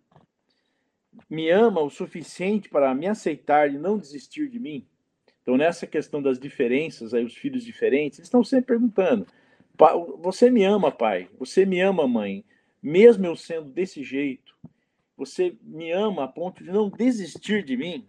Me 1.28 1.50
ama 1.50 1.80
o 1.80 1.90
suficiente 1.90 2.68
para 2.68 2.94
me 2.94 3.06
aceitar 3.06 3.72
e 3.72 3.78
não 3.78 3.98
desistir 3.98 4.48
de 4.48 4.58
mim? 4.60 4.86
Então, 5.42 5.56
nessa 5.56 5.86
questão 5.86 6.22
das 6.22 6.38
diferenças, 6.38 7.14
aí 7.14 7.24
os 7.24 7.34
filhos 7.34 7.64
diferentes, 7.64 8.18
eles 8.18 8.26
estão 8.26 8.44
sempre 8.44 8.66
perguntando: 8.66 9.26
Você 10.20 10.50
me 10.50 10.64
ama, 10.64 10.90
pai? 10.90 11.28
Você 11.38 11.64
me 11.64 11.80
ama, 11.80 12.06
mãe? 12.08 12.44
Mesmo 12.82 13.26
eu 13.26 13.36
sendo 13.36 13.70
desse 13.70 14.02
jeito, 14.02 14.54
você 15.16 15.56
me 15.62 15.90
ama 15.92 16.24
a 16.24 16.28
ponto 16.28 16.62
de 16.62 16.70
não 16.70 16.90
desistir 16.90 17.62
de 17.62 17.76
mim? 17.76 18.04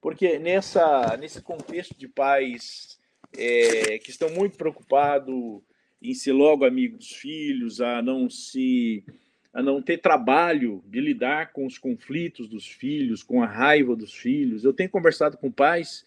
Porque 0.00 0.38
nessa, 0.38 1.16
nesse 1.18 1.40
contexto 1.40 1.96
de 1.98 2.08
pais 2.08 2.98
é, 3.36 3.98
que 3.98 4.10
estão 4.10 4.30
muito 4.30 4.56
preocupados 4.56 5.60
em 6.02 6.14
ser 6.14 6.32
logo 6.32 6.64
amigo 6.64 6.96
dos 6.96 7.12
filhos, 7.12 7.80
a 7.80 8.00
não 8.00 8.28
se 8.28 9.04
a 9.52 9.62
não 9.62 9.82
ter 9.82 9.98
trabalho 9.98 10.82
de 10.86 11.00
lidar 11.00 11.52
com 11.52 11.66
os 11.66 11.76
conflitos 11.76 12.48
dos 12.48 12.68
filhos, 12.68 13.22
com 13.22 13.42
a 13.42 13.46
raiva 13.46 13.96
dos 13.96 14.14
filhos. 14.14 14.62
Eu 14.62 14.72
tenho 14.72 14.88
conversado 14.88 15.36
com 15.36 15.50
pais 15.50 16.04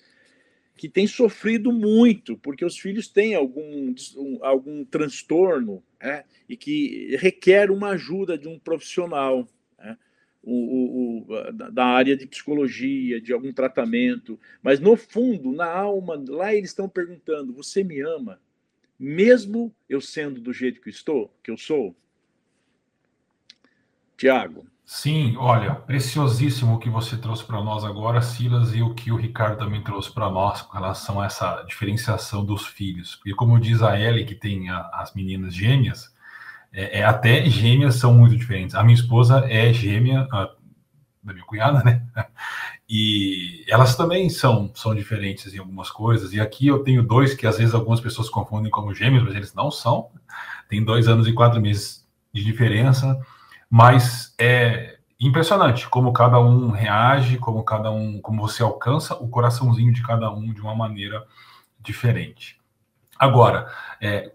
que 0.75 0.89
têm 0.89 1.07
sofrido 1.07 1.71
muito 1.71 2.37
porque 2.37 2.65
os 2.65 2.77
filhos 2.77 3.07
têm 3.07 3.35
algum, 3.35 3.93
algum 4.41 4.83
transtorno 4.85 5.83
é, 5.99 6.23
e 6.49 6.57
que 6.57 7.15
requer 7.17 7.71
uma 7.71 7.89
ajuda 7.89 8.37
de 8.37 8.47
um 8.47 8.57
profissional 8.57 9.47
é, 9.79 9.95
o, 10.43 11.25
o, 11.27 11.51
da 11.71 11.85
área 11.85 12.17
de 12.17 12.27
psicologia, 12.27 13.21
de 13.21 13.31
algum 13.31 13.53
tratamento. 13.53 14.39
Mas 14.61 14.79
no 14.79 14.97
fundo, 14.97 15.53
na 15.53 15.67
alma, 15.67 16.21
lá 16.27 16.53
eles 16.53 16.71
estão 16.71 16.89
perguntando: 16.89 17.53
Você 17.53 17.83
me 17.83 18.01
ama? 18.01 18.41
Mesmo 18.99 19.73
eu 19.87 20.01
sendo 20.01 20.41
do 20.41 20.53
jeito 20.53 20.81
que 20.81 20.89
estou, 20.89 21.33
que 21.41 21.49
eu 21.49 21.57
sou? 21.57 21.95
Tiago. 24.17 24.67
Sim, 24.95 25.35
olha, 25.37 25.73
preciosíssimo 25.73 26.75
o 26.75 26.77
que 26.77 26.87
você 26.87 27.17
trouxe 27.17 27.43
para 27.43 27.59
nós 27.63 27.83
agora, 27.83 28.21
Silas, 28.21 28.75
e 28.75 28.83
o 28.83 28.93
que 28.93 29.11
o 29.11 29.15
Ricardo 29.15 29.57
também 29.57 29.81
trouxe 29.81 30.13
para 30.13 30.29
nós 30.29 30.61
com 30.61 30.71
relação 30.71 31.19
a 31.19 31.25
essa 31.25 31.63
diferenciação 31.63 32.45
dos 32.45 32.67
filhos. 32.67 33.15
Porque, 33.15 33.33
como 33.33 33.59
diz 33.59 33.81
a 33.81 33.99
Ellie, 33.99 34.23
que 34.23 34.35
tem 34.35 34.69
a, 34.69 34.87
as 34.93 35.11
meninas 35.15 35.55
gêmeas, 35.55 36.13
é, 36.71 36.99
é, 36.99 37.03
até 37.03 37.43
gêmeas 37.49 37.95
são 37.95 38.13
muito 38.13 38.37
diferentes. 38.37 38.75
A 38.75 38.83
minha 38.83 38.93
esposa 38.93 39.43
é 39.49 39.73
gêmea 39.73 40.27
a, 40.31 40.51
da 41.23 41.33
minha 41.33 41.45
cunhada, 41.45 41.83
né? 41.83 42.05
E 42.87 43.65
elas 43.67 43.95
também 43.95 44.29
são, 44.29 44.71
são 44.75 44.93
diferentes 44.93 45.55
em 45.55 45.57
algumas 45.57 45.89
coisas. 45.89 46.33
E 46.33 46.39
aqui 46.39 46.67
eu 46.67 46.83
tenho 46.83 47.01
dois 47.01 47.33
que 47.33 47.47
às 47.47 47.57
vezes 47.57 47.73
algumas 47.73 47.99
pessoas 47.99 48.29
confundem 48.29 48.69
como 48.69 48.93
gêmeos, 48.93 49.23
mas 49.23 49.35
eles 49.35 49.53
não 49.55 49.71
são. 49.71 50.11
Tem 50.69 50.83
dois 50.83 51.07
anos 51.07 51.27
e 51.27 51.33
quatro 51.33 51.59
meses 51.59 52.05
de 52.31 52.43
diferença 52.43 53.19
mas 53.73 54.35
é 54.39 54.99
impressionante 55.19 55.89
como 55.89 56.13
cada 56.13 56.39
um 56.39 56.69
reage, 56.69 57.39
como 57.39 57.63
cada 57.63 57.89
um, 57.89 58.21
como 58.21 58.39
você 58.39 58.61
alcança 58.61 59.15
o 59.15 59.27
coraçãozinho 59.27 59.91
de 59.91 60.03
cada 60.03 60.31
um 60.31 60.53
de 60.53 60.61
uma 60.61 60.75
maneira 60.75 61.25
diferente. 61.79 62.61
Agora, 63.17 63.67
é, 63.99 64.31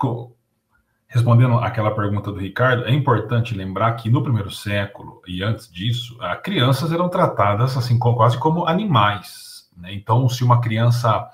respondendo 1.07 1.57
àquela 1.61 1.93
pergunta 1.93 2.33
do 2.33 2.41
Ricardo, 2.41 2.85
é 2.85 2.93
importante 2.93 3.55
lembrar 3.55 3.93
que 3.93 4.11
no 4.11 4.25
primeiro 4.25 4.51
século 4.51 5.23
e 5.25 5.41
antes 5.41 5.71
disso, 5.71 6.19
crianças 6.43 6.91
eram 6.91 7.09
tratadas 7.09 7.77
assim 7.77 7.97
quase 7.97 8.37
como 8.39 8.67
animais. 8.67 9.71
Né? 9.77 9.95
Então, 9.95 10.29
se 10.29 10.43
uma 10.43 10.61
criança 10.61 11.31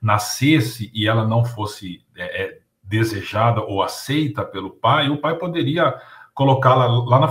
nascesse 0.00 0.92
e 0.94 1.08
ela 1.08 1.26
não 1.26 1.44
fosse 1.44 2.04
é, 2.16 2.44
é 2.44 2.58
desejada 2.84 3.60
ou 3.60 3.82
aceita 3.82 4.44
pelo 4.44 4.70
pai, 4.70 5.10
o 5.10 5.18
pai 5.18 5.34
poderia 5.34 6.00
colocá-la 6.38 6.86
lá 6.86 7.18
na 7.18 7.26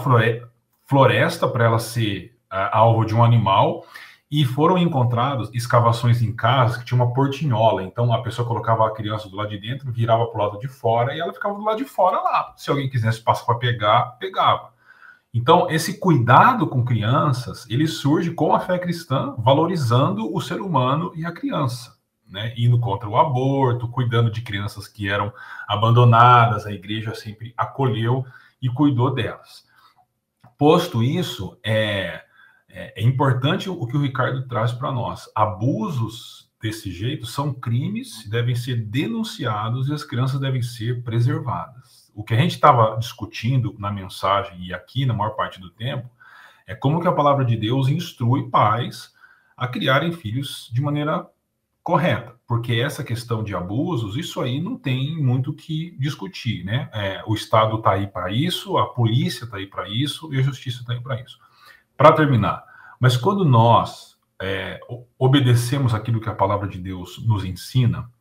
floresta 0.85 1.47
para 1.47 1.63
ela 1.63 1.79
ser 1.79 2.37
uh, 2.51 2.67
alvo 2.73 3.05
de 3.05 3.15
um 3.15 3.23
animal 3.23 3.85
e 4.29 4.43
foram 4.43 4.77
encontrados 4.77 5.49
escavações 5.53 6.21
em 6.21 6.35
casa 6.35 6.77
que 6.77 6.83
tinha 6.83 7.01
uma 7.01 7.13
portinhola. 7.13 7.81
Então 7.83 8.11
a 8.11 8.21
pessoa 8.21 8.45
colocava 8.45 8.85
a 8.85 8.91
criança 8.91 9.29
do 9.29 9.37
lado 9.37 9.47
de 9.47 9.59
dentro, 9.59 9.89
virava 9.93 10.27
para 10.27 10.37
o 10.37 10.43
lado 10.43 10.59
de 10.59 10.67
fora 10.67 11.15
e 11.15 11.21
ela 11.21 11.31
ficava 11.31 11.55
do 11.55 11.63
lado 11.63 11.77
de 11.77 11.85
fora 11.85 12.19
lá. 12.19 12.53
Se 12.57 12.69
alguém 12.69 12.89
quisesse 12.89 13.21
passar 13.21 13.45
para 13.45 13.55
pegar, 13.55 14.17
pegava. 14.19 14.73
Então 15.33 15.71
esse 15.71 15.97
cuidado 15.97 16.67
com 16.67 16.83
crianças 16.83 17.65
ele 17.69 17.87
surge 17.87 18.31
com 18.31 18.53
a 18.53 18.59
fé 18.59 18.77
cristã, 18.77 19.33
valorizando 19.37 20.35
o 20.35 20.41
ser 20.41 20.59
humano 20.59 21.13
e 21.15 21.25
a 21.25 21.31
criança. 21.31 21.95
Né, 22.29 22.53
indo 22.57 22.77
contra 22.77 23.07
o 23.07 23.17
aborto, 23.17 23.87
cuidando 23.87 24.29
de 24.29 24.41
crianças 24.41 24.85
que 24.85 25.07
eram 25.07 25.31
abandonadas, 25.65 26.65
a 26.65 26.73
igreja 26.73 27.15
sempre 27.15 27.53
acolheu 27.55 28.25
e 28.61 28.69
cuidou 28.69 29.13
delas. 29.13 29.65
Posto 30.57 31.03
isso, 31.03 31.57
é, 31.63 32.23
é, 32.67 33.01
é 33.01 33.03
importante 33.03 33.69
o 33.69 33.85
que 33.85 33.95
o 33.95 34.01
Ricardo 34.01 34.47
traz 34.47 34.71
para 34.71 34.91
nós. 34.91 35.29
Abusos 35.35 36.51
desse 36.61 36.91
jeito 36.91 37.25
são 37.25 37.53
crimes, 37.53 38.27
devem 38.27 38.55
ser 38.55 38.75
denunciados 38.85 39.87
e 39.87 39.93
as 39.93 40.03
crianças 40.03 40.39
devem 40.39 40.61
ser 40.61 41.03
preservadas. 41.03 42.11
O 42.15 42.23
que 42.23 42.33
a 42.33 42.37
gente 42.37 42.55
estava 42.55 42.97
discutindo 42.97 43.75
na 43.77 43.91
mensagem 43.91 44.65
e 44.65 44.73
aqui 44.73 45.05
na 45.05 45.13
maior 45.13 45.35
parte 45.35 45.59
do 45.59 45.69
tempo 45.69 46.09
é 46.65 46.73
como 46.73 46.99
que 46.99 47.07
a 47.07 47.13
palavra 47.13 47.45
de 47.45 47.55
Deus 47.55 47.87
instrui 47.87 48.49
pais 48.49 49.13
a 49.55 49.67
criarem 49.67 50.11
filhos 50.11 50.69
de 50.73 50.81
maneira 50.81 51.27
correta, 51.87 52.35
porque 52.45 52.73
essa 52.73 53.01
questão 53.01 53.41
de 53.41 53.55
abusos, 53.55 54.17
isso 54.17 54.41
aí 54.41 54.59
não 54.59 54.77
tem 54.77 55.15
muito 55.23 55.53
que 55.53 55.95
discutir, 55.97 56.65
né? 56.65 56.89
É, 56.91 57.23
o 57.25 57.33
Estado 57.33 57.77
está 57.77 57.91
aí 57.91 58.07
para 58.07 58.29
isso, 58.29 58.77
a 58.77 58.87
polícia 58.87 59.45
está 59.45 59.55
aí 59.55 59.67
para 59.67 59.87
isso 59.87 60.33
e 60.33 60.37
a 60.37 60.41
justiça 60.41 60.81
está 60.81 60.91
aí 60.91 60.99
para 60.99 61.21
isso. 61.21 61.39
Para 61.95 62.11
terminar, 62.11 62.61
mas 62.99 63.15
quando 63.15 63.45
nós 63.45 64.17
é, 64.41 64.81
obedecemos 65.17 65.93
aquilo 65.93 66.19
que 66.19 66.27
a 66.27 66.35
palavra 66.35 66.67
de 66.67 66.77
Deus 66.77 67.25
nos 67.25 67.45
ensina, 67.45 68.11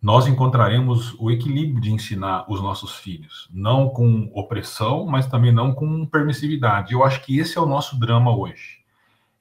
nós 0.00 0.28
encontraremos 0.28 1.16
o 1.18 1.28
equilíbrio 1.28 1.80
de 1.80 1.90
ensinar 1.90 2.44
os 2.48 2.62
nossos 2.62 2.94
filhos, 2.94 3.48
não 3.52 3.88
com 3.88 4.30
opressão, 4.36 5.04
mas 5.04 5.26
também 5.26 5.50
não 5.50 5.74
com 5.74 6.06
permissividade. 6.06 6.92
Eu 6.92 7.02
acho 7.02 7.24
que 7.24 7.40
esse 7.40 7.58
é 7.58 7.60
o 7.60 7.66
nosso 7.66 7.98
drama 7.98 8.32
hoje, 8.32 8.84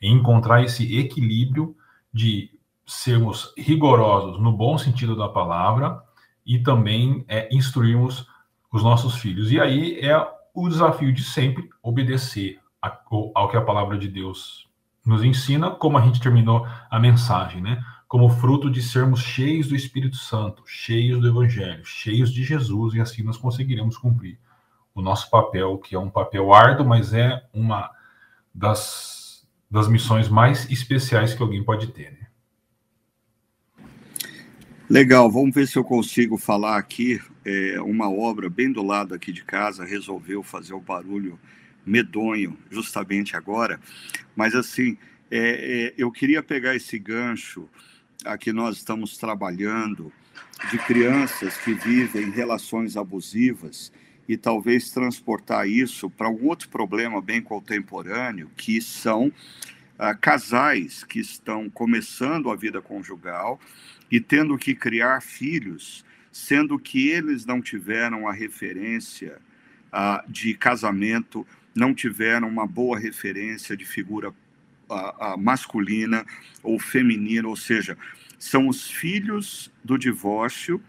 encontrar 0.01 0.63
esse 0.63 0.97
equilíbrio 0.97 1.75
de 2.11 2.54
sermos 2.85 3.53
rigorosos 3.57 4.39
no 4.39 4.51
bom 4.51 4.77
sentido 4.77 5.15
da 5.15 5.27
palavra 5.27 6.01
e 6.45 6.59
também 6.59 7.25
é, 7.27 7.49
instruirmos 7.51 8.27
os 8.71 8.83
nossos 8.83 9.15
filhos. 9.15 9.51
E 9.51 9.59
aí 9.59 9.99
é 9.99 10.15
o 10.53 10.69
desafio 10.69 11.11
de 11.11 11.23
sempre 11.23 11.69
obedecer 11.81 12.59
ao 13.33 13.49
que 13.49 13.57
a 13.57 13.61
palavra 13.61 13.97
de 13.97 14.07
Deus 14.07 14.69
nos 15.05 15.23
ensina, 15.23 15.71
como 15.71 15.97
a 15.97 16.01
gente 16.01 16.19
terminou 16.19 16.67
a 16.89 16.99
mensagem, 16.99 17.61
né? 17.61 17.83
Como 18.07 18.29
fruto 18.29 18.69
de 18.69 18.81
sermos 18.81 19.21
cheios 19.21 19.67
do 19.67 19.75
Espírito 19.75 20.15
Santo, 20.15 20.63
cheios 20.65 21.19
do 21.19 21.27
Evangelho, 21.27 21.83
cheios 21.83 22.31
de 22.31 22.43
Jesus, 22.43 22.93
e 22.93 23.01
assim 23.01 23.23
nós 23.23 23.37
conseguiremos 23.37 23.97
cumprir 23.97 24.39
o 24.93 25.01
nosso 25.01 25.29
papel, 25.29 25.77
que 25.79 25.95
é 25.95 25.99
um 25.99 26.09
papel 26.09 26.53
árduo, 26.53 26.85
mas 26.85 27.13
é 27.13 27.43
uma 27.53 27.91
das, 28.53 29.45
das 29.69 29.87
missões 29.87 30.29
mais 30.29 30.69
especiais 30.71 31.33
que 31.33 31.41
alguém 31.41 31.63
pode 31.63 31.87
ter. 31.87 32.11
Né? 32.11 32.24
Legal, 34.87 35.31
vamos 35.31 35.55
ver 35.55 35.67
se 35.67 35.77
eu 35.77 35.83
consigo 35.83 36.37
falar 36.37 36.77
aqui. 36.77 37.19
É, 37.43 37.81
uma 37.81 38.07
obra 38.07 38.51
bem 38.51 38.71
do 38.71 38.83
lado 38.83 39.15
aqui 39.15 39.31
de 39.31 39.43
casa 39.43 39.83
resolveu 39.83 40.43
fazer 40.43 40.75
o 40.75 40.79
barulho 40.79 41.39
medonho 41.83 42.55
justamente 42.69 43.35
agora. 43.35 43.79
Mas 44.35 44.53
assim, 44.53 44.95
é, 45.31 45.87
é, 45.87 45.93
eu 45.97 46.11
queria 46.11 46.43
pegar 46.43 46.75
esse 46.75 46.99
gancho 46.99 47.67
a 48.23 48.37
que 48.37 48.53
nós 48.53 48.77
estamos 48.77 49.17
trabalhando 49.17 50.13
de 50.69 50.77
crianças 50.77 51.57
que 51.57 51.73
vivem 51.73 52.29
relações 52.29 52.95
abusivas 52.95 53.91
e 54.29 54.37
talvez 54.37 54.91
transportar 54.91 55.67
isso 55.67 56.11
para 56.11 56.29
um 56.29 56.45
outro 56.45 56.69
problema 56.69 57.19
bem 57.19 57.41
contemporâneo, 57.41 58.51
que 58.55 58.79
são 58.79 59.33
ah, 59.97 60.13
casais 60.13 61.03
que 61.03 61.19
estão 61.19 61.71
começando 61.71 62.51
a 62.51 62.55
vida 62.55 62.83
conjugal 62.83 63.59
e 64.11 64.19
tendo 64.19 64.57
que 64.57 64.75
criar 64.75 65.21
filhos, 65.21 66.05
sendo 66.31 66.77
que 66.77 67.09
eles 67.09 67.45
não 67.45 67.61
tiveram 67.61 68.27
a 68.27 68.33
referência 68.33 69.37
uh, 69.91 70.29
de 70.31 70.53
casamento, 70.53 71.45
não 71.73 71.93
tiveram 71.93 72.47
uma 72.47 72.67
boa 72.67 72.99
referência 72.99 73.75
de 73.75 73.85
figura 73.85 74.29
uh, 74.29 75.33
uh, 75.33 75.37
masculina 75.37 76.25
ou 76.61 76.79
feminina, 76.79 77.47
ou 77.47 77.55
seja, 77.55 77.97
são 78.37 78.67
os 78.67 78.89
filhos 78.89 79.71
do 79.83 79.97
divórcio 79.97 80.81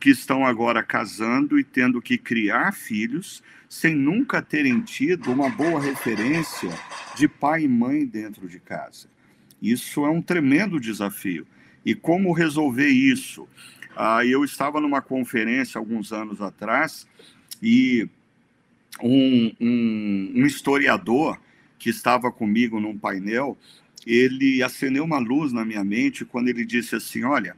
que 0.00 0.10
estão 0.10 0.44
agora 0.44 0.82
casando 0.82 1.58
e 1.58 1.64
tendo 1.64 2.02
que 2.02 2.18
criar 2.18 2.72
filhos 2.72 3.42
sem 3.68 3.94
nunca 3.94 4.42
terem 4.42 4.80
tido 4.80 5.30
uma 5.30 5.48
boa 5.48 5.80
referência 5.80 6.70
de 7.16 7.28
pai 7.28 7.62
e 7.62 7.68
mãe 7.68 8.04
dentro 8.04 8.48
de 8.48 8.58
casa. 8.58 9.08
Isso 9.62 10.04
é 10.04 10.10
um 10.10 10.20
tremendo 10.20 10.80
desafio. 10.80 11.46
E 11.84 11.94
como 11.94 12.32
resolver 12.32 12.88
isso? 12.88 13.48
Ah, 13.96 14.24
eu 14.24 14.44
estava 14.44 14.80
numa 14.80 15.02
conferência 15.02 15.78
alguns 15.78 16.12
anos 16.12 16.40
atrás 16.40 17.06
e 17.62 18.08
um, 19.02 19.52
um, 19.60 20.32
um 20.36 20.46
historiador 20.46 21.38
que 21.78 21.90
estava 21.90 22.30
comigo 22.30 22.78
num 22.80 22.96
painel, 22.96 23.58
ele 24.06 24.62
acendeu 24.62 25.04
uma 25.04 25.18
luz 25.18 25.52
na 25.52 25.64
minha 25.64 25.84
mente 25.84 26.24
quando 26.24 26.48
ele 26.48 26.64
disse 26.64 26.94
assim: 26.94 27.24
Olha, 27.24 27.56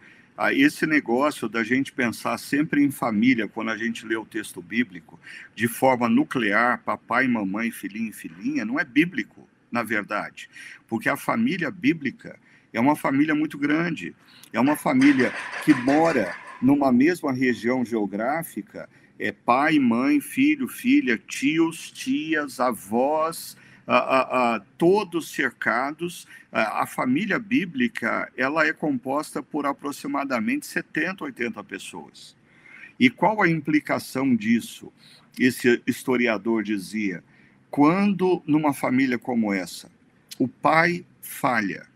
esse 0.53 0.87
negócio 0.87 1.49
da 1.49 1.63
gente 1.63 1.93
pensar 1.93 2.39
sempre 2.39 2.83
em 2.83 2.91
família 2.91 3.47
quando 3.47 3.71
a 3.71 3.77
gente 3.77 4.07
lê 4.07 4.17
o 4.17 4.25
texto 4.25 4.61
bíblico, 4.61 5.19
de 5.55 5.69
forma 5.69 6.09
nuclear, 6.09 6.83
papai, 6.83 7.29
mamãe, 7.29 7.71
filhinho 7.71 8.11
e 8.11 8.13
filhinha, 8.13 8.65
não 8.65 8.81
é 8.81 8.85
bíblico, 8.85 9.49
na 9.71 9.83
verdade, 9.83 10.49
porque 10.89 11.09
a 11.09 11.17
família 11.17 11.71
bíblica 11.71 12.39
é 12.75 12.81
uma 12.81 12.97
família 12.97 13.35
muito 13.35 13.57
grande, 13.57 14.15
é 14.53 14.61
uma 14.61 14.77
família 14.77 15.33
que 15.65 15.73
mora 15.73 16.35
numa 16.61 16.93
mesma 16.93 17.33
região 17.33 17.85
geográfica, 17.85 18.89
é 19.19 19.31
pai, 19.31 19.79
mãe, 19.79 20.21
filho, 20.21 20.67
filha, 20.67 21.17
tios, 21.17 21.91
tias, 21.93 22.59
avós, 22.59 23.57
a, 23.87 24.55
a, 24.55 24.61
todos 24.77 25.31
cercados. 25.31 26.27
A, 26.51 26.85
família 26.87 27.39
bíblica 27.39 28.31
ela 28.37 28.67
é 28.67 28.73
composta 28.73 29.41
por 29.41 29.67
aproximadamente 29.67 30.67
70, 30.67 31.25
80 31.25 31.63
pessoas. 31.65 32.37
E 32.99 33.09
qual 33.09 33.41
a 33.41 33.49
implicação 33.49 34.35
disso? 34.35 34.93
Esse 35.39 35.81
historiador 35.87 36.65
dizia: 36.65 37.23
quando 37.71 38.43
numa 38.47 38.73
família 38.73 39.19
como 39.19 39.53
essa, 39.53 39.91
o 40.39 40.49
pai 40.49 41.05
falha, 41.21 41.87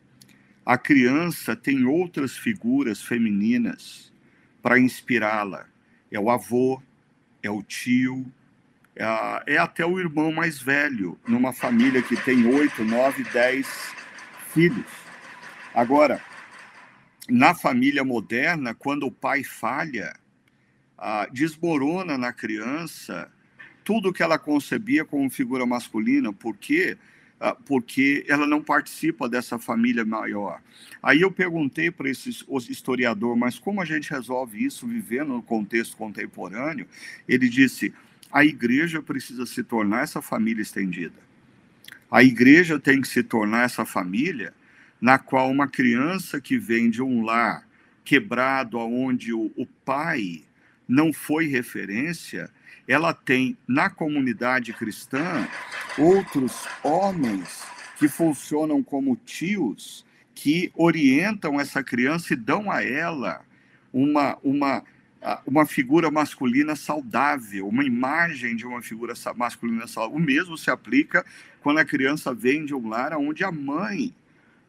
a 0.69 0.77
criança 0.77 1.57
tem 1.57 1.87
outras 1.87 2.37
figuras 2.37 3.01
femininas 3.01 4.12
para 4.61 4.79
inspirá-la. 4.79 5.64
É 6.12 6.21
o 6.21 6.29
avô, 6.29 6.83
é 7.43 7.51
o 7.51 7.62
tio, 7.62 8.31
é, 8.95 9.55
é 9.55 9.57
até 9.57 9.87
o 9.87 9.99
irmão 9.99 10.31
mais 10.31 10.61
velho, 10.61 11.19
numa 11.27 11.55
família 11.55 12.03
que 12.03 12.23
tem 12.23 12.47
oito, 12.47 12.85
nove, 12.85 13.25
dez 13.33 13.66
filhos. 14.53 14.85
Agora, 15.75 16.23
na 17.31 17.55
família 17.55 18.05
moderna, 18.05 18.75
quando 18.75 19.07
o 19.07 19.11
pai 19.11 19.45
falha, 19.45 20.14
desmorona 21.33 22.19
na 22.19 22.31
criança 22.31 23.33
tudo 23.83 24.12
que 24.12 24.23
ela 24.23 24.39
concebia 24.39 25.03
como 25.03 25.31
figura 25.31 25.64
masculina, 25.64 26.31
por 26.31 26.55
quê? 26.59 26.99
Ah, 26.99 27.09
porque 27.64 28.24
ela 28.28 28.47
não 28.47 28.62
participa 28.62 29.28
dessa 29.28 29.59
família 29.59 30.05
maior. 30.05 30.61
Aí 31.03 31.20
eu 31.20 31.30
perguntei 31.30 31.91
para 31.91 32.11
esse 32.11 32.30
historiador, 32.68 33.36
mas 33.36 33.59
como 33.59 33.80
a 33.80 33.84
gente 33.84 34.11
resolve 34.11 34.64
isso 34.64 34.86
vivendo 34.86 35.32
no 35.32 35.43
contexto 35.43 35.97
contemporâneo? 35.97 36.86
Ele 37.28 37.49
disse: 37.49 37.95
a 38.32 38.45
igreja 38.45 39.01
precisa 39.01 39.47
se 39.47 39.62
tornar 39.62 40.03
essa 40.03 40.20
família 40.20 40.62
estendida. 40.62 41.28
A 42.11 42.22
igreja 42.22 42.78
tem 42.78 43.01
que 43.01 43.09
se 43.09 43.22
tornar 43.22 43.64
essa 43.64 43.84
família 43.84 44.53
na 45.01 45.18
qual 45.18 45.51
uma 45.51 45.68
criança 45.68 46.41
que 46.41 46.59
vem 46.59 46.91
de 46.91 47.03
um 47.03 47.22
lar 47.22 47.66
quebrado, 48.05 48.78
onde 48.78 49.32
o, 49.32 49.53
o 49.55 49.66
pai 49.66 50.43
não 50.89 51.12
foi 51.12 51.47
referência, 51.47 52.51
ela 52.89 53.12
tem 53.12 53.57
na 53.68 53.91
comunidade 53.91 54.72
cristã 54.72 55.47
outros 55.99 56.66
homens 56.82 57.62
que 57.99 58.09
funcionam 58.09 58.82
como 58.82 59.14
tios 59.14 60.07
que 60.34 60.72
orientam 60.74 61.61
essa 61.61 61.82
criança 61.82 62.32
e 62.32 62.36
dão 62.36 62.70
a 62.70 62.82
ela 62.82 63.43
uma, 63.93 64.39
uma 64.43 64.82
uma 65.47 65.66
figura 65.66 66.11
masculina 66.11 66.76
saudável, 66.76 67.66
uma 67.66 67.84
imagem 67.84 68.55
de 68.55 68.64
uma 68.64 68.80
figura 68.80 69.14
masculina 69.36 69.86
saudável. 69.86 70.16
O 70.16 70.24
mesmo 70.24 70.57
se 70.57 70.70
aplica 70.70 71.24
quando 71.61 71.78
a 71.78 71.84
criança 71.84 72.32
vem 72.32 72.64
de 72.64 72.74
um 72.74 72.89
lar 72.89 73.12
onde 73.14 73.43
a 73.43 73.51
mãe 73.51 74.14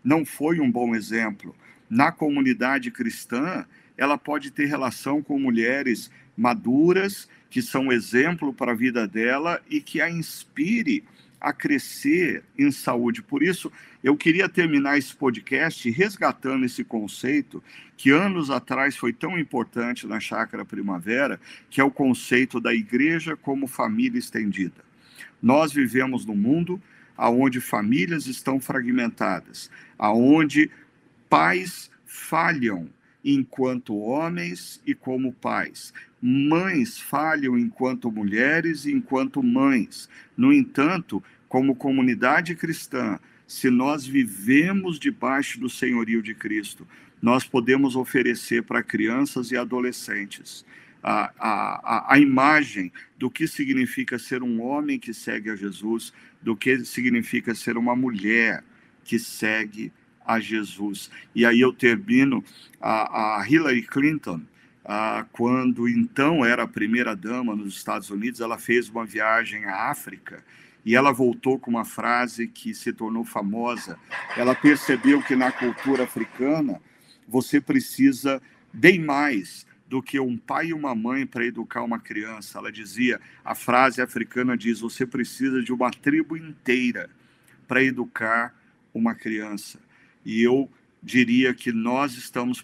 não 0.03 0.25
foi 0.25 0.59
um 0.59 0.69
bom 0.71 0.95
exemplo. 0.95 1.55
Na 1.89 2.11
comunidade 2.11 2.89
cristã, 2.89 3.65
ela 3.97 4.17
pode 4.17 4.49
ter 4.49 4.65
relação 4.65 5.21
com 5.21 5.39
mulheres 5.39 6.09
maduras, 6.35 7.27
que 7.49 7.61
são 7.61 7.91
exemplo 7.91 8.53
para 8.53 8.71
a 8.71 8.75
vida 8.75 9.07
dela 9.07 9.61
e 9.69 9.81
que 9.81 10.01
a 10.01 10.09
inspire 10.09 11.03
a 11.41 11.53
crescer 11.53 12.43
em 12.57 12.69
saúde. 12.71 13.21
Por 13.21 13.41
isso, 13.41 13.71
eu 14.03 14.15
queria 14.15 14.49
terminar 14.49 14.97
esse 14.97 15.15
podcast 15.15 15.89
resgatando 15.89 16.65
esse 16.65 16.83
conceito 16.83 17.63
que 17.95 18.11
anos 18.11 18.49
atrás 18.49 18.95
foi 18.95 19.13
tão 19.13 19.39
importante 19.39 20.05
na 20.05 20.19
Chácara 20.19 20.65
Primavera, 20.65 21.39
que 21.69 21.79
é 21.79 21.83
o 21.83 21.91
conceito 21.91 22.59
da 22.59 22.73
igreja 22.73 23.37
como 23.37 23.67
família 23.67 24.19
estendida. 24.19 24.83
Nós 25.41 25.71
vivemos 25.71 26.25
num 26.25 26.35
mundo 26.35 26.81
aonde 27.15 27.59
famílias 27.59 28.27
estão 28.27 28.59
fragmentadas, 28.59 29.69
aonde 29.97 30.69
pais 31.29 31.89
falham 32.05 32.89
enquanto 33.23 33.97
homens 33.97 34.81
e 34.85 34.95
como 34.95 35.33
pais. 35.33 35.93
Mães 36.21 36.99
falham 36.99 37.57
enquanto 37.57 38.11
mulheres 38.11 38.85
e 38.85 38.91
enquanto 38.91 39.41
mães. 39.41 40.09
No 40.35 40.51
entanto, 40.51 41.23
como 41.47 41.75
comunidade 41.75 42.55
cristã, 42.55 43.19
se 43.47 43.69
nós 43.69 44.05
vivemos 44.05 44.99
debaixo 44.99 45.59
do 45.59 45.69
senhorio 45.69 46.21
de 46.21 46.35
Cristo, 46.35 46.87
nós 47.21 47.43
podemos 47.43 47.95
oferecer 47.95 48.63
para 48.63 48.83
crianças 48.83 49.51
e 49.51 49.57
adolescentes 49.57 50.65
a, 51.01 51.31
a, 51.39 52.13
a 52.13 52.19
imagem 52.19 52.91
do 53.17 53.29
que 53.29 53.47
significa 53.47 54.19
ser 54.19 54.43
um 54.43 54.61
homem 54.61 54.99
que 54.99 55.13
segue 55.13 55.49
a 55.49 55.55
Jesus, 55.55 56.13
do 56.41 56.55
que 56.55 56.83
significa 56.85 57.55
ser 57.55 57.77
uma 57.77 57.95
mulher 57.95 58.63
que 59.03 59.17
segue 59.17 59.91
a 60.25 60.39
Jesus. 60.39 61.09
E 61.33 61.45
aí 61.45 61.59
eu 61.59 61.73
termino 61.73 62.43
a, 62.79 63.39
a 63.39 63.49
Hillary 63.49 63.81
Clinton, 63.83 64.41
a, 64.91 65.23
quando 65.31 65.87
então 65.87 66.43
era 66.43 66.63
a 66.63 66.67
primeira 66.67 67.15
dama 67.15 67.55
nos 67.55 67.75
Estados 67.75 68.09
Unidos, 68.09 68.41
ela 68.41 68.57
fez 68.57 68.89
uma 68.89 69.05
viagem 69.05 69.65
à 69.65 69.91
África 69.91 70.43
e 70.83 70.95
ela 70.95 71.11
voltou 71.11 71.59
com 71.59 71.69
uma 71.69 71.85
frase 71.85 72.47
que 72.47 72.73
se 72.73 72.91
tornou 72.91 73.23
famosa. 73.23 73.99
Ela 74.35 74.55
percebeu 74.55 75.21
que 75.21 75.35
na 75.35 75.51
cultura 75.51 76.05
africana 76.05 76.81
você 77.27 77.61
precisa 77.61 78.41
bem 78.73 78.99
mais 78.99 79.63
do 79.87 80.01
que 80.01 80.19
um 80.19 80.35
pai 80.35 80.69
e 80.69 80.73
uma 80.73 80.95
mãe 80.95 81.23
para 81.23 81.45
educar 81.45 81.83
uma 81.83 81.99
criança. 81.99 82.57
Ela 82.57 82.71
dizia, 82.71 83.21
a 83.45 83.53
frase 83.53 84.01
africana 84.01 84.57
diz: 84.57 84.79
você 84.79 85.05
precisa 85.05 85.61
de 85.61 85.71
uma 85.71 85.91
tribo 85.91 86.35
inteira 86.35 87.11
para 87.67 87.83
educar 87.83 88.55
uma 88.91 89.13
criança. 89.13 89.77
E 90.25 90.41
eu 90.41 90.67
diria 91.01 91.53
que 91.53 91.71
nós 91.71 92.13
estamos 92.15 92.63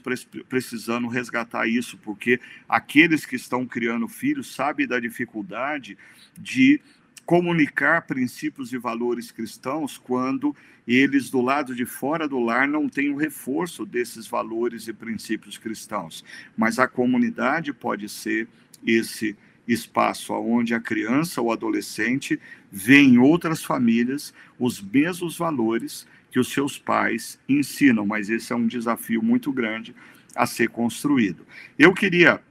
precisando 0.50 1.08
resgatar 1.08 1.68
isso, 1.68 1.98
porque 1.98 2.40
aqueles 2.68 3.26
que 3.26 3.36
estão 3.36 3.66
criando 3.66 4.08
filhos 4.08 4.54
sabem 4.54 4.88
da 4.88 5.00
dificuldade 5.00 5.98
de 6.38 6.82
comunicar 7.26 8.04
princípios 8.04 8.72
e 8.72 8.78
valores 8.78 9.32
cristãos 9.32 9.98
quando 9.98 10.56
eles, 10.88 11.30
do 11.32 11.42
lado 11.42 11.74
de 11.74 11.86
fora 11.86 12.28
do 12.28 12.40
lar, 12.40 12.68
não 12.68 12.88
têm 12.88 13.10
o 13.10 13.16
reforço 13.16 13.86
desses 13.86 14.28
valores 14.28 14.88
e 14.88 14.94
princípios 14.94 15.58
cristãos. 15.58 16.24
Mas 16.56 16.78
a 16.78 16.88
comunidade 16.88 17.74
pode 17.74 18.08
ser 18.08 18.48
esse 18.86 19.36
espaço 19.68 20.32
onde 20.34 20.76
a 20.76 20.80
criança 20.80 21.42
ou 21.42 21.52
adolescente 21.52 22.40
vê 22.72 23.00
em 23.00 23.18
outras 23.18 23.64
famílias 23.64 24.32
os 24.60 24.80
mesmos 24.80 25.38
valores 25.38 26.06
que 26.36 26.40
os 26.42 26.52
seus 26.52 26.78
pais 26.78 27.40
ensinam, 27.48 28.06
mas 28.06 28.30
esse 28.30 28.52
é 28.52 28.56
um 28.58 28.68
desafio 28.68 29.24
muito 29.24 29.54
grande 29.54 29.96
a 30.36 30.46
ser 30.46 30.68
construído. 30.68 31.48
Eu 31.80 31.94
queria 31.94 32.42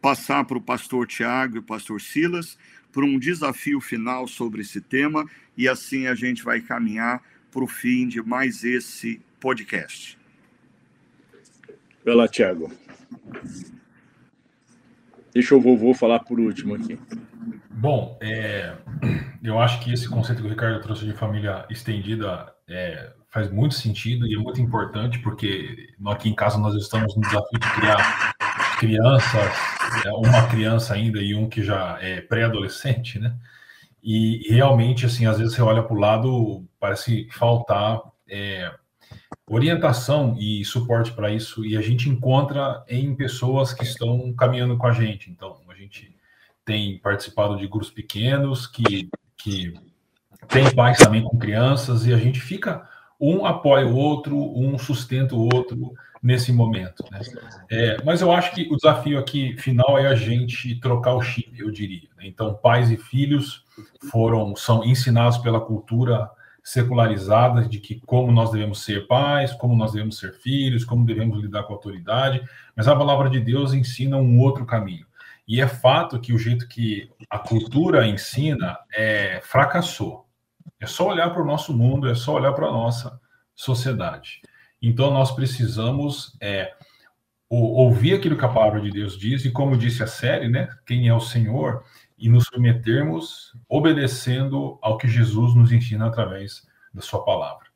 passar 0.00 0.44
para 0.44 0.56
o 0.56 0.60
pastor 0.60 1.04
Tiago 1.08 1.56
e 1.56 1.58
o 1.58 1.64
pastor 1.64 2.00
Silas 2.00 2.56
para 2.92 3.04
um 3.04 3.18
desafio 3.18 3.80
final 3.80 4.28
sobre 4.28 4.60
esse 4.60 4.80
tema 4.80 5.28
e 5.56 5.68
assim 5.68 6.06
a 6.06 6.14
gente 6.14 6.44
vai 6.44 6.60
caminhar 6.60 7.20
para 7.50 7.64
o 7.64 7.66
fim 7.66 8.06
de 8.06 8.22
mais 8.22 8.62
esse 8.62 9.20
podcast. 9.40 10.16
Vai 12.04 12.14
lá, 12.14 12.28
Tiago. 12.28 12.70
Deixa 15.34 15.56
o 15.56 15.60
vovô 15.60 15.92
falar 15.92 16.20
por 16.20 16.38
último 16.38 16.76
aqui. 16.76 16.96
Bom, 17.74 18.18
é, 18.22 18.76
eu 19.42 19.58
acho 19.58 19.80
que 19.80 19.92
esse 19.92 20.08
conceito 20.08 20.40
que 20.40 20.46
o 20.46 20.50
Ricardo 20.50 20.80
trouxe 20.80 21.04
de 21.04 21.12
família 21.12 21.66
estendida 21.70 22.52
é, 22.68 23.12
faz 23.30 23.50
muito 23.50 23.74
sentido 23.74 24.26
e 24.26 24.34
é 24.34 24.38
muito 24.38 24.60
importante, 24.60 25.18
porque 25.18 25.88
aqui 26.06 26.28
em 26.28 26.34
casa 26.34 26.58
nós 26.58 26.74
estamos 26.74 27.14
no 27.16 27.22
desafio 27.22 27.58
de 27.58 27.70
criar 27.72 28.34
crianças, 28.78 29.52
é, 30.04 30.10
uma 30.10 30.46
criança 30.48 30.94
ainda 30.94 31.20
e 31.20 31.34
um 31.34 31.48
que 31.48 31.62
já 31.62 31.98
é 32.00 32.20
pré-adolescente, 32.20 33.18
né? 33.18 33.36
E, 34.02 34.52
realmente, 34.52 35.06
assim, 35.06 35.26
às 35.26 35.38
vezes 35.38 35.54
você 35.54 35.62
olha 35.62 35.82
para 35.82 35.94
o 35.94 35.98
lado, 35.98 36.64
parece 36.80 37.28
faltar 37.30 38.00
é, 38.28 38.72
orientação 39.46 40.36
e 40.38 40.64
suporte 40.64 41.12
para 41.12 41.30
isso, 41.30 41.64
e 41.64 41.76
a 41.76 41.80
gente 41.80 42.08
encontra 42.08 42.84
em 42.88 43.14
pessoas 43.14 43.72
que 43.72 43.84
estão 43.84 44.32
caminhando 44.34 44.76
com 44.76 44.88
a 44.88 44.92
gente. 44.92 45.30
Então, 45.30 45.60
a 45.68 45.74
gente 45.74 46.12
tem 46.64 46.98
participado 46.98 47.56
de 47.56 47.66
grupos 47.66 47.90
pequenos 47.90 48.66
que, 48.66 49.08
que 49.36 49.74
tem 50.48 50.72
pais 50.74 50.98
também 50.98 51.22
com 51.22 51.38
crianças, 51.38 52.06
e 52.06 52.12
a 52.12 52.16
gente 52.16 52.40
fica, 52.40 52.88
um 53.20 53.44
apoia 53.46 53.86
o 53.86 53.94
outro, 53.94 54.36
um 54.36 54.78
sustenta 54.78 55.34
o 55.34 55.48
outro 55.54 55.92
nesse 56.22 56.52
momento. 56.52 57.04
Né? 57.10 57.20
É, 57.70 58.04
mas 58.04 58.20
eu 58.20 58.30
acho 58.30 58.54
que 58.54 58.68
o 58.70 58.76
desafio 58.76 59.18
aqui 59.18 59.56
final 59.58 59.98
é 59.98 60.06
a 60.06 60.14
gente 60.14 60.78
trocar 60.80 61.14
o 61.14 61.22
chip, 61.22 61.58
eu 61.58 61.70
diria. 61.70 62.08
Né? 62.16 62.26
Então, 62.26 62.54
pais 62.54 62.90
e 62.90 62.96
filhos 62.96 63.64
foram 64.10 64.54
são 64.54 64.84
ensinados 64.84 65.38
pela 65.38 65.60
cultura 65.60 66.30
secularizada 66.62 67.62
de 67.62 67.80
que 67.80 68.00
como 68.06 68.30
nós 68.30 68.52
devemos 68.52 68.84
ser 68.84 69.08
pais, 69.08 69.52
como 69.54 69.74
nós 69.74 69.92
devemos 69.92 70.16
ser 70.16 70.32
filhos, 70.32 70.84
como 70.84 71.04
devemos 71.04 71.42
lidar 71.42 71.64
com 71.64 71.72
a 71.72 71.76
autoridade, 71.76 72.40
mas 72.76 72.86
a 72.86 72.94
palavra 72.94 73.28
de 73.28 73.40
Deus 73.40 73.72
ensina 73.72 74.16
um 74.16 74.38
outro 74.38 74.64
caminho. 74.64 75.04
E 75.46 75.60
é 75.60 75.66
fato 75.66 76.20
que 76.20 76.32
o 76.32 76.38
jeito 76.38 76.68
que 76.68 77.10
a 77.28 77.38
cultura 77.38 78.06
ensina 78.06 78.78
é, 78.94 79.40
fracassou. 79.42 80.26
É 80.80 80.86
só 80.86 81.08
olhar 81.08 81.30
para 81.30 81.42
o 81.42 81.46
nosso 81.46 81.76
mundo, 81.76 82.08
é 82.08 82.14
só 82.14 82.34
olhar 82.34 82.52
para 82.52 82.68
a 82.68 82.72
nossa 82.72 83.20
sociedade. 83.54 84.40
Então 84.80 85.10
nós 85.10 85.30
precisamos 85.32 86.36
é, 86.40 86.72
ouvir 87.48 88.14
aquilo 88.14 88.36
que 88.36 88.44
a 88.44 88.48
palavra 88.48 88.80
de 88.80 88.90
Deus 88.90 89.18
diz, 89.18 89.44
e 89.44 89.50
como 89.50 89.76
disse 89.76 90.02
a 90.02 90.06
série, 90.06 90.48
né? 90.48 90.68
Quem 90.86 91.08
é 91.08 91.14
o 91.14 91.20
Senhor? 91.20 91.84
e 92.22 92.28
nos 92.28 92.44
submetermos 92.44 93.52
obedecendo 93.68 94.78
ao 94.80 94.96
que 94.96 95.08
Jesus 95.08 95.56
nos 95.56 95.72
ensina 95.72 96.06
através 96.06 96.64
da 96.94 97.02
sua 97.02 97.24
palavra. 97.24 97.66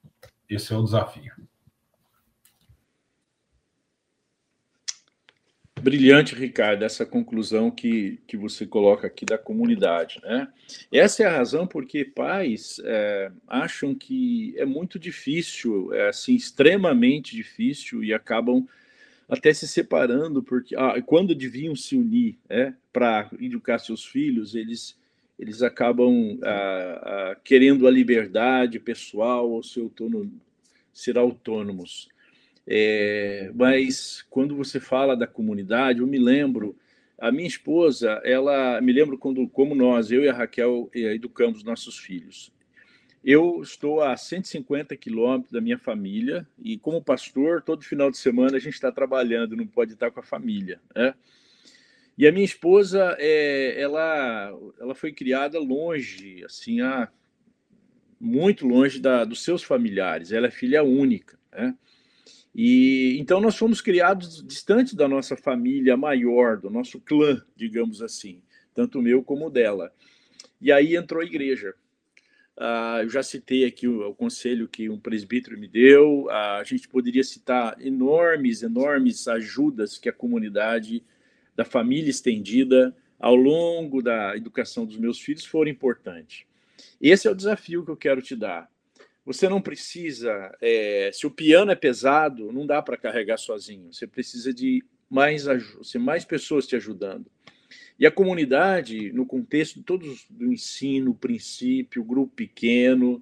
Esse 0.48 0.72
é 0.72 0.76
o 0.76 0.84
desafio. 0.84 1.32
Brilhante, 5.80 6.34
Ricardo, 6.34 6.82
essa 6.84 7.04
conclusão 7.04 7.70
que, 7.70 8.18
que 8.26 8.36
você 8.36 8.66
coloca 8.66 9.06
aqui 9.06 9.24
da 9.24 9.36
comunidade. 9.36 10.20
Né? 10.22 10.48
Essa 10.90 11.22
é 11.22 11.26
a 11.26 11.36
razão 11.36 11.66
porque 11.66 12.04
pais 12.04 12.80
é, 12.82 13.30
acham 13.46 13.94
que 13.94 14.54
é 14.56 14.64
muito 14.64 14.98
difícil, 14.98 15.92
é 15.92 16.08
assim, 16.08 16.34
extremamente 16.34 17.36
difícil, 17.36 18.02
e 18.02 18.12
acabam 18.12 18.66
até 19.28 19.52
se 19.52 19.68
separando, 19.68 20.42
porque 20.42 20.74
ah, 20.76 21.00
quando 21.04 21.34
deviam 21.34 21.76
se 21.76 21.96
unir 21.96 22.38
é, 22.48 22.72
para 22.92 23.28
educar 23.38 23.78
seus 23.78 24.04
filhos, 24.04 24.54
eles, 24.54 24.96
eles 25.38 25.62
acabam 25.62 26.38
querendo 27.44 27.86
a 27.86 27.90
liberdade 27.90 28.80
pessoal 28.80 29.50
ou 29.50 29.62
seu 29.62 29.84
autono, 29.84 30.32
ser 30.92 31.18
autônomos. 31.18 32.08
É, 32.66 33.50
mas 33.54 34.24
quando 34.28 34.56
você 34.56 34.80
fala 34.80 35.16
da 35.16 35.26
comunidade, 35.26 36.00
eu 36.00 36.06
me 36.06 36.18
lembro, 36.18 36.76
a 37.18 37.30
minha 37.30 37.46
esposa, 37.46 38.20
ela 38.24 38.80
me 38.80 38.92
lembro 38.92 39.16
quando, 39.16 39.48
como 39.48 39.74
nós, 39.74 40.10
eu 40.10 40.22
e 40.24 40.28
a 40.28 40.34
Raquel, 40.34 40.90
educamos 40.92 41.62
nossos 41.62 41.98
filhos. 41.98 42.52
Eu 43.24 43.60
estou 43.62 44.02
a 44.02 44.16
150 44.16 44.96
quilômetros 44.96 45.50
da 45.50 45.60
minha 45.60 45.78
família 45.78 46.46
e, 46.62 46.78
como 46.78 47.02
pastor, 47.02 47.62
todo 47.62 47.84
final 47.84 48.10
de 48.10 48.18
semana 48.18 48.56
a 48.56 48.60
gente 48.60 48.74
está 48.74 48.92
trabalhando, 48.92 49.56
não 49.56 49.66
pode 49.66 49.94
estar 49.94 50.10
com 50.10 50.20
a 50.20 50.22
família. 50.22 50.80
Né? 50.94 51.14
E 52.16 52.26
a 52.26 52.32
minha 52.32 52.44
esposa, 52.44 53.16
é, 53.18 53.80
ela, 53.80 54.52
ela 54.78 54.94
foi 54.94 55.12
criada 55.12 55.58
longe, 55.58 56.44
assim, 56.44 56.80
a, 56.80 57.08
muito 58.20 58.66
longe 58.66 59.00
da, 59.00 59.24
dos 59.24 59.42
seus 59.42 59.62
familiares. 59.62 60.30
Ela 60.30 60.46
é 60.46 60.50
filha 60.50 60.84
única. 60.84 61.36
Né? 61.52 61.74
E 62.58 63.18
então 63.20 63.38
nós 63.38 63.54
fomos 63.54 63.82
criados 63.82 64.42
distante 64.42 64.96
da 64.96 65.06
nossa 65.06 65.36
família 65.36 65.94
maior, 65.94 66.56
do 66.56 66.70
nosso 66.70 66.98
clã, 66.98 67.44
digamos 67.54 68.00
assim, 68.00 68.40
tanto 68.74 69.02
meu 69.02 69.22
como 69.22 69.50
dela. 69.50 69.92
E 70.58 70.72
aí 70.72 70.96
entrou 70.96 71.20
a 71.20 71.26
igreja. 71.26 71.74
Uh, 72.56 73.02
eu 73.02 73.10
já 73.10 73.22
citei 73.22 73.66
aqui 73.66 73.86
o, 73.86 74.08
o, 74.08 74.14
conselho 74.14 74.66
que 74.66 74.88
um 74.88 74.98
presbítero 74.98 75.58
me 75.58 75.68
deu. 75.68 76.24
Uh, 76.24 76.30
a 76.30 76.64
gente 76.64 76.88
poderia 76.88 77.22
citar 77.22 77.76
enormes, 77.78 78.62
enormes 78.62 79.28
ajudas 79.28 79.98
que 79.98 80.08
a 80.08 80.12
comunidade 80.12 81.04
da 81.54 81.66
família 81.66 82.08
estendida 82.08 82.96
ao 83.20 83.34
longo 83.34 84.00
da 84.00 84.34
educação 84.34 84.86
dos 84.86 84.96
meus 84.96 85.20
filhos 85.20 85.44
foram 85.44 85.70
importantes. 85.70 86.46
Esse 86.98 87.28
é 87.28 87.30
o 87.30 87.34
desafio 87.34 87.84
que 87.84 87.90
eu 87.90 87.96
quero 87.98 88.22
te 88.22 88.34
dar. 88.34 88.70
Você 89.26 89.48
não 89.48 89.60
precisa, 89.60 90.56
é, 90.62 91.10
se 91.12 91.26
o 91.26 91.30
piano 91.30 91.72
é 91.72 91.74
pesado, 91.74 92.52
não 92.52 92.64
dá 92.64 92.80
para 92.80 92.96
carregar 92.96 93.36
sozinho. 93.36 93.92
Você 93.92 94.06
precisa 94.06 94.54
de 94.54 94.84
mais, 95.10 95.44
mais 95.96 96.24
pessoas 96.24 96.64
te 96.64 96.76
ajudando. 96.76 97.26
E 97.98 98.06
a 98.06 98.10
comunidade, 98.10 99.10
no 99.12 99.26
contexto 99.26 99.82
todos 99.82 100.26
do 100.30 100.52
ensino, 100.52 101.12
princípio, 101.12 102.04
grupo 102.04 102.32
pequeno, 102.36 103.20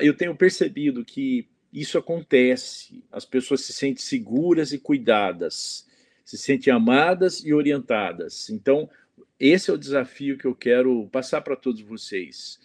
eu 0.00 0.16
tenho 0.16 0.34
percebido 0.34 1.04
que 1.04 1.46
isso 1.72 1.96
acontece. 1.96 3.04
As 3.12 3.24
pessoas 3.24 3.60
se 3.60 3.72
sentem 3.72 4.02
seguras 4.02 4.72
e 4.72 4.78
cuidadas, 4.78 5.86
se 6.24 6.36
sentem 6.36 6.72
amadas 6.72 7.44
e 7.44 7.54
orientadas. 7.54 8.50
Então, 8.50 8.90
esse 9.38 9.70
é 9.70 9.74
o 9.74 9.78
desafio 9.78 10.36
que 10.36 10.46
eu 10.46 10.56
quero 10.56 11.08
passar 11.12 11.40
para 11.42 11.54
todos 11.54 11.80
vocês. 11.82 12.58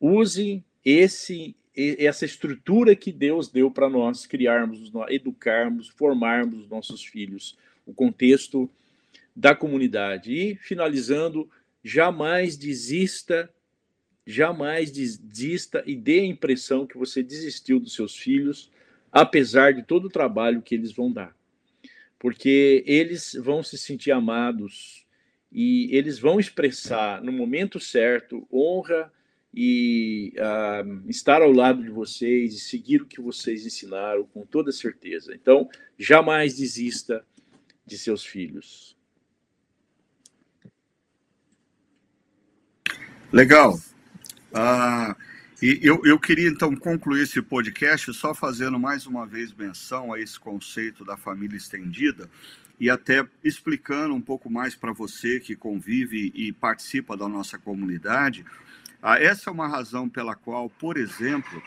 Use 0.00 0.62
esse 0.84 1.56
essa 1.74 2.24
estrutura 2.24 2.94
que 2.94 3.10
Deus 3.10 3.48
deu 3.48 3.70
para 3.70 3.88
nós 3.88 4.26
criarmos, 4.26 4.92
educarmos, 5.08 5.88
formarmos 5.88 6.60
os 6.60 6.68
nossos 6.68 7.04
filhos. 7.04 7.56
O 7.86 7.94
contexto 7.94 8.70
da 9.34 9.54
comunidade. 9.54 10.32
E, 10.32 10.56
finalizando, 10.56 11.50
jamais 11.82 12.56
desista, 12.56 13.50
jamais 14.26 14.90
desista 14.90 15.82
e 15.86 15.96
dê 15.96 16.20
a 16.20 16.26
impressão 16.26 16.86
que 16.86 16.98
você 16.98 17.22
desistiu 17.22 17.80
dos 17.80 17.94
seus 17.94 18.16
filhos, 18.16 18.70
apesar 19.10 19.72
de 19.72 19.82
todo 19.82 20.06
o 20.06 20.10
trabalho 20.10 20.62
que 20.62 20.74
eles 20.74 20.92
vão 20.92 21.10
dar. 21.10 21.34
Porque 22.18 22.84
eles 22.86 23.34
vão 23.40 23.62
se 23.62 23.76
sentir 23.76 24.12
amados 24.12 25.04
e 25.50 25.88
eles 25.94 26.18
vão 26.18 26.38
expressar 26.38 27.22
no 27.22 27.32
momento 27.32 27.80
certo 27.80 28.46
honra 28.52 29.12
e 29.54 30.32
uh, 30.38 31.10
estar 31.10 31.42
ao 31.42 31.52
lado 31.52 31.82
de 31.82 31.90
vocês 31.90 32.54
e 32.54 32.58
seguir 32.58 33.02
o 33.02 33.06
que 33.06 33.20
vocês 33.20 33.66
ensinaram 33.66 34.24
com 34.24 34.46
toda 34.46 34.72
certeza. 34.72 35.34
Então, 35.34 35.68
jamais 35.98 36.56
desista 36.56 37.24
de 37.86 37.98
seus 37.98 38.24
filhos. 38.24 38.96
Legal. 43.30 43.78
Ah, 44.54 45.16
e 45.62 45.78
eu, 45.82 46.02
eu 46.04 46.18
queria 46.18 46.48
então 46.48 46.74
concluir 46.76 47.22
esse 47.22 47.40
podcast 47.40 48.12
só 48.12 48.34
fazendo 48.34 48.78
mais 48.78 49.06
uma 49.06 49.26
vez 49.26 49.52
menção 49.52 50.12
a 50.12 50.20
esse 50.20 50.38
conceito 50.38 51.04
da 51.04 51.16
família 51.16 51.56
estendida 51.56 52.28
e 52.78 52.90
até 52.90 53.24
explicando 53.44 54.14
um 54.14 54.20
pouco 54.20 54.50
mais 54.50 54.74
para 54.74 54.92
você 54.92 55.38
que 55.38 55.54
convive 55.54 56.32
e 56.34 56.52
participa 56.52 57.16
da 57.16 57.28
nossa 57.28 57.58
comunidade. 57.58 58.44
Ah, 59.02 59.18
essa 59.20 59.50
é 59.50 59.52
uma 59.52 59.66
razão 59.66 60.08
pela 60.08 60.36
qual, 60.36 60.70
por 60.70 60.96
exemplo, 60.96 61.60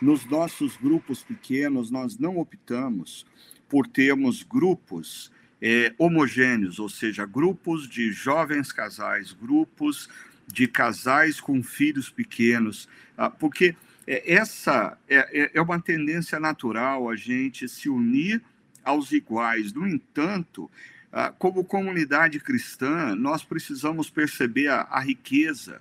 nos 0.00 0.26
nossos 0.26 0.76
grupos 0.76 1.22
pequenos, 1.22 1.90
nós 1.90 2.18
não 2.18 2.36
optamos 2.36 3.24
por 3.66 3.86
termos 3.86 4.42
grupos 4.42 5.32
é, 5.62 5.94
homogêneos, 5.96 6.78
ou 6.78 6.90
seja, 6.90 7.24
grupos 7.24 7.88
de 7.88 8.12
jovens 8.12 8.72
casais, 8.72 9.32
grupos 9.32 10.06
de 10.46 10.68
casais 10.68 11.40
com 11.40 11.62
filhos 11.62 12.10
pequenos, 12.10 12.86
ah, 13.16 13.30
porque 13.30 13.74
é, 14.06 14.34
essa 14.34 14.98
é, 15.08 15.44
é, 15.44 15.50
é 15.54 15.62
uma 15.62 15.80
tendência 15.80 16.38
natural 16.38 17.08
a 17.08 17.16
gente 17.16 17.66
se 17.70 17.88
unir 17.88 18.42
aos 18.84 19.12
iguais. 19.12 19.72
No 19.72 19.88
entanto, 19.88 20.70
ah, 21.10 21.32
como 21.38 21.64
comunidade 21.64 22.38
cristã, 22.38 23.14
nós 23.14 23.42
precisamos 23.42 24.10
perceber 24.10 24.68
a, 24.68 24.82
a 24.90 25.00
riqueza 25.00 25.80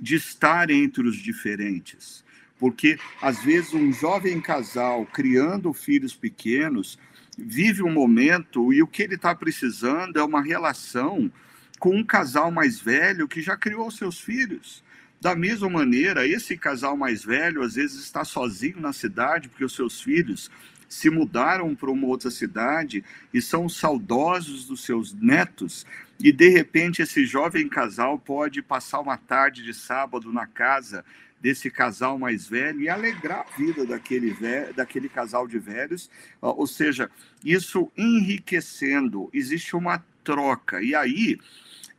de 0.00 0.16
estar 0.16 0.70
entre 0.70 1.06
os 1.06 1.16
diferentes. 1.16 2.24
Porque, 2.58 2.98
às 3.20 3.42
vezes, 3.42 3.72
um 3.72 3.92
jovem 3.92 4.40
casal 4.40 5.06
criando 5.06 5.72
filhos 5.72 6.14
pequenos 6.14 6.98
vive 7.36 7.82
um 7.82 7.92
momento 7.92 8.72
e 8.72 8.82
o 8.82 8.86
que 8.86 9.02
ele 9.02 9.14
está 9.14 9.34
precisando 9.34 10.18
é 10.18 10.22
uma 10.22 10.42
relação 10.42 11.30
com 11.78 11.96
um 11.96 12.04
casal 12.04 12.50
mais 12.50 12.78
velho 12.78 13.26
que 13.26 13.40
já 13.40 13.56
criou 13.56 13.90
seus 13.90 14.20
filhos. 14.20 14.84
Da 15.20 15.34
mesma 15.34 15.68
maneira, 15.68 16.26
esse 16.26 16.56
casal 16.56 16.96
mais 16.96 17.24
velho 17.24 17.62
às 17.62 17.74
vezes 17.74 18.00
está 18.00 18.24
sozinho 18.24 18.80
na 18.80 18.92
cidade 18.92 19.48
porque 19.48 19.64
os 19.64 19.74
seus 19.74 20.00
filhos 20.00 20.50
se 20.88 21.08
mudaram 21.08 21.74
para 21.74 21.90
uma 21.90 22.06
outra 22.06 22.30
cidade 22.30 23.04
e 23.32 23.40
são 23.40 23.68
saudosos 23.68 24.66
dos 24.66 24.82
seus 24.82 25.14
netos, 25.14 25.86
e 26.22 26.30
de 26.32 26.48
repente 26.48 27.02
esse 27.02 27.24
jovem 27.24 27.68
casal 27.68 28.18
pode 28.18 28.62
passar 28.62 29.00
uma 29.00 29.16
tarde 29.16 29.62
de 29.62 29.74
sábado 29.74 30.32
na 30.32 30.46
casa 30.46 31.04
desse 31.40 31.70
casal 31.70 32.18
mais 32.18 32.46
velho 32.46 32.82
e 32.82 32.88
alegrar 32.88 33.46
a 33.48 33.56
vida 33.56 33.86
daquele, 33.86 34.30
velho, 34.30 34.74
daquele 34.74 35.08
casal 35.08 35.48
de 35.48 35.58
velhos, 35.58 36.10
ou 36.40 36.66
seja, 36.66 37.10
isso 37.42 37.90
enriquecendo, 37.96 39.30
existe 39.32 39.74
uma 39.74 40.04
troca. 40.22 40.82
E 40.82 40.94
aí, 40.94 41.38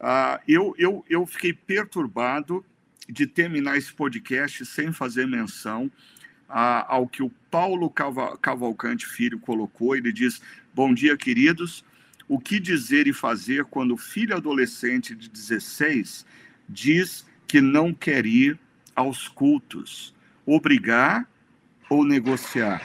Uh, 0.02 0.42
eu, 0.48 0.74
eu, 0.80 1.06
eu 1.08 1.28
fiquei 1.28 1.54
perturbado 1.54 2.66
de 3.08 3.28
terminar 3.28 3.78
esse 3.78 3.94
podcast 3.94 4.66
sem 4.66 4.92
fazer 4.92 5.28
menção 5.28 5.92
a, 6.50 6.96
ao 6.96 7.08
que 7.08 7.22
o 7.22 7.30
Paulo 7.52 7.88
Cavalcante 8.42 9.06
Filho 9.06 9.38
colocou. 9.38 9.96
Ele 9.96 10.12
diz: 10.12 10.42
Bom 10.74 10.92
dia, 10.92 11.16
queridos. 11.16 11.86
O 12.32 12.40
que 12.40 12.62
dizer 12.62 13.08
e 13.08 13.14
fazer 13.14 13.66
quando 13.66 13.94
o 13.94 13.98
filho 13.98 14.34
adolescente 14.34 15.14
de 15.14 15.28
16 15.28 16.26
diz 16.70 17.26
que 17.46 17.60
não 17.60 17.94
quer 17.94 18.26
ir 18.26 18.58
aos 18.96 19.28
cultos? 19.28 20.16
Obrigar 20.46 21.30
ou 21.90 22.06
negociar? 22.06 22.82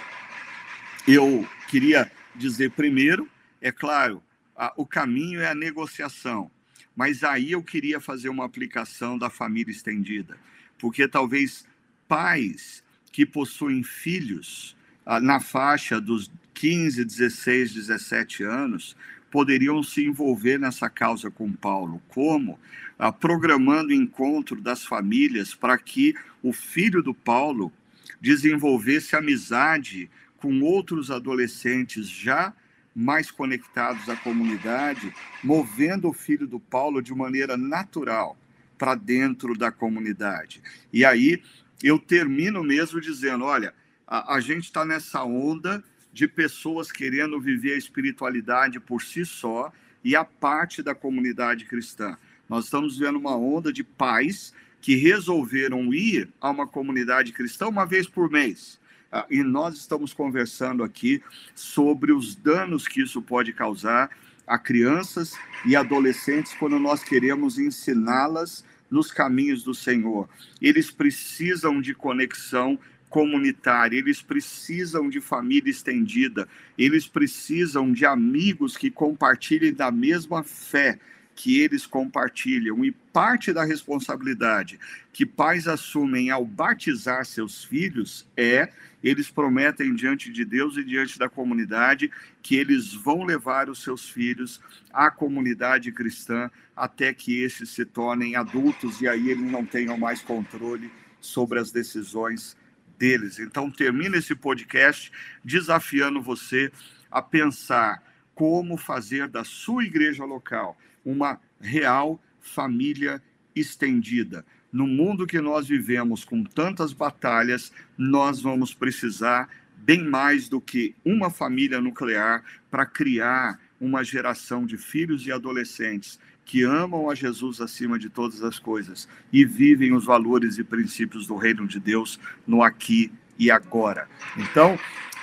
Eu 1.06 1.48
queria 1.68 2.10
dizer 2.34 2.72
primeiro, 2.72 3.30
é 3.60 3.70
claro, 3.70 4.20
a, 4.56 4.72
o 4.76 4.84
caminho 4.84 5.40
é 5.40 5.46
a 5.46 5.54
negociação, 5.54 6.50
mas 6.96 7.22
aí 7.22 7.52
eu 7.52 7.62
queria 7.62 8.00
fazer 8.00 8.28
uma 8.28 8.44
aplicação 8.44 9.16
da 9.16 9.30
família 9.30 9.70
estendida, 9.70 10.36
porque 10.76 11.06
talvez 11.06 11.64
pais 12.08 12.82
que 13.12 13.24
possuem 13.24 13.84
filhos 13.84 14.76
ah, 15.06 15.20
na 15.20 15.38
faixa 15.38 16.00
dos 16.00 16.32
15, 16.52 17.04
16, 17.04 17.74
17 17.74 18.42
anos 18.42 18.96
poderiam 19.30 19.82
se 19.82 20.04
envolver 20.04 20.58
nessa 20.58 20.88
causa 20.88 21.30
com 21.30 21.52
Paulo. 21.52 22.00
Como? 22.08 22.58
Ah, 22.98 23.12
programando 23.12 23.92
encontro 23.92 24.60
das 24.60 24.84
famílias 24.84 25.54
para 25.54 25.76
que 25.76 26.14
o 26.42 26.52
filho 26.52 27.02
do 27.02 27.12
Paulo 27.12 27.72
desenvolvesse 28.20 29.14
amizade 29.14 30.10
com 30.38 30.60
outros 30.62 31.10
adolescentes 31.10 32.08
já 32.08 32.54
mais 32.94 33.30
conectados 33.30 34.08
à 34.08 34.16
comunidade, 34.16 35.12
movendo 35.44 36.08
o 36.08 36.14
filho 36.14 36.46
do 36.46 36.58
Paulo 36.58 37.02
de 37.02 37.14
maneira 37.14 37.56
natural 37.56 38.38
para 38.78 38.94
dentro 38.94 39.56
da 39.56 39.70
comunidade. 39.70 40.62
E 40.90 41.04
aí 41.04 41.42
eu 41.82 41.98
termino 41.98 42.64
mesmo 42.64 43.00
dizendo: 43.00 43.44
olha, 43.44 43.74
a, 44.06 44.36
a 44.36 44.40
gente 44.40 44.64
está 44.64 44.84
nessa 44.84 45.22
onda 45.24 45.84
de 46.16 46.26
pessoas 46.26 46.90
querendo 46.90 47.38
viver 47.38 47.74
a 47.74 47.76
espiritualidade 47.76 48.80
por 48.80 49.02
si 49.02 49.26
só 49.26 49.70
e 50.02 50.16
a 50.16 50.24
parte 50.24 50.82
da 50.82 50.94
comunidade 50.94 51.66
cristã. 51.66 52.16
Nós 52.48 52.64
estamos 52.64 52.96
vendo 52.96 53.18
uma 53.18 53.36
onda 53.36 53.70
de 53.70 53.84
pais 53.84 54.54
que 54.80 54.96
resolveram 54.96 55.92
ir 55.92 56.30
a 56.40 56.48
uma 56.48 56.66
comunidade 56.66 57.32
cristã 57.32 57.68
uma 57.68 57.84
vez 57.84 58.06
por 58.06 58.30
mês. 58.30 58.80
Ah, 59.12 59.26
e 59.28 59.42
nós 59.42 59.76
estamos 59.76 60.14
conversando 60.14 60.82
aqui 60.82 61.22
sobre 61.54 62.12
os 62.12 62.34
danos 62.34 62.88
que 62.88 63.02
isso 63.02 63.20
pode 63.20 63.52
causar 63.52 64.08
a 64.46 64.58
crianças 64.58 65.34
e 65.66 65.76
adolescentes 65.76 66.54
quando 66.54 66.78
nós 66.78 67.04
queremos 67.04 67.58
ensiná-las 67.58 68.64
nos 68.90 69.10
caminhos 69.10 69.62
do 69.62 69.74
Senhor. 69.74 70.30
Eles 70.62 70.90
precisam 70.90 71.78
de 71.78 71.92
conexão 71.92 72.78
comunitária, 73.16 73.96
eles 73.96 74.20
precisam 74.20 75.08
de 75.08 75.22
família 75.22 75.70
estendida, 75.70 76.46
eles 76.76 77.08
precisam 77.08 77.90
de 77.90 78.04
amigos 78.04 78.76
que 78.76 78.90
compartilhem 78.90 79.72
da 79.72 79.90
mesma 79.90 80.42
fé 80.42 80.98
que 81.34 81.58
eles 81.58 81.86
compartilham. 81.86 82.84
E 82.84 82.92
parte 82.92 83.54
da 83.54 83.64
responsabilidade 83.64 84.78
que 85.14 85.24
pais 85.24 85.66
assumem 85.66 86.28
ao 86.28 86.44
batizar 86.44 87.24
seus 87.24 87.64
filhos 87.64 88.28
é 88.36 88.68
eles 89.02 89.30
prometem 89.30 89.94
diante 89.94 90.30
de 90.30 90.44
Deus 90.44 90.76
e 90.76 90.84
diante 90.84 91.18
da 91.18 91.26
comunidade 91.26 92.10
que 92.42 92.54
eles 92.54 92.92
vão 92.92 93.24
levar 93.24 93.70
os 93.70 93.82
seus 93.82 94.10
filhos 94.10 94.60
à 94.92 95.10
comunidade 95.10 95.90
cristã 95.90 96.50
até 96.76 97.14
que 97.14 97.42
estes 97.42 97.70
se 97.70 97.86
tornem 97.86 98.36
adultos 98.36 99.00
e 99.00 99.08
aí 99.08 99.30
eles 99.30 99.50
não 99.50 99.64
tenham 99.64 99.96
mais 99.96 100.20
controle 100.20 100.90
sobre 101.18 101.58
as 101.58 101.72
decisões 101.72 102.54
deles. 102.98 103.38
Então, 103.38 103.70
termina 103.70 104.16
esse 104.16 104.34
podcast 104.34 105.10
desafiando 105.44 106.20
você 106.20 106.72
a 107.10 107.22
pensar 107.22 108.02
como 108.34 108.76
fazer 108.76 109.28
da 109.28 109.44
sua 109.44 109.84
igreja 109.84 110.24
local 110.24 110.76
uma 111.04 111.40
real 111.60 112.20
família 112.40 113.22
estendida 113.54 114.44
no 114.76 114.86
mundo 114.86 115.26
que 115.26 115.40
nós 115.40 115.66
vivemos 115.66 116.22
com 116.22 116.44
tantas 116.44 116.92
batalhas, 116.92 117.72
nós 117.96 118.42
vamos 118.42 118.74
precisar 118.74 119.48
bem 119.74 120.04
mais 120.04 120.50
do 120.50 120.60
que 120.60 120.94
uma 121.02 121.30
família 121.30 121.80
nuclear 121.80 122.44
para 122.70 122.84
criar 122.84 123.58
uma 123.80 124.04
geração 124.04 124.66
de 124.66 124.76
filhos 124.76 125.26
e 125.26 125.32
adolescentes 125.32 126.20
que 126.46 126.62
amam 126.62 127.10
a 127.10 127.14
Jesus 127.14 127.60
acima 127.60 127.98
de 127.98 128.08
todas 128.08 128.42
as 128.42 128.58
coisas 128.58 129.08
e 129.32 129.44
vivem 129.44 129.92
os 129.92 130.04
valores 130.04 130.56
e 130.56 130.64
princípios 130.64 131.26
do 131.26 131.36
reino 131.36 131.66
de 131.66 131.80
Deus 131.80 132.18
no 132.46 132.62
aqui 132.62 133.12
e 133.36 133.50
agora. 133.50 134.08
Então, 134.36 134.78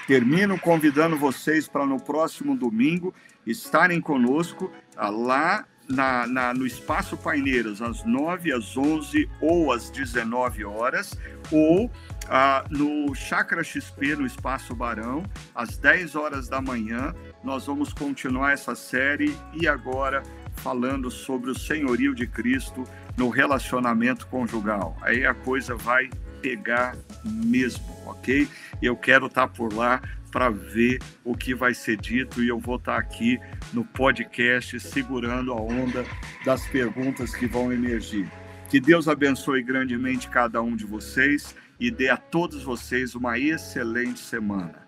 termino 0.06 0.60
convidando 0.60 1.18
vocês 1.18 1.66
para 1.66 1.86
no 1.86 2.00
próximo 2.00 2.56
domingo 2.58 3.14
estarem 3.48 4.02
conosco 4.02 4.72
ah, 4.98 5.10
lá 5.10 5.66
na, 5.88 6.28
na, 6.28 6.54
no 6.54 6.66
Espaço 6.66 7.16
Paineiras 7.16 7.82
às 7.82 8.04
9, 8.04 8.52
às 8.52 8.76
11 8.78 9.30
ou 9.40 9.72
às 9.72 9.90
19 9.90 10.66
horas, 10.66 11.18
ou 11.52 11.90
ah, 12.30 12.66
no 12.70 13.16
Chácara 13.16 13.64
XP, 13.64 14.18
no 14.18 14.26
Espaço 14.26 14.76
Barão, 14.76 15.24
às 15.56 15.78
10 15.78 16.16
horas 16.16 16.50
da 16.50 16.62
manhã. 16.62 17.14
Nós 17.44 17.66
vamos 17.66 17.94
continuar 17.94 18.52
essa 18.52 18.76
série 18.76 19.36
e 19.54 19.68
agora 19.68 20.22
falando 20.56 21.10
sobre 21.10 21.52
o 21.52 21.58
senhorio 21.58 22.14
de 22.14 22.28
Cristo 22.28 22.84
no 23.18 23.30
relacionamento 23.30 24.28
conjugal. 24.28 24.98
Aí 25.02 25.26
a 25.26 25.34
coisa 25.34 25.76
vai 25.76 26.10
pegar 26.42 26.96
mesmo, 27.24 27.86
ok? 28.06 28.48
Eu 28.82 28.96
quero 28.96 29.28
estar 29.28 29.48
por 29.48 29.74
lá 29.74 30.02
para 30.32 30.50
ver 30.50 31.00
o 31.24 31.38
que 31.38 31.54
vai 31.54 31.74
ser 31.74 31.96
dito 31.96 32.44
e 32.44 32.48
eu 32.50 32.60
vou 32.60 32.78
estar 32.78 32.98
aqui 32.98 33.40
no 33.72 33.86
podcast 33.86 34.80
segurando 34.80 35.54
a 35.54 35.62
onda 35.62 36.04
das 36.44 36.68
perguntas 36.68 37.36
que 37.36 37.46
vão 37.46 37.72
emergir. 37.72 38.28
Que 38.68 38.80
Deus 38.80 39.08
abençoe 39.08 39.62
grandemente 39.62 40.28
cada 40.28 40.62
um 40.62 40.76
de 40.76 40.86
vocês 40.86 41.56
e 41.80 41.92
dê 41.92 42.10
a 42.10 42.18
todos 42.18 42.64
vocês 42.64 43.14
uma 43.14 43.38
excelente 43.38 44.20
semana. 44.20 44.84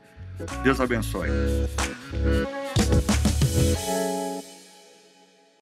Deus 0.64 0.82
abençoe. 0.82 1.30